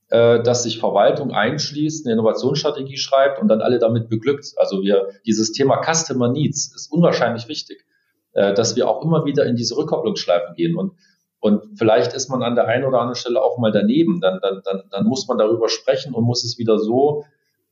äh, 0.09 0.41
dass 0.41 0.63
sich 0.63 0.79
Verwaltung 0.79 1.31
einschließt, 1.31 2.05
eine 2.05 2.13
Innovationsstrategie 2.13 2.97
schreibt 2.97 3.41
und 3.41 3.47
dann 3.47 3.61
alle 3.61 3.79
damit 3.79 4.09
beglückt. 4.09 4.53
Also 4.57 4.81
wir, 4.81 5.09
dieses 5.25 5.51
Thema 5.51 5.81
Customer 5.83 6.29
Needs 6.29 6.73
ist 6.75 6.91
unwahrscheinlich 6.91 7.47
wichtig, 7.47 7.85
äh, 8.33 8.53
dass 8.53 8.75
wir 8.75 8.87
auch 8.87 9.03
immer 9.03 9.25
wieder 9.25 9.45
in 9.45 9.55
diese 9.55 9.75
Rückkopplungsschleifen 9.77 10.55
gehen 10.55 10.77
und 10.77 10.93
und 11.39 11.77
vielleicht 11.77 12.13
ist 12.13 12.29
man 12.29 12.41
an 12.41 12.55
der 12.55 12.65
einen 12.65 12.83
oder 12.83 12.99
anderen 12.99 13.15
Stelle 13.15 13.41
auch 13.43 13.59
mal 13.59 13.71
daneben. 13.71 14.19
Dann, 14.21 14.39
dann, 14.41 14.61
dann, 14.63 14.83
dann 14.89 15.05
muss 15.05 15.27
man 15.27 15.37
darüber 15.37 15.69
sprechen 15.69 16.15
und 16.15 16.23
muss 16.23 16.43
es 16.43 16.57
wieder 16.57 16.79
so 16.79 17.25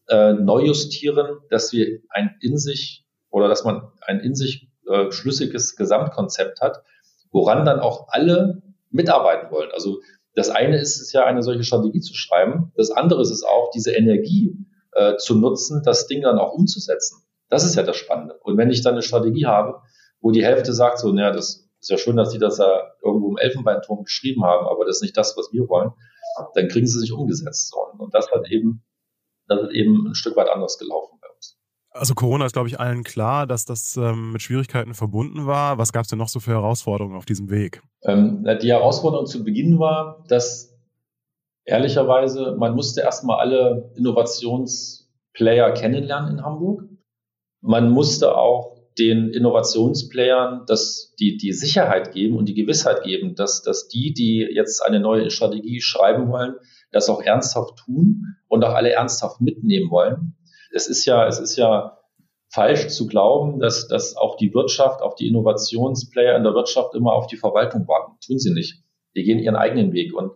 äh, 0.07 0.33
neu 0.33 0.65
justieren, 0.65 1.39
dass 1.49 1.73
wir 1.73 1.99
ein 2.09 2.35
in 2.41 2.57
sich 2.57 3.05
oder 3.31 3.47
dass 3.47 3.63
man 3.63 3.91
ein 4.01 4.19
in 4.19 4.35
sich 4.35 4.69
äh, 4.87 5.11
schlüssiges 5.11 5.75
Gesamtkonzept 5.75 6.61
hat, 6.61 6.83
woran 7.31 7.65
dann 7.65 7.79
auch 7.79 8.07
alle 8.09 8.61
mitarbeiten 8.91 9.51
wollen. 9.51 9.71
Also 9.73 9.99
das 10.35 10.49
eine 10.49 10.79
ist 10.79 11.01
es 11.01 11.13
ja, 11.13 11.25
eine 11.25 11.41
solche 11.41 11.63
Strategie 11.63 12.01
zu 12.01 12.13
schreiben. 12.13 12.71
Das 12.75 12.91
andere 12.91 13.21
ist 13.21 13.31
es 13.31 13.43
auch, 13.43 13.71
diese 13.71 13.91
Energie 13.91 14.57
äh, 14.91 15.15
zu 15.17 15.35
nutzen, 15.35 15.81
das 15.83 16.07
Ding 16.07 16.21
dann 16.21 16.37
auch 16.37 16.53
umzusetzen. 16.53 17.23
Das 17.49 17.63
ist 17.63 17.75
ja 17.75 17.83
das 17.83 17.95
Spannende. 17.95 18.37
Und 18.43 18.57
wenn 18.57 18.69
ich 18.69 18.81
dann 18.81 18.93
eine 18.93 19.01
Strategie 19.01 19.45
habe, 19.45 19.81
wo 20.19 20.31
die 20.31 20.43
Hälfte 20.43 20.73
sagt 20.73 20.99
so, 20.99 21.11
naja, 21.11 21.31
das 21.31 21.69
ist 21.79 21.89
ja 21.89 21.97
schön, 21.97 22.17
dass 22.17 22.29
die 22.31 22.39
das 22.39 22.57
da 22.57 22.93
irgendwo 23.03 23.29
im 23.29 23.37
Elfenbeinturm 23.37 24.03
geschrieben 24.03 24.43
haben, 24.43 24.67
aber 24.67 24.85
das 24.85 24.97
ist 24.97 25.01
nicht 25.03 25.17
das, 25.17 25.37
was 25.37 25.53
wir 25.53 25.69
wollen, 25.69 25.91
dann 26.53 26.67
kriegen 26.67 26.87
sie 26.87 26.99
sich 26.99 27.13
umgesetzt. 27.13 27.73
Und 27.97 28.13
das 28.13 28.29
hat 28.31 28.49
eben, 28.49 28.83
das 29.47 29.61
ist 29.61 29.71
eben 29.71 30.07
ein 30.07 30.15
Stück 30.15 30.35
weit 30.35 30.49
anders 30.49 30.77
gelaufen 30.77 31.17
bei 31.21 31.27
uns. 31.33 31.57
Also 31.95 32.13
Corona 32.13 32.45
ist, 32.45 32.51
glaube 32.51 32.67
ich, 32.67 32.77
allen 32.77 33.03
klar, 33.03 33.47
dass 33.47 33.63
das 33.63 33.95
ähm, 33.95 34.33
mit 34.33 34.41
Schwierigkeiten 34.41 34.93
verbunden 34.93 35.45
war. 35.45 35.77
Was 35.77 35.93
gab 35.93 36.03
es 36.03 36.09
denn 36.09 36.19
noch 36.19 36.27
so 36.27 36.41
für 36.41 36.51
Herausforderungen 36.51 37.15
auf 37.15 37.25
diesem 37.25 37.49
Weg? 37.49 37.81
Ähm, 38.03 38.45
die 38.61 38.69
Herausforderung 38.69 39.25
zu 39.25 39.45
Beginn 39.45 39.79
war, 39.79 40.25
dass 40.27 40.77
ehrlicherweise 41.63 42.57
man 42.59 42.75
musste 42.75 42.99
erstmal 42.99 43.39
alle 43.39 43.93
Innovationsplayer 43.95 45.71
kennenlernen 45.71 46.37
in 46.37 46.43
Hamburg. 46.43 46.83
Man 47.61 47.89
musste 47.89 48.35
auch 48.35 48.75
den 48.99 49.29
Innovationsplayern 49.29 50.63
das, 50.67 51.13
die, 51.17 51.37
die 51.37 51.53
Sicherheit 51.53 52.13
geben 52.13 52.35
und 52.35 52.49
die 52.49 52.55
Gewissheit 52.55 53.03
geben, 53.03 53.35
dass, 53.35 53.61
dass 53.61 53.87
die, 53.87 54.13
die 54.13 54.45
jetzt 54.53 54.85
eine 54.85 54.99
neue 54.99 55.31
Strategie 55.31 55.79
schreiben 55.79 56.29
wollen, 56.29 56.55
das 56.91 57.09
auch 57.09 57.21
ernsthaft 57.21 57.77
tun 57.85 58.35
und 58.49 58.65
auch 58.65 58.73
alle 58.73 58.91
ernsthaft 58.91 59.39
mitnehmen 59.39 59.89
wollen 59.89 60.35
es 60.71 60.87
ist 60.87 61.05
ja, 61.05 61.27
es 61.27 61.39
ist 61.39 61.55
ja 61.55 61.97
falsch 62.53 62.87
zu 62.87 63.07
glauben, 63.07 63.59
dass, 63.59 63.87
dass 63.87 64.15
auch 64.15 64.37
die 64.37 64.53
Wirtschaft, 64.53 65.01
auch 65.01 65.15
die 65.15 65.27
Innovationsplayer 65.27 66.37
in 66.37 66.43
der 66.43 66.53
Wirtschaft 66.53 66.95
immer 66.95 67.13
auf 67.13 67.27
die 67.27 67.37
Verwaltung 67.37 67.87
warten. 67.87 68.17
Tun 68.25 68.39
sie 68.39 68.53
nicht. 68.53 68.81
Die 69.15 69.23
gehen 69.23 69.39
ihren 69.39 69.55
eigenen 69.55 69.93
Weg. 69.93 70.13
Und, 70.13 70.33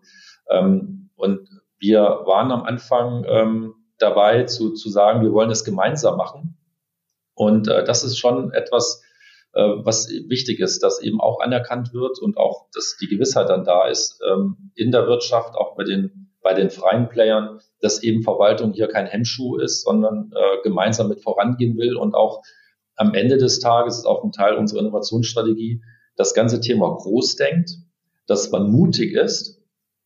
ähm, 0.49 1.09
und 1.15 1.47
wir 1.79 2.01
waren 2.01 2.51
am 2.51 2.63
Anfang 2.63 3.25
ähm, 3.27 3.73
dabei 3.97 4.43
zu, 4.43 4.73
zu 4.73 4.89
sagen, 4.89 5.21
wir 5.21 5.31
wollen 5.31 5.49
es 5.49 5.63
gemeinsam 5.63 6.17
machen. 6.17 6.57
Und 7.35 7.67
äh, 7.69 7.83
das 7.85 8.03
ist 8.03 8.17
schon 8.17 8.51
etwas, 8.51 9.01
äh, 9.53 9.61
was 9.61 10.09
wichtig 10.09 10.59
ist, 10.59 10.83
dass 10.83 11.01
eben 11.01 11.21
auch 11.21 11.39
anerkannt 11.39 11.93
wird 11.93 12.19
und 12.19 12.37
auch, 12.37 12.67
dass 12.73 12.97
die 12.99 13.07
Gewissheit 13.07 13.49
dann 13.49 13.63
da 13.63 13.87
ist 13.87 14.19
ähm, 14.29 14.71
in 14.75 14.91
der 14.91 15.07
Wirtschaft, 15.07 15.55
auch 15.55 15.75
bei 15.75 15.85
den 15.85 16.28
bei 16.41 16.53
den 16.53 16.69
freien 16.69 17.09
Playern, 17.09 17.59
dass 17.81 18.03
eben 18.03 18.23
Verwaltung 18.23 18.73
hier 18.73 18.87
kein 18.87 19.07
Hemmschuh 19.07 19.57
ist, 19.57 19.83
sondern 19.83 20.31
äh, 20.33 20.61
gemeinsam 20.63 21.09
mit 21.09 21.21
vorangehen 21.21 21.77
will 21.77 21.95
und 21.95 22.15
auch 22.15 22.41
am 22.95 23.13
Ende 23.13 23.37
des 23.37 23.59
Tages 23.59 23.99
ist 23.99 24.05
auch 24.05 24.23
ein 24.23 24.31
Teil 24.31 24.55
unserer 24.55 24.81
Innovationsstrategie, 24.81 25.81
das 26.17 26.33
ganze 26.33 26.59
Thema 26.59 26.93
groß 26.95 27.37
denkt, 27.37 27.71
dass 28.27 28.51
man 28.51 28.69
mutig 28.69 29.13
ist 29.13 29.61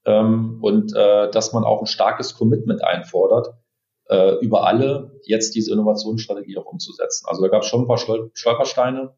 ähm, 0.05 0.59
und 0.61 0.95
äh, 0.95 1.29
dass 1.31 1.53
man 1.53 1.63
auch 1.63 1.81
ein 1.81 1.87
starkes 1.87 2.35
Commitment 2.35 2.83
einfordert, 2.83 3.55
äh, 4.09 4.35
über 4.41 4.67
alle 4.67 5.19
jetzt 5.25 5.55
diese 5.55 5.73
Innovationsstrategie 5.73 6.57
auch 6.57 6.65
umzusetzen. 6.65 7.25
Also 7.27 7.41
da 7.41 7.47
gab 7.47 7.63
es 7.63 7.67
schon 7.67 7.81
ein 7.81 7.87
paar 7.87 7.97
Stolpersteine, 7.97 9.15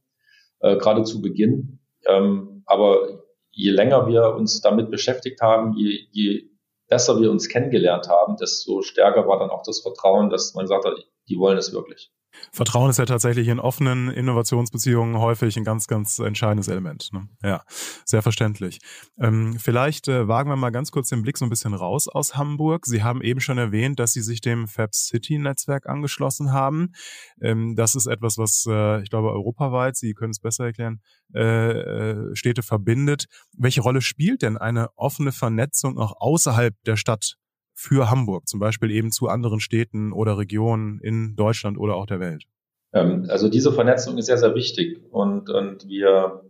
äh, 0.60 0.78
gerade 0.78 1.04
zu 1.04 1.22
Beginn. 1.22 1.80
Ähm, 2.08 2.64
aber 2.66 3.24
je 3.52 3.72
länger 3.72 4.08
wir 4.08 4.36
uns 4.36 4.62
damit 4.62 4.90
beschäftigt 4.90 5.42
haben, 5.42 5.74
je, 5.74 6.00
je 6.12 6.50
besser 6.88 7.20
wir 7.20 7.32
uns 7.32 7.50
kennengelernt 7.50 8.08
haben, 8.10 8.38
desto 8.38 8.82
stärker 8.82 9.28
war 9.28 9.40
dann 9.40 9.50
auch 9.50 9.64
das 9.64 9.82
Vertrauen, 9.82 10.30
dass 10.30 10.54
man 10.54 10.68
sagt, 10.68 10.86
die 11.30 11.38
wollen 11.38 11.58
es 11.58 11.74
wirklich. 11.74 12.12
Vertrauen 12.52 12.90
ist 12.90 13.00
ja 13.00 13.06
tatsächlich 13.06 13.48
in 13.48 13.60
offenen 13.60 14.10
Innovationsbeziehungen 14.10 15.20
häufig 15.20 15.58
ein 15.58 15.64
ganz, 15.64 15.88
ganz 15.88 16.20
entscheidendes 16.20 16.68
Element. 16.68 17.12
Ne? 17.14 17.28
Ja, 17.44 17.64
sehr 18.06 18.22
verständlich. 18.22 18.80
Ähm, 19.20 19.58
vielleicht 19.60 20.08
äh, 20.08 20.28
wagen 20.28 20.50
wir 20.50 20.56
mal 20.56 20.72
ganz 20.72 20.92
kurz 20.92 21.10
den 21.10 21.22
Blick 21.22 21.38
so 21.38 21.46
ein 21.46 21.50
bisschen 21.50 21.74
raus 21.74 22.08
aus 22.08 22.36
Hamburg. 22.36 22.86
Sie 22.86 23.04
haben 23.04 23.22
eben 23.22 23.40
schon 23.40 23.58
erwähnt, 23.58 24.00
dass 24.00 24.14
Sie 24.14 24.22
sich 24.22 24.42
dem 24.42 24.68
Fab 24.68 24.94
City 24.94 25.38
Netzwerk 25.38 25.88
angeschlossen 25.88 26.52
haben. 26.52 26.94
Ähm, 27.42 27.76
das 27.76 27.96
ist 27.96 28.08
etwas, 28.08 28.38
was 28.38 28.66
äh, 28.68 29.02
ich 29.02 29.10
glaube 29.10 29.32
europaweit, 29.32 29.96
Sie 29.96 30.14
können 30.14 30.32
es 30.32 30.40
besser 30.40 30.66
erklären, 30.66 31.02
äh, 31.34 31.42
äh 31.42 32.36
Städte 32.36 32.64
verbindet. 32.64 33.26
Welche 33.54 33.82
Rolle 33.82 34.02
spielt 34.02 34.42
denn 34.42 34.58
eine 34.58 34.90
offene 34.96 35.32
Vernetzung 35.32 35.98
auch 35.98 36.16
außerhalb 36.20 36.76
der 36.86 36.98
Stadt 36.98 37.38
für 37.76 38.10
Hamburg, 38.10 38.48
zum 38.48 38.60
Beispiel 38.60 38.90
eben 38.90 39.12
zu 39.12 39.28
anderen 39.28 39.60
Städten 39.60 40.14
oder 40.14 40.38
Regionen 40.38 41.00
in 41.02 41.36
Deutschland 41.36 41.78
oder 41.78 41.96
auch 41.96 42.06
der 42.06 42.20
Welt? 42.20 42.46
Ähm, 42.94 43.28
also 43.30 43.50
diese 43.50 43.74
Vernetzung 43.74 44.18
ist 44.18 44.26
sehr, 44.26 44.38
sehr 44.38 44.56
wichtig 44.56 45.04
und, 45.12 45.50
und 45.50 45.88
wir, 45.88 46.44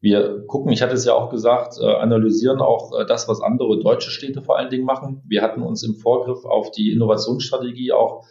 wir 0.00 0.44
gucken, 0.46 0.72
ich 0.72 0.82
hatte 0.82 0.94
es 0.94 1.04
ja 1.04 1.12
auch 1.12 1.30
gesagt, 1.30 1.74
äh, 1.78 1.84
analysieren 1.84 2.60
auch 2.60 2.98
äh, 2.98 3.04
das, 3.06 3.28
was 3.28 3.42
andere 3.42 3.78
deutsche 3.78 4.10
Städte 4.10 4.42
vor 4.42 4.58
allen 4.58 4.70
Dingen 4.70 4.86
machen. 4.86 5.22
Wir 5.28 5.42
hatten 5.42 5.62
uns 5.62 5.82
im 5.82 5.96
Vorgriff 5.96 6.44
auf 6.46 6.70
die 6.70 6.92
Innovationsstrategie 6.92 7.92
auch 7.92 8.24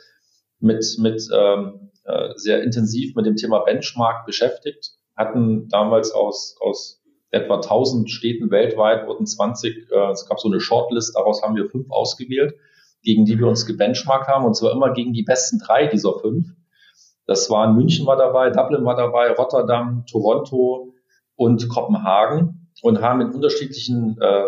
mit, 0.60 0.84
mit 0.98 1.30
ähm, 1.32 1.92
äh, 2.06 2.30
sehr 2.36 2.64
intensiv 2.64 3.16
mit 3.16 3.28
dem 3.28 3.36
Thema 3.36 3.60
Benchmark 3.60 4.26
beschäftigt, 4.26 4.94
hatten 5.16 5.70
damals 5.70 6.12
aus, 6.12 6.58
aus 6.60 7.03
etwa 7.34 7.56
1000 7.56 8.10
Städten 8.10 8.52
weltweit 8.52 9.08
wurden 9.08 9.26
20, 9.26 9.92
äh, 9.92 10.12
es 10.12 10.28
gab 10.28 10.40
so 10.40 10.50
eine 10.50 10.60
Shortlist, 10.60 11.16
daraus 11.16 11.42
haben 11.42 11.56
wir 11.56 11.66
fünf 11.66 11.90
ausgewählt, 11.90 12.56
gegen 13.02 13.26
die 13.26 13.40
wir 13.40 13.48
uns 13.48 13.66
gebenchmarkt 13.66 14.28
haben, 14.28 14.46
und 14.46 14.56
zwar 14.56 14.72
immer 14.72 14.94
gegen 14.94 15.14
die 15.14 15.24
besten 15.24 15.58
drei 15.60 15.88
dieser 15.88 16.20
fünf. 16.20 16.48
Das 17.26 17.50
waren 17.50 17.76
München 17.76 18.06
war 18.06 18.18
dabei, 18.18 18.52
Dublin 18.52 18.86
war 18.86 18.96
dabei, 18.96 19.32
Rotterdam, 19.32 20.06
Toronto 20.10 20.94
und 21.36 21.68
Kopenhagen 21.70 22.70
und 22.84 23.02
haben 23.02 23.22
in 23.22 23.32
unterschiedlichen 23.32 24.18
äh, 24.22 24.46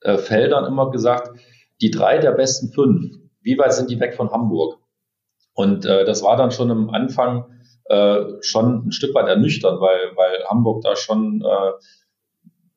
äh, 0.00 0.16
Feldern 0.16 0.64
immer 0.64 0.90
gesagt, 0.90 1.38
die 1.82 1.90
drei 1.90 2.16
der 2.16 2.32
besten 2.32 2.72
fünf, 2.72 3.14
wie 3.42 3.58
weit 3.58 3.74
sind 3.74 3.90
die 3.90 4.00
weg 4.00 4.14
von 4.14 4.30
Hamburg? 4.30 4.78
Und 5.52 5.84
äh, 5.84 6.06
das 6.06 6.22
war 6.22 6.36
dann 6.36 6.50
schon 6.50 6.70
am 6.70 6.88
Anfang 6.90 7.44
äh, 7.86 8.22
schon 8.40 8.86
ein 8.86 8.92
Stück 8.92 9.14
weit 9.14 9.28
ernüchternd, 9.28 9.80
weil, 9.80 10.16
weil 10.16 10.44
Hamburg 10.48 10.82
da 10.82 10.96
schon 10.96 11.42
äh, 11.44 11.72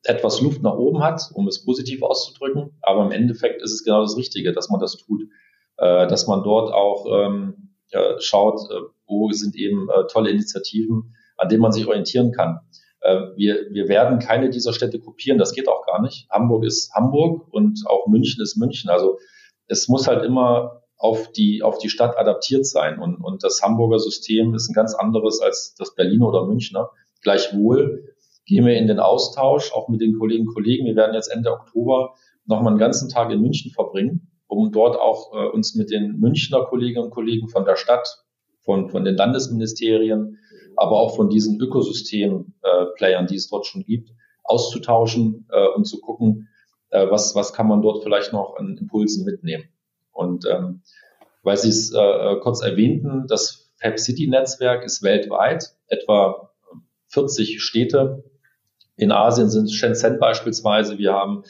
etwas 0.08 0.40
Luft 0.40 0.62
nach 0.62 0.74
oben 0.74 1.02
hat, 1.02 1.30
um 1.34 1.48
es 1.48 1.64
positiv 1.64 2.02
auszudrücken. 2.02 2.78
Aber 2.82 3.04
im 3.04 3.12
Endeffekt 3.12 3.62
ist 3.62 3.72
es 3.72 3.84
genau 3.84 4.02
das 4.02 4.16
Richtige, 4.16 4.52
dass 4.52 4.70
man 4.70 4.80
das 4.80 4.96
tut, 4.96 5.22
äh, 5.78 6.06
dass 6.06 6.26
man 6.26 6.42
dort 6.42 6.72
auch 6.72 7.06
ähm, 7.10 7.74
ja, 7.90 8.20
schaut, 8.20 8.60
äh, 8.70 8.80
wo 9.06 9.30
sind 9.32 9.56
eben 9.56 9.88
äh, 9.88 10.06
tolle 10.10 10.30
Initiativen, 10.30 11.14
an 11.36 11.48
denen 11.48 11.62
man 11.62 11.72
sich 11.72 11.86
orientieren 11.86 12.32
kann. 12.32 12.60
Äh, 13.00 13.20
wir, 13.36 13.66
wir 13.70 13.88
werden 13.88 14.18
keine 14.18 14.50
dieser 14.50 14.72
Städte 14.72 14.98
kopieren, 14.98 15.38
das 15.38 15.52
geht 15.52 15.68
auch 15.68 15.86
gar 15.86 16.02
nicht. 16.02 16.28
Hamburg 16.30 16.64
ist 16.64 16.92
Hamburg 16.94 17.46
und 17.52 17.80
auch 17.86 18.06
München 18.06 18.42
ist 18.42 18.56
München. 18.56 18.90
Also 18.90 19.18
es 19.68 19.88
muss 19.88 20.06
halt 20.08 20.24
immer 20.24 20.82
auf 20.98 21.30
die, 21.32 21.62
auf 21.62 21.78
die 21.78 21.90
Stadt 21.90 22.16
adaptiert 22.16 22.66
sein. 22.66 22.98
Und, 22.98 23.16
und 23.16 23.44
das 23.44 23.60
Hamburger 23.62 23.98
System 23.98 24.54
ist 24.54 24.68
ein 24.68 24.74
ganz 24.74 24.94
anderes 24.94 25.40
als 25.40 25.74
das 25.78 25.94
Berliner 25.94 26.28
oder 26.28 26.46
Münchner. 26.46 26.90
Gleichwohl 27.22 28.14
gehen 28.46 28.64
wir 28.64 28.76
in 28.76 28.86
den 28.86 29.00
Austausch, 29.00 29.72
auch 29.72 29.88
mit 29.88 30.00
den 30.00 30.18
Kolleginnen 30.18 30.48
und 30.48 30.54
Kollegen. 30.54 30.86
Wir 30.86 30.96
werden 30.96 31.14
jetzt 31.14 31.28
Ende 31.28 31.52
Oktober 31.52 32.14
nochmal 32.46 32.72
einen 32.72 32.78
ganzen 32.78 33.08
Tag 33.08 33.30
in 33.30 33.42
München 33.42 33.72
verbringen, 33.72 34.30
um 34.46 34.72
dort 34.72 34.96
auch 34.96 35.32
äh, 35.34 35.48
uns 35.48 35.74
mit 35.74 35.90
den 35.90 36.18
Münchner 36.18 36.64
Kolleginnen 36.64 37.06
und 37.06 37.10
Kollegen 37.10 37.48
von 37.48 37.64
der 37.64 37.76
Stadt, 37.76 38.24
von, 38.60 38.88
von 38.88 39.04
den 39.04 39.16
Landesministerien, 39.16 40.38
aber 40.76 40.92
auch 40.92 41.16
von 41.16 41.28
diesen 41.28 41.60
Ökosystem-Playern, 41.60 43.24
äh, 43.24 43.28
die 43.28 43.36
es 43.36 43.48
dort 43.48 43.66
schon 43.66 43.82
gibt, 43.82 44.10
auszutauschen 44.44 45.46
äh, 45.50 45.68
und 45.74 45.84
zu 45.84 46.00
gucken, 46.00 46.48
äh, 46.90 47.10
was, 47.10 47.34
was 47.34 47.52
kann 47.52 47.66
man 47.66 47.82
dort 47.82 48.04
vielleicht 48.04 48.32
noch 48.32 48.56
an 48.56 48.76
Impulsen 48.78 49.24
mitnehmen. 49.24 49.64
Und 50.12 50.46
ähm, 50.46 50.82
weil 51.42 51.56
Sie 51.56 51.68
es 51.68 51.92
äh, 51.92 51.98
äh 51.98 52.40
kurz 52.40 52.62
erwähnten, 52.62 53.26
das 53.28 53.70
Fab 53.80 53.98
City 53.98 54.28
Netzwerk 54.28 54.84
ist 54.84 55.02
weltweit 55.02 55.74
etwa 55.88 56.50
40 57.08 57.62
Städte 57.62 58.24
in 58.96 59.12
Asien 59.12 59.50
sind 59.50 59.70
Shenzhen 59.70 60.18
beispielsweise. 60.18 60.98
Wir 60.98 61.12
haben 61.12 61.44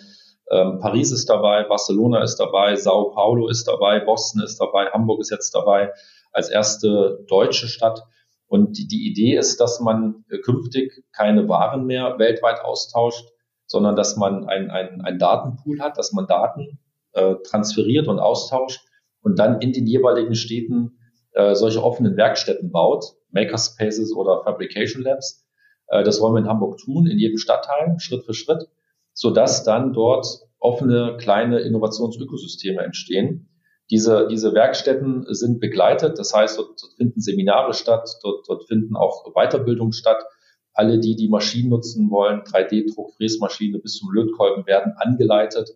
ähm, 0.51 0.79
Paris 0.81 1.11
ist 1.11 1.29
dabei, 1.29 1.65
Barcelona 1.65 2.23
ist 2.23 2.37
dabei, 2.37 2.77
Sao 2.77 3.11
Paulo 3.11 3.49
ist 3.49 3.67
dabei, 3.67 4.01
Boston 4.01 4.43
ist 4.43 4.59
dabei, 4.59 4.87
Hamburg 4.87 5.21
ist 5.21 5.31
jetzt 5.31 5.55
dabei 5.55 5.93
als 6.33 6.51
erste 6.51 7.25
deutsche 7.29 7.67
Stadt. 7.67 8.03
Und 8.47 8.79
die, 8.79 8.87
die 8.87 9.11
Idee 9.11 9.37
ist, 9.37 9.61
dass 9.61 9.81
man 9.81 10.25
künftig 10.45 11.05
keine 11.13 11.49
Waren 11.49 11.87
mehr 11.87 12.19
weltweit 12.19 12.61
austauscht, 12.61 13.29
sondern 13.67 13.97
dass 13.97 14.17
man 14.17 14.47
ein, 14.49 14.71
ein, 14.71 15.01
ein 15.01 15.19
Datenpool 15.19 15.81
hat, 15.81 15.99
dass 15.99 16.13
man 16.13 16.29
Daten 16.29 16.79
äh, 17.13 17.35
transferiert 17.49 18.07
und 18.07 18.21
austauscht 18.21 18.87
und 19.23 19.39
dann 19.41 19.61
in 19.61 19.73
den 19.73 19.87
jeweiligen 19.87 20.37
Städten 20.37 20.99
äh, 21.33 21.57
solche 21.57 21.83
offenen 21.83 22.17
Werkstätten 22.17 22.71
baut, 22.71 23.17
Makerspaces 23.31 24.15
oder 24.15 24.43
Fabrication 24.45 25.03
Labs. 25.03 25.46
Äh, 25.89 26.05
das 26.05 26.21
wollen 26.21 26.35
wir 26.35 26.41
in 26.41 26.49
Hamburg 26.49 26.79
tun, 26.79 27.07
in 27.07 27.19
jedem 27.19 27.39
Stadtteil, 27.39 27.97
Schritt 27.99 28.25
für 28.25 28.35
Schritt, 28.35 28.69
sodass 29.13 29.65
dann 29.65 29.93
dort 29.93 30.27
offene 30.59 31.17
kleine 31.19 31.61
Innovationsökosysteme 31.61 32.83
entstehen. 32.83 33.49
Diese, 33.91 34.27
diese 34.29 34.53
Werkstätten 34.53 35.27
sind 35.29 35.61
begleitet, 35.61 36.19
das 36.19 36.35
heißt, 36.35 36.59
dort, 36.59 36.83
dort 36.83 36.95
finden 36.95 37.21
Seminare 37.21 37.73
statt, 37.73 38.09
dort, 38.23 38.49
dort 38.49 38.65
finden 38.67 38.97
auch 38.97 39.33
Weiterbildungen 39.35 39.93
statt. 39.93 40.25
Alle, 40.73 40.99
die 40.99 41.15
die 41.15 41.29
Maschinen 41.29 41.71
nutzen 41.71 42.11
wollen, 42.11 42.41
3D-Druck, 42.41 43.15
Fräsmaschine 43.15 43.79
bis 43.79 43.95
zum 43.95 44.13
Lötkolben, 44.13 44.67
werden 44.67 44.93
angeleitet. 44.97 45.71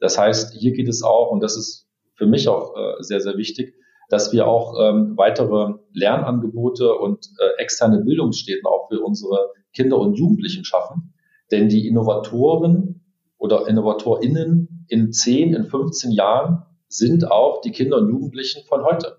Das 0.00 0.18
heißt, 0.18 0.54
hier 0.54 0.72
geht 0.72 0.88
es 0.88 1.02
auch, 1.02 1.30
und 1.30 1.40
das 1.40 1.56
ist 1.56 1.86
für 2.14 2.26
mich 2.26 2.48
auch 2.48 2.74
äh, 2.76 3.02
sehr, 3.02 3.20
sehr 3.20 3.36
wichtig, 3.36 3.74
dass 4.10 4.32
wir 4.32 4.46
auch 4.46 4.74
ähm, 4.78 5.16
weitere 5.16 5.74
Lernangebote 5.92 6.94
und 6.94 7.26
äh, 7.38 7.62
externe 7.62 8.02
Bildungsstätten 8.02 8.66
auch 8.66 8.88
für 8.88 9.00
unsere 9.00 9.52
Kinder 9.72 9.98
und 9.98 10.18
Jugendlichen 10.18 10.64
schaffen. 10.64 11.14
Denn 11.50 11.68
die 11.68 11.86
Innovatoren 11.86 13.02
oder 13.38 13.66
InnovatorInnen 13.68 14.84
in 14.88 15.12
10, 15.12 15.54
in 15.54 15.64
15 15.64 16.10
Jahren 16.10 16.64
sind 16.88 17.30
auch 17.30 17.60
die 17.60 17.70
Kinder 17.70 17.98
und 17.98 18.08
Jugendlichen 18.08 18.64
von 18.66 18.84
heute. 18.84 19.18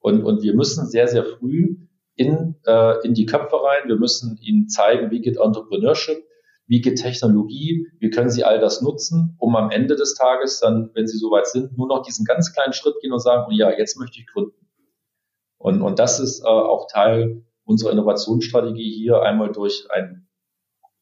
Und, 0.00 0.24
und 0.24 0.42
wir 0.42 0.54
müssen 0.54 0.86
sehr, 0.86 1.06
sehr 1.06 1.24
früh 1.24 1.76
in, 2.16 2.56
äh, 2.66 3.06
in 3.06 3.14
die 3.14 3.26
Köpfe 3.26 3.56
rein. 3.56 3.88
Wir 3.88 3.96
müssen 3.96 4.38
ihnen 4.42 4.68
zeigen, 4.68 5.12
wie 5.12 5.20
geht 5.20 5.36
Entrepreneurship, 5.36 6.24
wie 6.66 6.80
geht 6.80 7.00
Technologie, 7.00 7.88
wie 7.98 8.10
können 8.10 8.30
sie 8.30 8.44
all 8.44 8.60
das 8.60 8.82
nutzen, 8.82 9.36
um 9.38 9.56
am 9.56 9.70
Ende 9.70 9.96
des 9.96 10.14
Tages 10.14 10.60
dann, 10.60 10.90
wenn 10.94 11.06
sie 11.06 11.18
soweit 11.18 11.46
sind, 11.46 11.76
nur 11.76 11.88
noch 11.88 12.02
diesen 12.02 12.24
ganz 12.24 12.52
kleinen 12.52 12.72
Schritt 12.72 12.94
gehen 13.00 13.12
und 13.12 13.20
sagen, 13.20 13.44
oh 13.48 13.52
ja, 13.52 13.70
jetzt 13.76 13.98
möchte 13.98 14.20
ich 14.20 14.26
gründen. 14.26 14.68
Und, 15.58 15.82
und 15.82 15.98
das 15.98 16.20
ist 16.20 16.40
äh, 16.40 16.48
auch 16.48 16.86
Teil 16.90 17.44
unserer 17.64 17.92
Innovationsstrategie 17.92 18.92
hier 18.92 19.22
einmal 19.22 19.52
durch 19.52 19.86
ein 19.90 20.28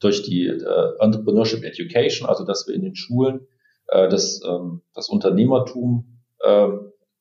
durch 0.00 0.22
die 0.22 0.46
äh, 0.46 0.92
Entrepreneurship 0.98 1.62
Education, 1.62 2.26
also 2.26 2.44
dass 2.44 2.66
wir 2.66 2.74
in 2.74 2.80
den 2.80 2.96
Schulen 2.96 3.46
äh, 3.88 4.08
das, 4.08 4.40
ähm, 4.46 4.80
das 4.94 5.10
Unternehmertum 5.10 6.22
äh, 6.40 6.68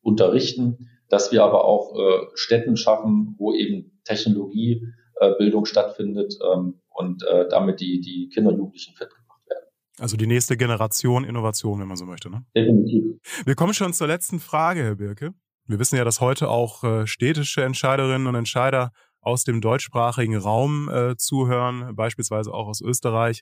unterrichten, 0.02 0.90
dass 1.10 1.32
wir 1.34 1.44
aber 1.44 1.66
auch 1.66 1.94
äh, 1.96 2.28
Städten 2.36 2.78
schaffen, 2.78 3.36
wo 3.38 3.54
eben 3.54 4.00
Technologiebildung 4.06 4.94
äh, 5.20 5.66
stattfindet 5.66 6.36
ähm, 6.54 6.80
und 6.90 7.24
äh, 7.24 7.48
damit 7.50 7.80
die, 7.80 8.02
die 8.02 8.30
Kinder 8.34 8.52
und 8.52 8.58
Jugendlichen 8.58 8.96
fit 8.96 9.10
gemacht 9.10 9.42
werden. 9.50 9.66
Also 10.00 10.18
die 10.18 10.28
nächste 10.28 10.58
Generation 10.58 11.24
Innovation, 11.24 11.80
wenn 11.80 11.88
man 11.88 11.98
so 11.98 12.06
möchte. 12.06 12.30
Ne? 12.30 12.46
Definitiv. 12.56 13.20
Wir 13.46 13.56
kommen 13.56 13.74
schon 13.74 13.94
zur 13.94 14.08
letzten 14.08 14.40
Frage, 14.40 14.82
Herr 14.82 14.96
Birke. 14.96 15.34
Wir 15.66 15.80
wissen 15.80 15.98
ja, 15.98 16.04
dass 16.04 16.20
heute 16.20 16.50
auch 16.50 16.84
äh, 16.84 17.06
städtische 17.06 17.64
Entscheiderinnen 17.64 18.28
und 18.28 18.36
Entscheider 18.36 18.92
aus 19.22 19.44
dem 19.44 19.62
deutschsprachigen 19.62 20.38
Raum 20.38 20.90
äh, 20.90 21.16
zuhören, 21.18 21.96
beispielsweise 21.96 22.54
auch 22.54 22.68
aus 22.68 22.82
Österreich. 22.82 23.42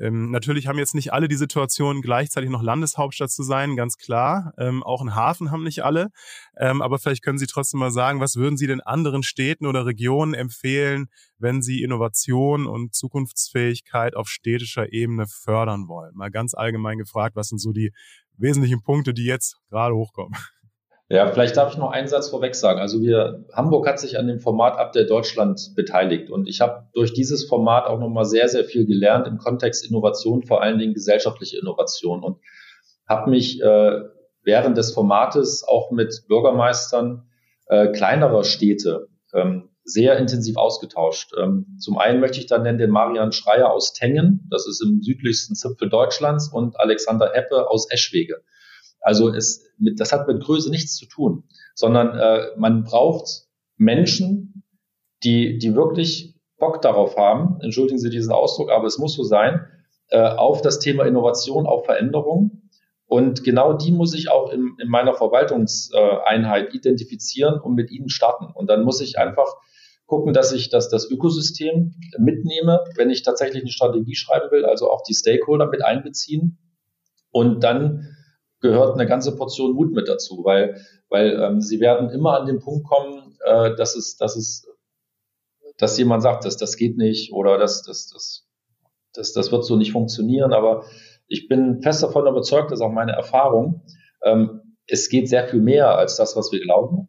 Ähm, 0.00 0.30
natürlich 0.30 0.68
haben 0.68 0.78
jetzt 0.78 0.94
nicht 0.94 1.12
alle 1.12 1.28
die 1.28 1.36
Situation, 1.36 2.02
gleichzeitig 2.02 2.50
noch 2.50 2.62
Landeshauptstadt 2.62 3.30
zu 3.30 3.42
sein, 3.42 3.74
ganz 3.74 3.96
klar. 3.96 4.52
Ähm, 4.56 4.82
auch 4.82 5.00
einen 5.00 5.14
Hafen 5.14 5.50
haben 5.50 5.64
nicht 5.64 5.84
alle. 5.84 6.10
Ähm, 6.56 6.82
aber 6.82 6.98
vielleicht 6.98 7.22
können 7.22 7.38
Sie 7.38 7.46
trotzdem 7.46 7.80
mal 7.80 7.90
sagen, 7.90 8.20
was 8.20 8.36
würden 8.36 8.56
Sie 8.56 8.66
den 8.66 8.80
anderen 8.80 9.22
Städten 9.22 9.66
oder 9.66 9.86
Regionen 9.86 10.34
empfehlen, 10.34 11.08
wenn 11.38 11.62
Sie 11.62 11.82
Innovation 11.82 12.66
und 12.66 12.94
Zukunftsfähigkeit 12.94 14.14
auf 14.14 14.28
städtischer 14.28 14.92
Ebene 14.92 15.26
fördern 15.26 15.88
wollen? 15.88 16.14
Mal 16.14 16.30
ganz 16.30 16.54
allgemein 16.54 16.98
gefragt, 16.98 17.34
was 17.34 17.48
sind 17.48 17.58
so 17.58 17.72
die 17.72 17.92
wesentlichen 18.36 18.82
Punkte, 18.82 19.12
die 19.12 19.24
jetzt 19.24 19.56
gerade 19.68 19.94
hochkommen? 19.94 20.38
Ja, 21.10 21.32
vielleicht 21.32 21.56
darf 21.56 21.72
ich 21.72 21.78
noch 21.78 21.90
einen 21.90 22.06
Satz 22.06 22.28
vorweg 22.28 22.54
sagen. 22.54 22.80
Also 22.80 23.00
wir, 23.00 23.46
Hamburg 23.54 23.88
hat 23.88 23.98
sich 23.98 24.18
an 24.18 24.26
dem 24.26 24.40
Format 24.40 24.76
Up 24.78 24.92
der 24.92 25.04
Deutschland 25.04 25.72
beteiligt 25.74 26.30
und 26.30 26.46
ich 26.48 26.60
habe 26.60 26.86
durch 26.92 27.14
dieses 27.14 27.46
Format 27.48 27.86
auch 27.86 27.98
nochmal 27.98 28.26
sehr, 28.26 28.46
sehr 28.48 28.64
viel 28.64 28.84
gelernt 28.84 29.26
im 29.26 29.38
Kontext 29.38 29.88
Innovation, 29.88 30.42
vor 30.42 30.62
allen 30.62 30.78
Dingen 30.78 30.92
gesellschaftliche 30.92 31.58
Innovation 31.58 32.22
und 32.22 32.38
habe 33.08 33.30
mich 33.30 33.62
äh, 33.62 34.00
während 34.42 34.76
des 34.76 34.92
Formates 34.92 35.64
auch 35.66 35.90
mit 35.90 36.24
Bürgermeistern 36.28 37.26
äh, 37.68 37.88
kleinerer 37.88 38.44
Städte 38.44 39.08
ähm, 39.32 39.70
sehr 39.84 40.18
intensiv 40.18 40.58
ausgetauscht. 40.58 41.32
Ähm, 41.38 41.78
zum 41.78 41.96
einen 41.96 42.20
möchte 42.20 42.38
ich 42.38 42.46
dann 42.46 42.62
nennen 42.62 42.76
den 42.76 42.90
Marian 42.90 43.32
Schreier 43.32 43.70
aus 43.70 43.94
Tengen, 43.94 44.46
das 44.50 44.66
ist 44.68 44.82
im 44.84 45.00
südlichsten 45.00 45.54
Zipfel 45.54 45.88
Deutschlands, 45.88 46.52
und 46.52 46.78
Alexander 46.78 47.30
Heppe 47.32 47.70
aus 47.70 47.90
Eschwege. 47.90 48.42
Also 49.00 49.32
es, 49.32 49.64
mit, 49.78 50.00
das 50.00 50.12
hat 50.12 50.26
mit 50.28 50.42
Größe 50.42 50.70
nichts 50.70 50.96
zu 50.96 51.06
tun, 51.06 51.44
sondern 51.74 52.18
äh, 52.18 52.48
man 52.56 52.84
braucht 52.84 53.46
Menschen, 53.76 54.64
die, 55.22 55.58
die 55.58 55.74
wirklich 55.74 56.34
Bock 56.58 56.82
darauf 56.82 57.16
haben, 57.16 57.60
entschuldigen 57.60 57.98
Sie 57.98 58.10
diesen 58.10 58.32
Ausdruck, 58.32 58.70
aber 58.70 58.86
es 58.86 58.98
muss 58.98 59.14
so 59.14 59.22
sein, 59.22 59.66
äh, 60.10 60.20
auf 60.20 60.62
das 60.62 60.78
Thema 60.78 61.04
Innovation, 61.04 61.66
auf 61.66 61.84
Veränderung. 61.84 62.62
Und 63.06 63.42
genau 63.44 63.72
die 63.72 63.92
muss 63.92 64.14
ich 64.14 64.30
auch 64.30 64.50
in, 64.50 64.74
in 64.78 64.88
meiner 64.88 65.14
Verwaltungseinheit 65.14 66.74
identifizieren 66.74 67.58
und 67.60 67.74
mit 67.74 67.90
ihnen 67.90 68.08
starten. 68.08 68.46
Und 68.52 68.68
dann 68.68 68.84
muss 68.84 69.00
ich 69.00 69.18
einfach 69.18 69.48
gucken, 70.06 70.32
dass 70.32 70.52
ich 70.52 70.70
das, 70.70 70.88
das 70.88 71.10
Ökosystem 71.10 71.94
mitnehme, 72.18 72.80
wenn 72.96 73.10
ich 73.10 73.22
tatsächlich 73.22 73.62
eine 73.62 73.70
Strategie 73.70 74.14
schreiben 74.14 74.50
will, 74.50 74.64
also 74.64 74.90
auch 74.90 75.02
die 75.02 75.14
Stakeholder 75.14 75.66
mit 75.66 75.84
einbeziehen 75.84 76.58
und 77.30 77.62
dann 77.62 78.16
gehört 78.60 78.94
eine 78.94 79.06
ganze 79.06 79.36
Portion 79.36 79.72
Mut 79.72 79.92
mit 79.92 80.08
dazu, 80.08 80.42
weil, 80.44 80.80
weil 81.08 81.40
ähm, 81.40 81.60
sie 81.60 81.80
werden 81.80 82.10
immer 82.10 82.38
an 82.38 82.46
den 82.46 82.58
Punkt 82.58 82.86
kommen, 82.86 83.36
äh, 83.44 83.74
dass 83.76 83.96
es, 83.96 84.16
dass 84.16 84.36
es, 84.36 84.66
dass 85.76 85.98
jemand 85.98 86.22
sagt, 86.22 86.44
dass 86.44 86.56
das 86.56 86.76
geht 86.76 86.96
nicht 86.96 87.32
oder 87.32 87.58
dass 87.58 87.82
das, 87.82 88.08
das, 88.08 88.46
das, 89.14 89.32
das 89.32 89.52
wird 89.52 89.64
so 89.64 89.76
nicht 89.76 89.92
funktionieren. 89.92 90.52
Aber 90.52 90.84
ich 91.28 91.48
bin 91.48 91.82
fest 91.82 92.02
davon 92.02 92.26
überzeugt, 92.26 92.72
dass 92.72 92.80
auch 92.80 92.92
meine 92.92 93.12
Erfahrung, 93.12 93.82
ähm, 94.24 94.76
es 94.86 95.08
geht 95.08 95.28
sehr 95.28 95.46
viel 95.46 95.60
mehr 95.60 95.96
als 95.96 96.16
das, 96.16 96.34
was 96.34 96.50
wir 96.50 96.60
glauben. 96.60 97.08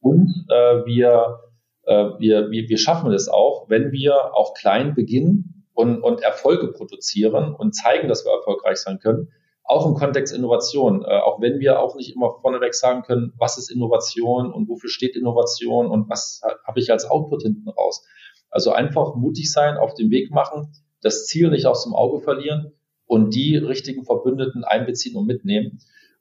Und 0.00 0.46
äh, 0.50 0.84
wir, 0.84 1.40
äh, 1.84 2.10
wir, 2.18 2.50
wir, 2.50 2.68
wir 2.68 2.78
schaffen 2.78 3.12
es 3.12 3.28
auch, 3.28 3.68
wenn 3.68 3.92
wir 3.92 4.34
auch 4.34 4.54
klein 4.54 4.94
beginnen 4.94 5.66
und, 5.72 6.02
und 6.02 6.20
Erfolge 6.20 6.72
produzieren 6.72 7.54
und 7.54 7.74
zeigen, 7.74 8.08
dass 8.08 8.24
wir 8.24 8.32
erfolgreich 8.32 8.78
sein 8.78 8.98
können 8.98 9.32
auch 9.70 9.86
im 9.86 9.94
Kontext 9.94 10.34
Innovation, 10.34 11.04
äh, 11.04 11.18
auch 11.20 11.40
wenn 11.40 11.60
wir 11.60 11.80
auch 11.80 11.94
nicht 11.94 12.14
immer 12.16 12.34
vorneweg 12.40 12.74
sagen 12.74 13.02
können, 13.02 13.32
was 13.38 13.56
ist 13.56 13.70
Innovation 13.70 14.52
und 14.52 14.68
wofür 14.68 14.90
steht 14.90 15.14
Innovation 15.14 15.86
und 15.86 16.10
was 16.10 16.42
habe 16.66 16.80
ich 16.80 16.90
als 16.90 17.08
Output 17.08 17.42
hinten 17.42 17.68
raus. 17.68 18.04
Also 18.50 18.72
einfach 18.72 19.14
mutig 19.14 19.52
sein, 19.52 19.76
auf 19.76 19.94
den 19.94 20.10
Weg 20.10 20.32
machen, 20.32 20.72
das 21.02 21.26
Ziel 21.26 21.50
nicht 21.50 21.66
aus 21.66 21.84
dem 21.84 21.94
Auge 21.94 22.20
verlieren 22.20 22.72
und 23.06 23.32
die 23.32 23.56
richtigen 23.56 24.04
Verbündeten 24.04 24.64
einbeziehen 24.64 25.16
und 25.16 25.26
mitnehmen. 25.26 25.78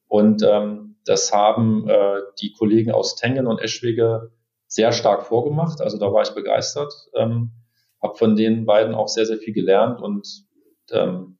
Und 0.08 0.43
ähm, 0.43 0.97
das 1.06 1.34
haben 1.34 1.89
äh, 1.89 2.22
die 2.39 2.54
Kollegen 2.54 2.91
aus 2.91 3.16
Tengen 3.16 3.47
und 3.47 3.60
Eschwege 3.60 4.32
sehr 4.68 4.91
stark 4.91 5.26
vorgemacht. 5.26 5.82
Also 5.82 5.97
da 5.97 6.14
war 6.14 6.22
ich 6.22 6.36
begeistert, 6.36 6.93
ähm, 7.16 7.52
habe 8.00 8.16
von 8.16 8.36
den 8.36 8.68
beiden 8.68 8.93
auch 8.93 9.08
sehr, 9.08 9.26
sehr 9.26 9.38
viel 9.38 9.56
gelernt 9.56 10.00
und 10.00 10.45
ähm, 10.91 11.39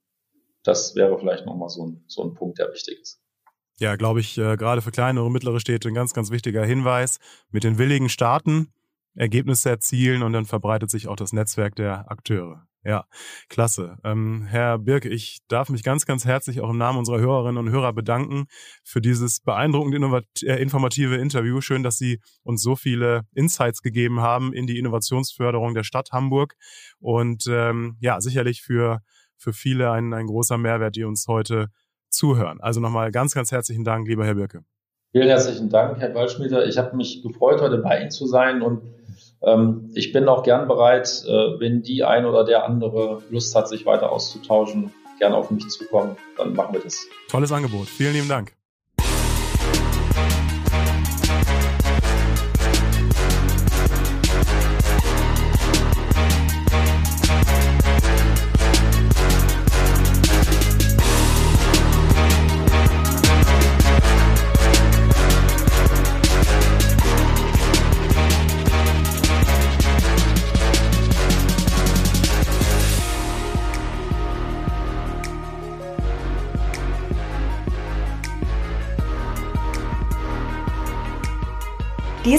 das 0.62 0.94
wäre 0.94 1.18
vielleicht 1.18 1.46
nochmal 1.46 1.68
so 1.68 1.86
ein, 1.86 2.04
so 2.06 2.22
ein 2.22 2.34
Punkt, 2.34 2.58
der 2.58 2.72
wichtig 2.72 3.00
ist. 3.00 3.20
Ja, 3.78 3.96
glaube 3.96 4.20
ich, 4.20 4.36
äh, 4.36 4.56
gerade 4.56 4.82
für 4.82 4.90
kleinere 4.90 5.24
und 5.24 5.32
mittlere 5.32 5.58
Städte 5.58 5.88
ein 5.88 5.94
ganz, 5.94 6.12
ganz 6.12 6.30
wichtiger 6.30 6.64
Hinweis. 6.64 7.18
Mit 7.50 7.64
den 7.64 7.78
willigen 7.78 8.10
Starten 8.10 8.72
Ergebnisse 9.14 9.70
erzielen 9.70 10.22
und 10.22 10.32
dann 10.32 10.44
verbreitet 10.44 10.90
sich 10.90 11.08
auch 11.08 11.16
das 11.16 11.32
Netzwerk 11.32 11.74
der 11.76 12.10
Akteure. 12.10 12.66
Ja, 12.82 13.04
klasse. 13.50 13.98
Ähm, 14.04 14.46
Herr 14.48 14.78
Birk, 14.78 15.04
ich 15.04 15.40
darf 15.48 15.68
mich 15.68 15.82
ganz, 15.82 16.06
ganz 16.06 16.24
herzlich 16.24 16.62
auch 16.62 16.70
im 16.70 16.78
Namen 16.78 16.98
unserer 16.98 17.18
Hörerinnen 17.18 17.58
und 17.58 17.70
Hörer 17.70 17.92
bedanken 17.92 18.46
für 18.84 19.02
dieses 19.02 19.40
beeindruckend 19.40 19.94
äh, 20.42 20.56
informative 20.56 21.16
Interview. 21.16 21.60
Schön, 21.60 21.82
dass 21.82 21.98
Sie 21.98 22.20
uns 22.42 22.62
so 22.62 22.76
viele 22.76 23.22
Insights 23.34 23.82
gegeben 23.82 24.20
haben 24.20 24.54
in 24.54 24.66
die 24.66 24.78
Innovationsförderung 24.78 25.74
der 25.74 25.84
Stadt 25.84 26.12
Hamburg 26.12 26.54
und 27.00 27.44
ähm, 27.50 27.98
ja, 28.00 28.18
sicherlich 28.22 28.62
für 28.62 29.00
für 29.40 29.52
viele 29.52 29.90
ein, 29.90 30.12
ein 30.12 30.26
großer 30.26 30.58
Mehrwert, 30.58 30.96
die 30.96 31.04
uns 31.04 31.26
heute 31.26 31.68
zuhören. 32.10 32.60
Also 32.60 32.80
nochmal 32.80 33.10
ganz, 33.10 33.34
ganz 33.34 33.50
herzlichen 33.50 33.84
Dank, 33.84 34.06
lieber 34.06 34.24
Herr 34.24 34.34
Birke. 34.34 34.62
Vielen 35.12 35.28
herzlichen 35.28 35.70
Dank, 35.70 35.98
Herr 35.98 36.14
Waldschmieder. 36.14 36.66
Ich 36.66 36.78
habe 36.78 36.96
mich 36.96 37.22
gefreut, 37.22 37.60
heute 37.60 37.78
bei 37.78 38.00
Ihnen 38.00 38.10
zu 38.10 38.26
sein 38.26 38.62
und 38.62 38.82
ähm, 39.42 39.90
ich 39.94 40.12
bin 40.12 40.28
auch 40.28 40.42
gern 40.42 40.68
bereit, 40.68 41.24
äh, 41.26 41.30
wenn 41.58 41.82
die 41.82 42.04
ein 42.04 42.26
oder 42.26 42.44
der 42.44 42.64
andere 42.64 43.22
Lust 43.30 43.54
hat, 43.56 43.68
sich 43.68 43.86
weiter 43.86 44.12
auszutauschen, 44.12 44.92
gerne 45.18 45.36
auf 45.36 45.50
mich 45.50 45.68
zukommen. 45.68 46.16
Dann 46.36 46.54
machen 46.54 46.74
wir 46.74 46.80
das. 46.80 47.06
Tolles 47.28 47.50
Angebot. 47.50 47.88
Vielen 47.88 48.12
lieben 48.12 48.28
Dank. 48.28 48.59